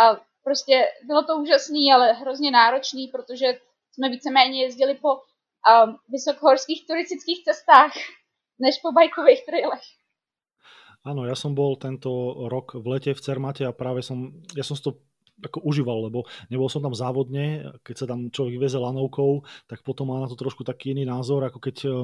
A 0.00 0.16
prostě 0.44 0.84
bylo 1.06 1.22
to 1.22 1.36
úžasný, 1.36 1.92
ale 1.92 2.12
hrozně 2.12 2.50
náročný, 2.50 3.08
protože 3.08 3.46
jsme 3.92 4.08
víceméně 4.08 4.62
jezdili 4.62 4.94
po 4.94 5.14
um, 5.14 5.96
vysokohorských 6.08 6.86
turistických 6.86 7.44
cestách, 7.44 7.92
než 8.58 8.78
po 8.82 8.92
bajkových 8.92 9.46
trailech. 9.46 9.86
Áno, 11.06 11.24
ja 11.24 11.38
som 11.38 11.54
bol 11.54 11.78
tento 11.78 12.10
rok 12.50 12.74
v 12.74 12.98
lete 12.98 13.14
v 13.14 13.22
Cermate 13.22 13.62
a 13.64 13.72
práve 13.72 14.02
som, 14.02 14.34
ja 14.52 14.66
som 14.66 14.74
to 14.74 14.98
ako 15.38 15.62
užíval, 15.62 16.10
lebo 16.10 16.26
nebol 16.50 16.66
som 16.66 16.82
tam 16.82 16.90
závodne, 16.90 17.70
keď 17.86 17.94
sa 17.94 18.06
tam 18.10 18.26
človek 18.28 18.58
vyveze 18.58 18.82
lanovkou, 18.82 19.46
tak 19.70 19.86
potom 19.86 20.10
má 20.10 20.18
na 20.18 20.26
to 20.26 20.34
trošku 20.34 20.66
taký 20.66 20.98
iný 20.98 21.06
názor, 21.06 21.46
ako 21.46 21.62
keď 21.62 21.76
eh, 21.86 21.94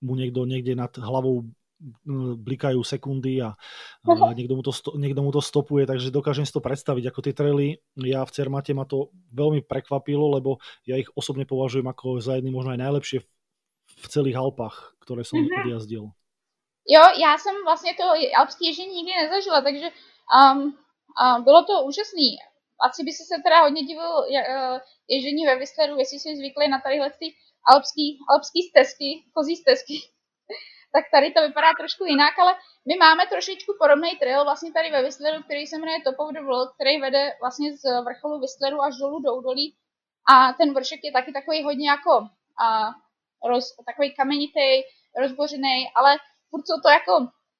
mu 0.00 0.12
niekto 0.16 0.48
niekde 0.48 0.72
nad 0.72 0.92
hlavou 0.96 1.44
blikajú 2.38 2.80
sekundy 2.86 3.42
a, 3.42 3.52
a 4.06 4.10
niekto, 4.38 4.54
mu 4.56 4.62
to, 4.62 4.72
niekto 4.96 5.20
mu 5.20 5.30
to 5.34 5.42
stopuje, 5.42 5.84
takže 5.84 6.14
dokážem 6.14 6.46
si 6.46 6.54
to 6.54 6.64
predstaviť, 6.64 7.04
ako 7.10 7.20
tie 7.20 7.34
traily, 7.34 7.66
ja 7.98 8.24
v 8.24 8.34
Cermate 8.34 8.72
ma 8.72 8.86
to 8.86 9.10
veľmi 9.34 9.66
prekvapilo, 9.66 10.32
lebo 10.32 10.62
ja 10.86 10.96
ich 10.96 11.10
osobne 11.12 11.44
považujem 11.44 11.86
ako 11.86 12.22
za 12.22 12.38
jedny 12.38 12.54
možno 12.54 12.72
aj 12.72 12.80
najlepšie 12.80 13.18
v 13.84 14.06
celých 14.08 14.36
Alpách, 14.36 14.96
které 15.04 15.24
jsem 15.24 15.40
mm-hmm. 15.40 15.64
odjazdil. 15.64 16.04
Jo, 16.88 17.02
já 17.20 17.38
jsem 17.38 17.54
vlastně 17.64 17.94
to 17.94 18.04
alpské 18.38 18.66
ježdění 18.66 18.94
nikdy 18.96 19.12
nezažila, 19.22 19.60
takže 19.60 19.88
um, 20.36 20.58
um, 20.62 21.44
bylo 21.44 21.64
to 21.64 21.82
úžasný. 21.84 22.36
Asi 22.86 23.04
by 23.04 23.12
si 23.12 23.24
se 23.24 23.36
teda 23.44 23.62
hodně 23.62 23.82
divil 23.82 24.12
uh, 24.18 24.78
ježdění 25.08 25.46
ve 25.46 25.56
Whistleru, 25.58 25.98
jestli 25.98 26.18
jsi 26.18 26.36
zvyklý 26.36 26.68
na 26.68 26.80
tadyhle 26.80 27.10
ty 27.10 27.26
alpský, 27.72 28.18
alpský 28.30 28.62
stezky, 28.62 29.24
kozí 29.34 29.56
stezky. 29.56 29.96
Tak 30.94 31.04
tady 31.14 31.30
to 31.32 31.40
vypadá 31.42 31.70
trošku 31.80 32.04
jinak, 32.04 32.38
ale 32.38 32.52
my 32.88 32.94
máme 33.04 33.22
trošičku 33.26 33.72
podobný 33.82 34.10
trail 34.20 34.44
vlastně 34.44 34.72
tady 34.72 34.90
ve 34.90 35.02
Whistleru, 35.02 35.42
který 35.42 35.66
se 35.66 35.78
jmenuje 35.78 36.02
Top 36.04 36.18
of 36.18 36.32
the 36.32 36.42
World, 36.48 36.70
který 36.74 37.00
vede 37.00 37.32
vlastně 37.42 37.76
z 37.76 37.82
vrcholu 38.06 38.40
Whistleru 38.40 38.82
až 38.82 38.94
dolů 39.00 39.18
do 39.26 39.34
údolí. 39.34 39.76
A 40.32 40.52
ten 40.52 40.74
vršek 40.74 41.00
je 41.04 41.12
taky 41.12 41.32
takový 41.32 41.62
hodně 41.62 41.88
jako 41.88 42.12
a, 42.64 42.90
roz, 43.48 43.64
takový 43.86 44.14
kamenitý, 44.14 44.70
rozbořený, 45.22 45.90
ale 45.96 46.18
furt 46.50 46.64
jsou 46.66 46.78
to 46.84 46.88
jako 46.88 47.14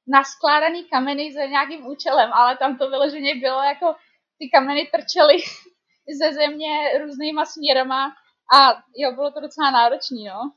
naskládaný 0.07 0.85
kameny 0.85 1.33
za 1.33 1.45
nějakým 1.45 1.87
účelem, 1.87 2.33
ale 2.33 2.57
tam 2.57 2.79
to 2.79 2.91
vyloženě 2.91 3.35
bylo 3.35 3.63
jako 3.63 3.95
ty 4.39 4.51
kameny 4.55 4.91
trčely 4.93 5.37
ze 6.21 6.33
země 6.33 6.99
různýma 6.99 7.45
směrama 7.45 8.15
a 8.55 8.83
jo, 8.97 9.13
bylo 9.13 9.31
to 9.31 9.41
docela 9.41 9.71
náročný, 9.71 10.25
no. 10.25 10.51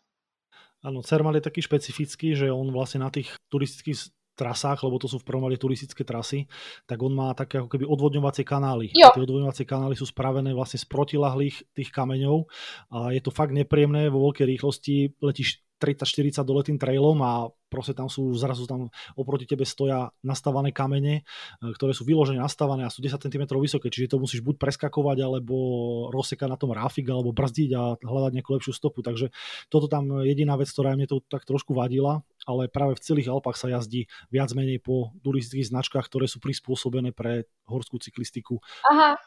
Áno, 0.88 1.03
Cermal 1.03 1.35
je 1.35 1.43
taký 1.43 1.59
špecifický, 1.59 2.31
že 2.31 2.47
on 2.47 2.71
vlastne 2.71 3.03
na 3.03 3.11
tých 3.11 3.35
turistických 3.51 4.15
trasách, 4.38 4.85
lebo 4.85 5.01
to 5.01 5.09
sú 5.09 5.19
v 5.19 5.27
prvom 5.27 5.49
rade 5.49 5.57
turistické 5.57 6.05
trasy, 6.05 6.45
tak 6.85 7.01
on 7.01 7.11
má 7.11 7.33
také 7.33 7.59
ako 7.59 7.73
keby 7.73 7.89
odvodňovacie 7.89 8.45
kanály. 8.45 8.93
Jo. 8.93 9.09
A 9.09 9.17
tie 9.17 9.25
odvodňovacie 9.25 9.65
kanály 9.65 9.97
sú 9.97 10.05
spravené 10.05 10.53
vlastne 10.53 10.77
z 10.77 10.85
protilahlých 10.85 11.65
tých 11.73 11.89
kameňov 11.89 12.45
a 12.93 13.11
je 13.11 13.19
to 13.19 13.33
fakt 13.33 13.51
nepríjemné, 13.51 14.13
vo 14.13 14.29
veľkej 14.29 14.45
rýchlosti 14.45 15.17
letíš 15.19 15.66
30-40 15.78 16.41
dole 16.43 16.61
tým 16.65 16.78
trailom 16.82 17.17
a 17.21 17.47
proste 17.67 17.91
tam 17.91 18.07
sú, 18.07 18.32
zrazu 18.34 18.63
tam 18.65 18.88
oproti 19.13 19.43
tebe 19.43 19.67
stoja 19.67 20.09
nastavené 20.23 20.71
kamene, 20.71 21.21
e, 21.21 21.71
ktoré 21.75 21.91
sú 21.91 22.07
vyložené 22.07 22.39
nastavené 22.39 22.88
a 22.88 22.93
sú 22.93 23.03
10 23.03 23.19
cm 23.19 23.43
vysoké, 23.59 23.91
čiže 23.91 24.15
to 24.15 24.23
musíš 24.23 24.41
buď 24.41 24.55
preskakovať, 24.57 25.17
alebo 25.21 25.55
rozsekať 26.15 26.47
na 26.47 26.57
tom 26.57 26.71
ráfik, 26.71 27.07
alebo 27.11 27.36
brzdiť 27.36 27.69
a 27.75 27.99
hľadať 27.99 28.32
nejakú 28.39 28.51
lepšiu 28.55 28.73
stopu. 28.73 29.03
Takže 29.03 29.30
toto 29.67 29.91
tam 29.91 30.23
jediná 30.23 30.55
vec, 30.55 30.71
ktorá 30.71 30.95
mne 30.95 31.07
to 31.11 31.19
tak 31.28 31.43
trošku 31.43 31.75
vadila, 31.75 32.23
ale 32.47 32.71
práve 32.71 32.95
v 32.95 33.03
celých 33.03 33.30
Alpách 33.30 33.59
sa 33.59 33.67
jazdí 33.67 34.07
viac 34.32 34.49
menej 34.55 34.80
po 34.80 35.11
turistických 35.21 35.67
značkách, 35.67 36.07
ktoré 36.07 36.32
sú 36.32 36.39
prispôsobené 36.39 37.11
pre 37.11 37.45
horskú 37.67 37.99
cyklistiku. 37.99 38.63
Aha, 38.88 39.19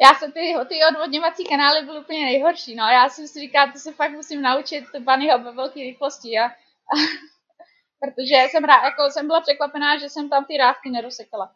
já 0.00 0.14
jsem 0.14 0.32
ty, 0.32 0.54
ty 0.68 0.74
odvodňovací 0.90 1.44
kanály 1.44 1.86
byly 1.86 2.00
úplně 2.00 2.24
nejhorší, 2.24 2.74
no. 2.74 2.84
Já 2.84 3.08
jsem 3.08 3.28
si 3.28 3.40
říkala, 3.40 3.72
to 3.72 3.78
se 3.78 3.92
fakt 3.92 4.12
musím 4.12 4.42
naučit 4.42 4.84
bunnyho 5.00 5.38
ve 5.38 5.52
velké 5.52 5.80
rychlosti, 5.80 6.38
a, 6.38 6.44
a, 6.92 6.96
protože 8.00 8.34
jsem, 8.34 8.64
rá, 8.64 8.84
jako, 8.84 9.10
jsem 9.10 9.26
byla 9.26 9.40
překvapená, 9.40 9.98
že 9.98 10.08
jsem 10.08 10.28
tam 10.28 10.44
ty 10.44 10.56
rávky 10.56 10.90
nedosekala. 10.90 11.50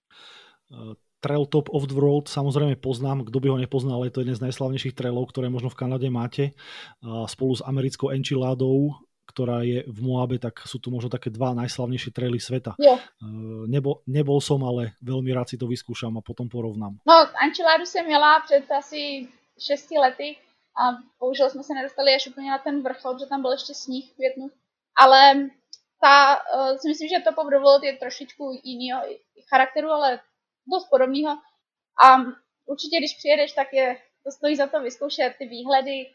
Uh, 0.70 0.94
trail 1.20 1.46
Top 1.46 1.68
of 1.72 1.82
the 1.82 1.94
World 1.94 2.28
samozřejmě 2.28 2.76
poznám, 2.76 3.20
kdo 3.20 3.40
by 3.40 3.48
ho 3.48 3.56
nepoznal, 3.56 4.04
je 4.04 4.10
to 4.10 4.20
jeden 4.20 4.34
z 4.34 4.40
najslavnějších 4.40 4.94
trailov, 4.94 5.28
které 5.28 5.48
možno 5.48 5.68
v 5.68 5.74
Kanade 5.74 6.10
máte. 6.10 6.42
Uh, 6.42 7.26
spolu 7.26 7.56
s 7.56 7.64
americkou 7.64 8.08
Enchiladou 8.08 8.90
ktorá 9.30 9.62
je 9.62 9.86
v 9.86 9.98
Moabe, 10.02 10.42
tak 10.42 10.66
sú 10.66 10.82
tu 10.82 10.90
možno 10.90 11.06
také 11.06 11.30
dva 11.30 11.54
najslavnejšie 11.54 12.10
traily 12.10 12.42
sveta. 12.42 12.74
Jo. 12.82 12.98
Nebol, 13.70 14.02
nebol 14.10 14.42
som, 14.42 14.58
ale 14.66 14.98
veľmi 14.98 15.30
rád 15.30 15.54
si 15.54 15.56
to 15.56 15.70
vyskúšam 15.70 16.18
a 16.18 16.26
potom 16.26 16.50
porovnám. 16.50 16.98
No, 17.06 17.16
Ančeládu 17.38 17.86
jsem 17.86 18.10
jela 18.10 18.40
před 18.40 18.66
asi 18.70 19.28
6 19.58 19.90
lety 19.90 20.36
a 20.74 20.98
bohužel 21.20 21.50
jsme 21.50 21.62
se 21.62 21.74
nedostali 21.74 22.14
až 22.14 22.26
úplně 22.26 22.50
na 22.50 22.58
ten 22.58 22.82
vrchol, 22.82 23.18
že 23.18 23.26
tam 23.26 23.42
byl 23.42 23.52
ještě 23.52 23.74
sníh 23.74 24.10
v 24.10 24.14
květnu. 24.14 24.50
Ale 25.00 25.48
ta, 26.00 26.40
uh, 26.54 26.76
si 26.76 26.88
myslím, 26.88 27.08
že 27.08 27.24
to 27.24 27.44
World 27.44 27.82
je 27.82 27.96
trošičku 27.96 28.60
jiného 28.64 29.02
charakteru, 29.48 29.88
ale 29.88 30.20
dost 30.66 30.88
podobného. 30.90 31.38
A 32.04 32.06
určitě, 32.66 32.96
když 32.98 33.16
přijedeš, 33.16 33.52
tak 33.52 33.72
je, 33.72 33.96
to 34.24 34.30
stojí 34.30 34.56
za 34.56 34.66
to 34.66 34.80
vyzkoušet. 34.80 35.34
Ty 35.38 35.46
výhledy 35.46 36.06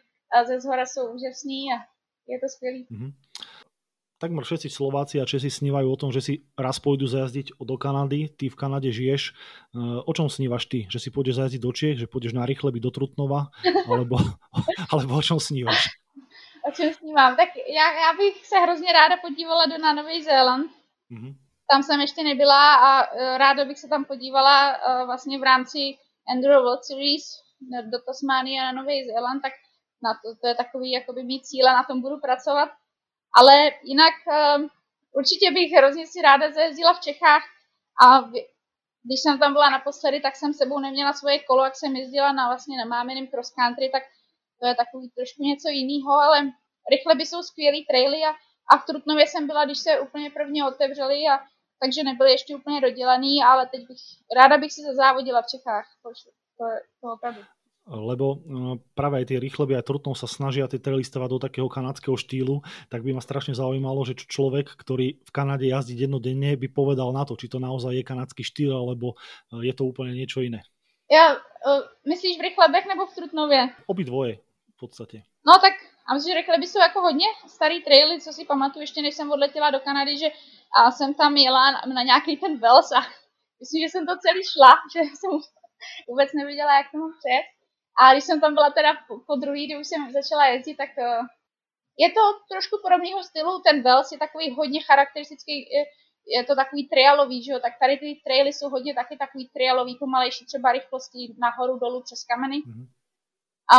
ze 0.48 0.62
zhora 0.62 0.86
jsou 0.86 1.14
úžasný 1.14 1.74
a 1.74 1.95
je 2.28 2.38
to 2.40 2.48
skvělý. 2.50 2.82
Mm-hmm. 2.92 3.12
Takmer 4.16 4.48
všetci 4.48 4.72
Slováci 4.72 5.20
a 5.20 5.28
Česi 5.28 5.52
snívajú 5.52 5.92
o 5.92 6.00
tom, 6.00 6.08
že 6.08 6.24
si 6.24 6.34
raz 6.56 6.80
pôjdu 6.80 7.04
zajazdiť 7.04 7.60
do 7.60 7.76
Kanady, 7.76 8.32
ty 8.32 8.48
v 8.48 8.56
Kanade 8.56 8.88
žiješ. 8.88 9.36
Eh, 9.36 10.00
o 10.08 10.12
čom 10.16 10.32
snívaš 10.32 10.72
ty? 10.72 10.88
Že 10.88 11.00
si 11.04 11.10
pôjdeš 11.12 11.36
zajazdiť 11.36 11.62
do 11.62 11.72
Čiech, 11.76 12.00
že 12.00 12.08
pôjdeš 12.08 12.32
na 12.32 12.48
rychle 12.48 12.72
byť 12.72 12.80
do 12.82 12.92
Trutnova? 12.96 13.52
Alebo, 13.92 14.16
alebo 14.88 15.12
o 15.20 15.22
čom 15.22 15.38
snívaš? 15.38 15.92
O 16.64 16.72
čem 16.72 16.94
snívám? 16.94 17.36
Tak 17.36 17.50
já, 17.54 17.86
já 17.92 18.12
bych 18.18 18.46
se 18.46 18.58
hrozně 18.58 18.94
ráda 18.94 19.16
podívala 19.22 19.66
do 19.66 19.78
na 19.78 19.94
Nový 19.94 20.24
Zéland. 20.24 20.72
Mm-hmm. 21.12 21.36
Tam 21.72 21.84
jsem 21.84 22.02
ještě 22.02 22.24
nebyla 22.24 22.76
a 22.76 23.14
uh, 23.14 23.38
ráda 23.38 23.66
bych 23.66 23.80
se 23.80 23.88
tam 23.88 24.06
podívala 24.06 24.78
uh, 24.78 25.06
vlastně 25.06 25.40
v 25.40 25.44
rámci 25.44 25.80
Enduro 26.34 26.62
World 26.62 26.84
Series 26.86 27.24
do 27.92 27.98
Tasmánie 28.06 28.62
a 28.62 28.66
na 28.66 28.82
Nový 28.82 29.06
Zéland, 29.06 29.42
tak 29.42 29.54
na 30.04 30.14
to, 30.14 30.36
to 30.42 30.48
je 30.48 30.56
takový 30.56 30.92
jakoby 30.92 31.24
mít 31.24 31.46
cíle, 31.46 31.74
na 31.74 31.84
tom 31.84 32.02
budu 32.02 32.20
pracovat. 32.20 32.70
Ale 33.38 33.72
jinak 33.84 34.14
um, 34.28 34.70
určitě 35.14 35.52
bych 35.52 35.72
hrozně 35.72 36.08
si 36.08 36.22
ráda 36.22 36.52
zajezdila 36.52 36.94
v 36.94 37.00
Čechách 37.00 37.44
a 38.04 38.22
když 39.04 39.20
jsem 39.22 39.40
tam 39.40 39.54
byla 39.54 39.70
naposledy, 39.70 40.22
tak 40.22 40.36
jsem 40.36 40.54
sebou 40.54 40.80
neměla 40.80 41.14
svoje 41.14 41.40
kolo, 41.40 41.64
jak 41.64 41.76
jsem 41.76 41.96
jezdila 41.96 42.32
na 42.32 42.48
vlastně 42.48 42.78
na 42.78 42.86
máminým 42.86 43.28
cross 43.28 43.52
country, 43.52 43.90
tak 43.90 44.04
to 44.60 44.68
je 44.68 44.76
takový 44.76 45.10
trošku 45.10 45.44
něco 45.44 45.70
jiného, 45.70 46.12
ale 46.12 46.52
rychle 46.92 47.16
by 47.16 47.26
jsou 47.26 47.44
skvělý 47.44 47.86
traily 47.86 48.24
a, 48.24 48.32
a 48.72 48.78
v 48.78 48.86
Trutnově 48.86 49.28
jsem 49.28 49.48
byla, 49.48 49.66
když 49.66 49.78
se 49.78 50.00
úplně 50.00 50.30
prvně 50.30 50.66
otevřeli 50.66 51.28
a 51.28 51.40
takže 51.82 52.04
nebyly 52.04 52.32
ještě 52.32 52.56
úplně 52.56 52.82
dodělaný, 52.82 53.44
ale 53.44 53.68
teď 53.68 53.88
bych, 53.88 53.98
ráda 54.36 54.58
bych 54.58 54.74
si 54.74 54.82
zazávodila 54.82 55.42
v 55.42 55.48
Čechách, 55.48 55.86
to, 56.04 56.10
to, 56.58 56.66
to 57.02 57.14
opravdu 57.14 57.42
lebo 57.86 58.42
no, 58.50 58.82
práve 58.98 59.22
aj 59.22 59.30
tie 59.30 59.38
rýchleby 59.38 59.78
aj 59.78 59.86
Trutnov 59.86 60.18
sa 60.18 60.26
snažia 60.26 60.66
tie 60.66 60.82
traily 60.82 61.06
stavať 61.06 61.30
do 61.30 61.40
takého 61.40 61.70
kanadského 61.70 62.18
štýlu, 62.18 62.66
tak 62.90 63.06
by 63.06 63.14
ma 63.14 63.22
strašne 63.22 63.54
zaujímalo, 63.54 64.02
že 64.10 64.18
čo 64.18 64.26
človek, 64.26 64.74
ktorý 64.74 65.22
v 65.22 65.32
Kanade 65.32 65.70
jazdí 65.70 65.94
dennodenne, 65.94 66.58
by 66.58 66.68
povedal 66.74 67.14
na 67.14 67.24
to, 67.30 67.38
či 67.38 67.46
to 67.46 67.62
naozaj 67.62 67.94
je 67.94 68.02
kanadský 68.02 68.42
štýl, 68.42 68.74
alebo 68.74 69.14
e, 69.54 69.70
je 69.70 69.74
to 69.78 69.86
úplne 69.86 70.18
niečo 70.18 70.42
iné. 70.42 70.66
Ja, 71.06 71.38
uh, 71.38 71.86
myslíš 72.10 72.42
v 72.42 72.50
rychlebech 72.50 72.86
nebo 72.90 73.06
v 73.06 73.16
Trutnově? 73.16 73.62
Obidvoje 73.86 74.42
v 74.74 74.78
podstatě. 74.80 75.22
No 75.46 75.54
tak 75.62 75.74
a 76.08 76.14
myslím, 76.14 76.32
že 76.32 76.42
rychleby 76.42 76.68
jsou 76.68 76.80
jako 76.80 77.02
hodně 77.02 77.26
starý 77.48 77.84
traily, 77.84 78.22
co 78.22 78.34
si 78.34 78.46
pamatuju 78.46 78.82
ještě, 78.82 79.02
než 79.02 79.16
jsem 79.16 79.32
odletěla 79.32 79.72
do 79.72 79.80
Kanady, 79.80 80.18
že 80.18 80.28
a 80.78 80.92
jsem 80.92 81.14
tam 81.14 81.38
jela 81.38 81.72
na, 81.72 81.82
na 81.94 82.04
nějaký 82.04 82.38
ten 82.38 82.58
Vels 82.58 82.92
a 82.92 83.00
myslím, 83.62 83.82
že 83.82 83.90
jsem 83.90 84.06
to 84.06 84.14
celý 84.18 84.42
šla, 84.44 84.72
že 84.94 85.00
jsem 85.00 85.32
vůbec 86.10 86.30
nevěděla, 86.34 86.78
jak 86.78 86.88
to 86.92 86.98
mám 86.98 87.14
přejet. 87.20 87.55
A 87.98 88.14
když 88.14 88.24
jsem 88.24 88.42
tam 88.42 88.54
byla 88.54 88.70
teda 88.70 88.94
po, 89.08 89.20
po 89.20 89.36
druhý, 89.36 89.66
kdy 89.66 89.78
už 89.78 89.88
jsem 89.88 90.12
začala 90.12 90.46
jezdit, 90.46 90.76
tak 90.76 90.90
uh, 90.98 91.26
je 91.98 92.12
to 92.12 92.22
trošku 92.52 92.80
podobného 92.82 93.24
stylu. 93.24 93.60
Ten 93.60 93.84
Vels 93.84 94.12
je 94.12 94.18
takový 94.18 94.52
hodně 94.52 94.84
charakteristický, 94.84 95.70
je, 96.28 96.44
to 96.44 96.56
takový 96.56 96.88
trialový, 96.88 97.44
že 97.44 97.52
jo, 97.52 97.60
tak 97.60 97.74
tady 97.80 97.98
ty 97.98 98.22
traily 98.24 98.54
jsou 98.54 98.70
hodně 98.70 98.94
taky 98.94 99.18
takový 99.18 99.50
trialový, 99.50 99.96
pomalejší 99.96 100.46
třeba 100.46 100.72
rychlosti 100.72 101.36
nahoru, 101.38 101.80
dolů 101.80 102.02
přes 102.04 102.24
kameny. 102.24 102.58
Mm-hmm. 102.58 102.88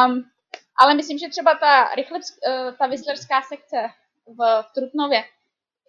Um, 0.06 0.30
ale 0.78 0.94
myslím, 0.94 1.18
že 1.18 1.28
třeba 1.28 1.54
ta, 1.54 1.94
rychle, 1.94 2.18
uh, 2.18 2.76
ta 2.76 2.86
vyslerská 2.86 3.42
sekce 3.42 3.76
v, 4.26 4.62
v 4.62 4.72
Trutnově 4.74 5.24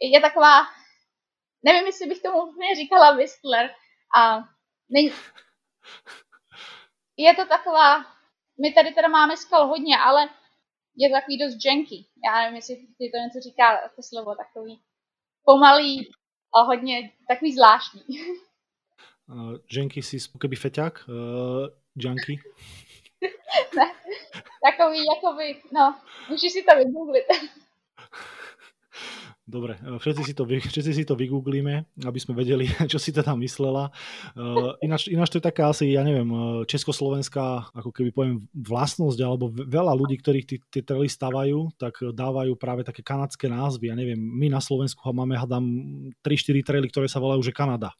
je 0.01 0.21
taková, 0.21 0.61
nevím, 1.63 1.85
jestli 1.85 2.07
bych 2.07 2.21
tomu 2.21 2.41
úplně 2.41 2.75
říkala 2.75 3.15
Whistler, 3.15 3.75
a 4.17 4.39
ne, 4.89 5.01
je 7.17 7.35
to 7.35 7.45
taková 7.45 8.16
my 8.61 8.73
tady 8.73 8.93
teda 8.93 9.07
máme 9.07 9.37
skal 9.37 9.67
hodně, 9.67 9.97
ale 9.97 10.29
je 10.95 11.09
takový 11.09 11.37
dost 11.37 11.65
janky. 11.65 12.05
Já 12.25 12.41
nevím, 12.41 12.55
jestli 12.55 12.75
ti 12.75 13.11
to 13.11 13.17
něco 13.17 13.39
říká, 13.49 13.89
to 13.95 14.03
slovo, 14.03 14.35
takový 14.35 14.81
pomalý 15.45 16.11
a 16.55 16.61
hodně 16.61 17.11
takový 17.27 17.53
zvláštní. 17.53 18.01
Uh, 19.27 19.57
janky 19.71 20.01
si 20.01 20.17
keby 20.41 20.55
feťák? 20.55 21.05
Uh, 21.09 21.67
junky? 21.95 22.39
ne, 23.77 23.91
takový, 24.71 25.05
jakoby, 25.15 25.61
no, 25.73 26.01
můžeš 26.29 26.51
si 26.51 26.63
to 26.63 26.75
vygooglit. 26.75 27.25
Dobre, 29.47 29.79
e, 29.79 29.95
všetci 29.95 30.23
si, 30.27 30.33
to, 30.35 30.43
všetci 30.43 30.91
si 30.91 31.03
to 31.07 31.15
vygooglíme, 31.15 32.03
aby 32.03 32.19
sme 32.19 32.35
vedeli, 32.35 32.67
čo 32.91 32.99
si 32.99 33.15
teda 33.15 33.31
myslela. 33.39 33.95
Uh, 34.35 34.75
ináč, 34.83 35.07
ináč 35.07 35.31
to 35.31 35.39
je 35.39 35.47
taká 35.47 35.71
asi, 35.71 35.95
ja 35.95 36.03
neviem, 36.03 36.27
e, 36.27 36.37
československá, 36.67 37.71
ako 37.71 37.95
keby 37.95 38.11
poviem, 38.11 38.35
vlastnosť, 38.51 39.19
alebo 39.23 39.47
veľa 39.47 39.95
ľudí, 39.95 40.19
ktorých 40.19 40.67
tie 40.67 40.83
trely 40.83 41.07
stavajú, 41.07 41.71
tak 41.79 41.95
dávajú 42.03 42.59
práve 42.59 42.83
také 42.83 42.99
kanadské 42.99 43.47
názvy. 43.47 43.87
Ja 43.87 43.95
neviem, 43.95 44.19
my 44.19 44.51
na 44.51 44.59
Slovensku 44.59 44.99
máme, 45.15 45.39
hádam, 45.39 45.63
3-4 46.27 46.67
trely, 46.67 46.91
ktoré 46.91 47.07
sa 47.07 47.23
volajú, 47.23 47.39
že 47.39 47.55
Kanada. 47.55 47.95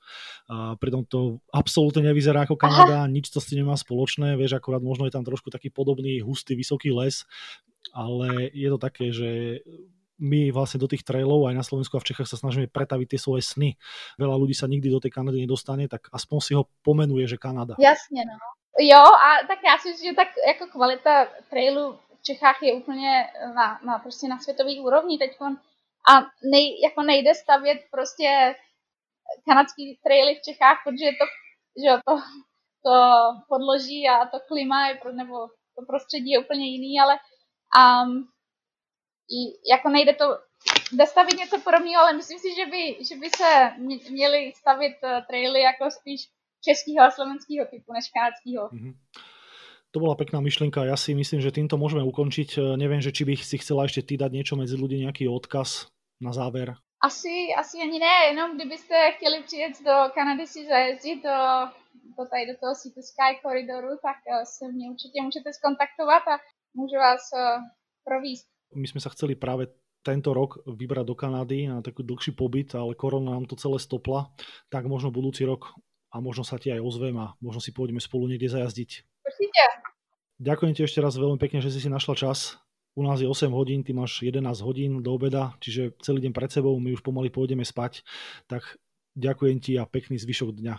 Uh, 0.52 0.76
pritom 0.84 1.08
to 1.08 1.40
absolútne 1.56 2.04
nevyzerá 2.04 2.44
ako 2.44 2.60
Kanada, 2.60 3.08
Aha. 3.08 3.10
nič 3.10 3.32
to 3.32 3.40
s 3.40 3.48
tým 3.48 3.64
nemá 3.64 3.80
spoločné, 3.80 4.36
vieš, 4.36 4.60
akurát 4.60 4.84
možno 4.84 5.08
je 5.08 5.16
tam 5.16 5.24
trošku 5.24 5.48
taký 5.48 5.72
podobný 5.72 6.20
hustý, 6.20 6.60
vysoký 6.60 6.92
les, 6.92 7.24
ale 7.96 8.52
je 8.52 8.68
to 8.68 8.80
také, 8.84 9.16
že 9.16 9.64
my 10.20 10.52
vlastne 10.52 10.82
do 10.82 10.90
tých 10.90 11.06
trailov 11.06 11.46
aj 11.48 11.56
na 11.56 11.66
Slovensku 11.66 11.98
a 11.98 12.04
v 12.04 12.10
Čechách 12.10 12.30
sa 12.30 12.38
snažíme 12.38 12.68
pretaviť 12.68 13.08
tie 13.14 13.20
svoje 13.22 13.46
sny. 13.46 13.78
Veľa 14.18 14.36
ľudí 14.38 14.58
sa 14.58 14.66
nikdy 14.66 14.90
do 14.90 15.00
tej 15.00 15.14
Kanady 15.14 15.46
nedostane, 15.46 15.86
tak 15.86 16.10
aspoň 16.10 16.38
si 16.42 16.52
ho 16.58 16.66
pomenuje, 16.82 17.28
že 17.28 17.38
Kanada. 17.38 17.76
Jasně, 17.80 18.26
no. 18.26 18.38
Jo, 18.80 19.02
a 19.02 19.48
tak 19.48 19.60
já 19.66 19.78
si 19.78 19.90
myslím, 19.90 20.12
že 20.12 20.16
tak 20.16 20.28
jako 20.48 20.66
kvalita 20.72 21.26
trailu 21.50 22.00
v 22.20 22.22
Čechách 22.22 22.62
je 22.62 22.74
úplně 22.74 23.28
na, 23.56 23.80
na, 23.86 24.00
prostě 24.00 24.28
na 24.28 24.40
světový 24.40 24.80
úrovni 24.80 25.18
teď. 25.18 25.38
A 26.10 26.14
nej, 26.52 26.82
jako 26.82 27.02
nejde 27.02 27.36
stavět 27.36 27.78
prostě 27.92 28.56
kanadský 29.46 30.00
traily 30.04 30.36
v 30.36 30.42
Čechách, 30.42 30.78
protože 30.84 31.10
to, 31.20 31.26
že 31.82 31.92
to, 32.08 32.14
to 32.86 32.96
podloží 33.50 34.10
a 34.10 34.26
to 34.26 34.40
klima 34.48 34.88
je, 34.88 35.00
nebo 35.14 35.48
to 35.76 35.86
prostředí 35.88 36.30
je 36.32 36.40
úplně 36.40 36.66
jiný, 36.66 37.00
ale 37.00 37.16
um, 37.78 38.28
jako 39.72 39.90
nejde 39.90 40.14
to, 40.14 40.26
jde 40.92 41.06
stavit 41.06 41.40
něco 41.40 41.60
podobného, 41.60 42.02
ale 42.02 42.14
myslím 42.14 42.40
si, 42.40 42.48
že 42.56 42.66
by, 42.66 43.06
že 43.10 43.16
by 43.16 43.30
se 43.30 43.50
měli 44.12 44.54
stavit 44.56 44.98
eh, 45.04 45.22
traily 45.28 45.62
jako 45.62 45.92
spíš 45.92 46.22
českého 46.64 47.08
a 47.08 47.12
slovenského 47.12 47.66
typu 47.66 47.94
než 47.94 48.06
kanadského. 48.16 48.70
Mm-hmm. 48.70 48.94
To 49.96 50.04
bola 50.04 50.20
pekná 50.20 50.44
myšlienka. 50.44 50.84
Ja 50.84 51.00
si 51.00 51.16
myslím, 51.16 51.40
že 51.40 51.56
týmto 51.56 51.80
môžeme 51.80 52.04
ukončiť. 52.04 52.50
Eh, 52.60 52.62
neviem, 52.76 53.00
že 53.00 53.16
či 53.16 53.24
by 53.24 53.34
si 53.40 53.56
chcela 53.58 53.88
ešte 53.88 54.04
ty 54.04 54.14
dať 54.20 54.32
niečo 54.36 54.56
medzi 54.60 54.76
ľudí, 54.76 55.00
nejaký 55.00 55.32
odkaz 55.32 55.88
na 56.20 56.36
záver. 56.36 56.76
Asi, 56.98 57.54
asi 57.54 57.78
ani 57.78 58.00
ne, 58.02 58.16
jenom 58.34 58.58
kdybyste 58.58 59.12
chtěli 59.12 59.44
přijet 59.44 59.74
do 59.86 59.96
Kanady 60.14 60.48
si 60.48 60.66
zajezdit 60.66 61.24
do, 61.24 61.38
do, 62.18 62.26
tady 62.26 62.46
do 62.52 62.56
toho 62.58 62.74
to 62.74 63.02
Sky 63.02 63.32
koridoru, 63.42 64.02
tak 64.02 64.18
eh, 64.28 64.46
se 64.46 64.66
mě 64.68 64.90
určitě 64.92 65.22
můžete 65.22 65.54
skontaktovat 65.54 66.24
a 66.28 66.36
můžu 66.74 66.96
vás 66.96 67.22
províst. 68.04 68.57
My 68.76 68.88
sme 68.90 69.00
sa 69.00 69.14
chceli 69.14 69.40
práve 69.40 69.72
tento 70.04 70.32
rok 70.32 70.64
vybrať 70.64 71.06
do 71.08 71.16
Kanady 71.16 71.68
na 71.68 71.84
taký 71.84 72.04
dlhší 72.04 72.32
pobyt, 72.32 72.72
ale 72.76 72.96
korona 72.96 73.36
nám 73.36 73.48
to 73.48 73.60
celé 73.60 73.76
stopla, 73.80 74.32
tak 74.72 74.88
možno 74.88 75.12
budúci 75.12 75.44
rok 75.44 75.76
a 76.12 76.24
možno 76.24 76.48
sa 76.48 76.56
ti 76.56 76.72
aj 76.72 76.80
ozvem 76.80 77.16
a 77.20 77.36
možno 77.44 77.60
si 77.60 77.76
pôjdeme 77.76 78.00
spolu 78.00 78.32
niekde 78.32 78.48
zajazdiť. 78.48 79.04
Určite. 79.28 79.64
Ďakujem 80.40 80.74
ti 80.78 80.82
ešte 80.88 81.04
raz 81.04 81.18
veľmi 81.20 81.42
pekne, 81.42 81.60
že 81.60 81.74
si 81.74 81.84
si 81.84 81.90
našla 81.92 82.16
čas. 82.16 82.56
U 82.98 83.06
nás 83.06 83.22
je 83.22 83.30
8 83.30 83.54
hodín, 83.54 83.86
ty 83.86 83.94
máš 83.94 84.26
11 84.26 84.42
hodín 84.66 85.06
do 85.06 85.14
obeda, 85.14 85.54
čiže 85.62 85.94
celý 86.02 86.24
deň 86.26 86.34
pred 86.34 86.50
sebou, 86.50 86.74
my 86.82 86.98
už 86.98 87.06
pomaly 87.06 87.30
pôjdeme 87.30 87.62
spať. 87.62 88.02
Tak 88.50 88.80
ďakujem 89.14 89.58
ti 89.62 89.78
a 89.78 89.86
pekný 89.86 90.18
zvyšok 90.18 90.58
dňa. 90.58 90.76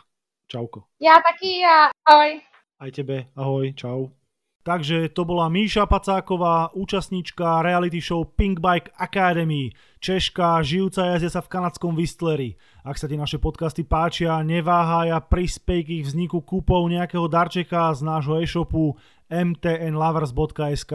Čauko. 0.49 0.89
Ja 0.99 1.21
taky 1.21 1.61
a 1.63 1.93
ahoj. 2.09 2.41
Aj 2.81 2.91
tebe, 2.91 3.29
ahoj, 3.37 3.71
čau. 3.77 4.09
Takže 4.69 5.09
to 5.17 5.25
bola 5.25 5.49
Míša 5.49 5.89
Pacáková, 5.89 6.77
účastníčka 6.77 7.65
reality 7.65 8.05
show 8.05 8.29
Pink 8.29 8.61
Bike 8.61 8.93
Academy, 9.01 9.73
Češka, 9.97 10.61
žijúca 10.61 11.09
jazdeca 11.09 11.41
v 11.41 11.49
kanadskom 11.49 11.97
Whistleri. 11.97 12.53
Ak 12.85 13.01
sa 13.01 13.09
ti 13.09 13.17
naše 13.17 13.41
podcasty 13.41 13.89
páčia, 13.89 14.37
neváhaj 14.45 15.09
a 15.09 15.25
prispej 15.25 15.81
k 15.89 15.93
ich 15.97 16.05
vzniku 16.13 16.45
kúpou 16.45 16.85
nejakého 16.85 17.25
darčeka 17.33 17.97
z 17.97 18.05
nášho 18.05 18.45
e-shopu 18.45 18.93
mtnlovers.sk. 19.33 20.93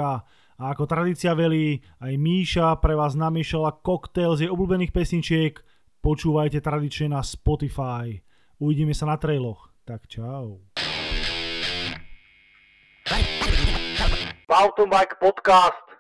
A 0.54 0.64
ako 0.70 0.86
tradícia 0.86 1.34
velí, 1.34 1.82
aj 1.98 2.14
Míša 2.14 2.78
pre 2.78 2.94
vás 2.94 3.18
namiešala 3.18 3.82
koktail 3.82 4.38
z 4.38 4.46
jej 4.46 4.54
obľúbených 4.54 4.94
pesničiek. 4.94 5.58
Počúvajte 5.98 6.62
tradične 6.62 7.18
na 7.18 7.26
Spotify. 7.26 8.22
Uvidíme 8.62 8.94
sa 8.94 9.10
na 9.10 9.18
trailoch. 9.18 9.74
Tak 9.82 10.06
čau. 10.06 10.62
Mountain 14.54 14.88
Bike 14.88 15.16
Podcast. 15.20 15.93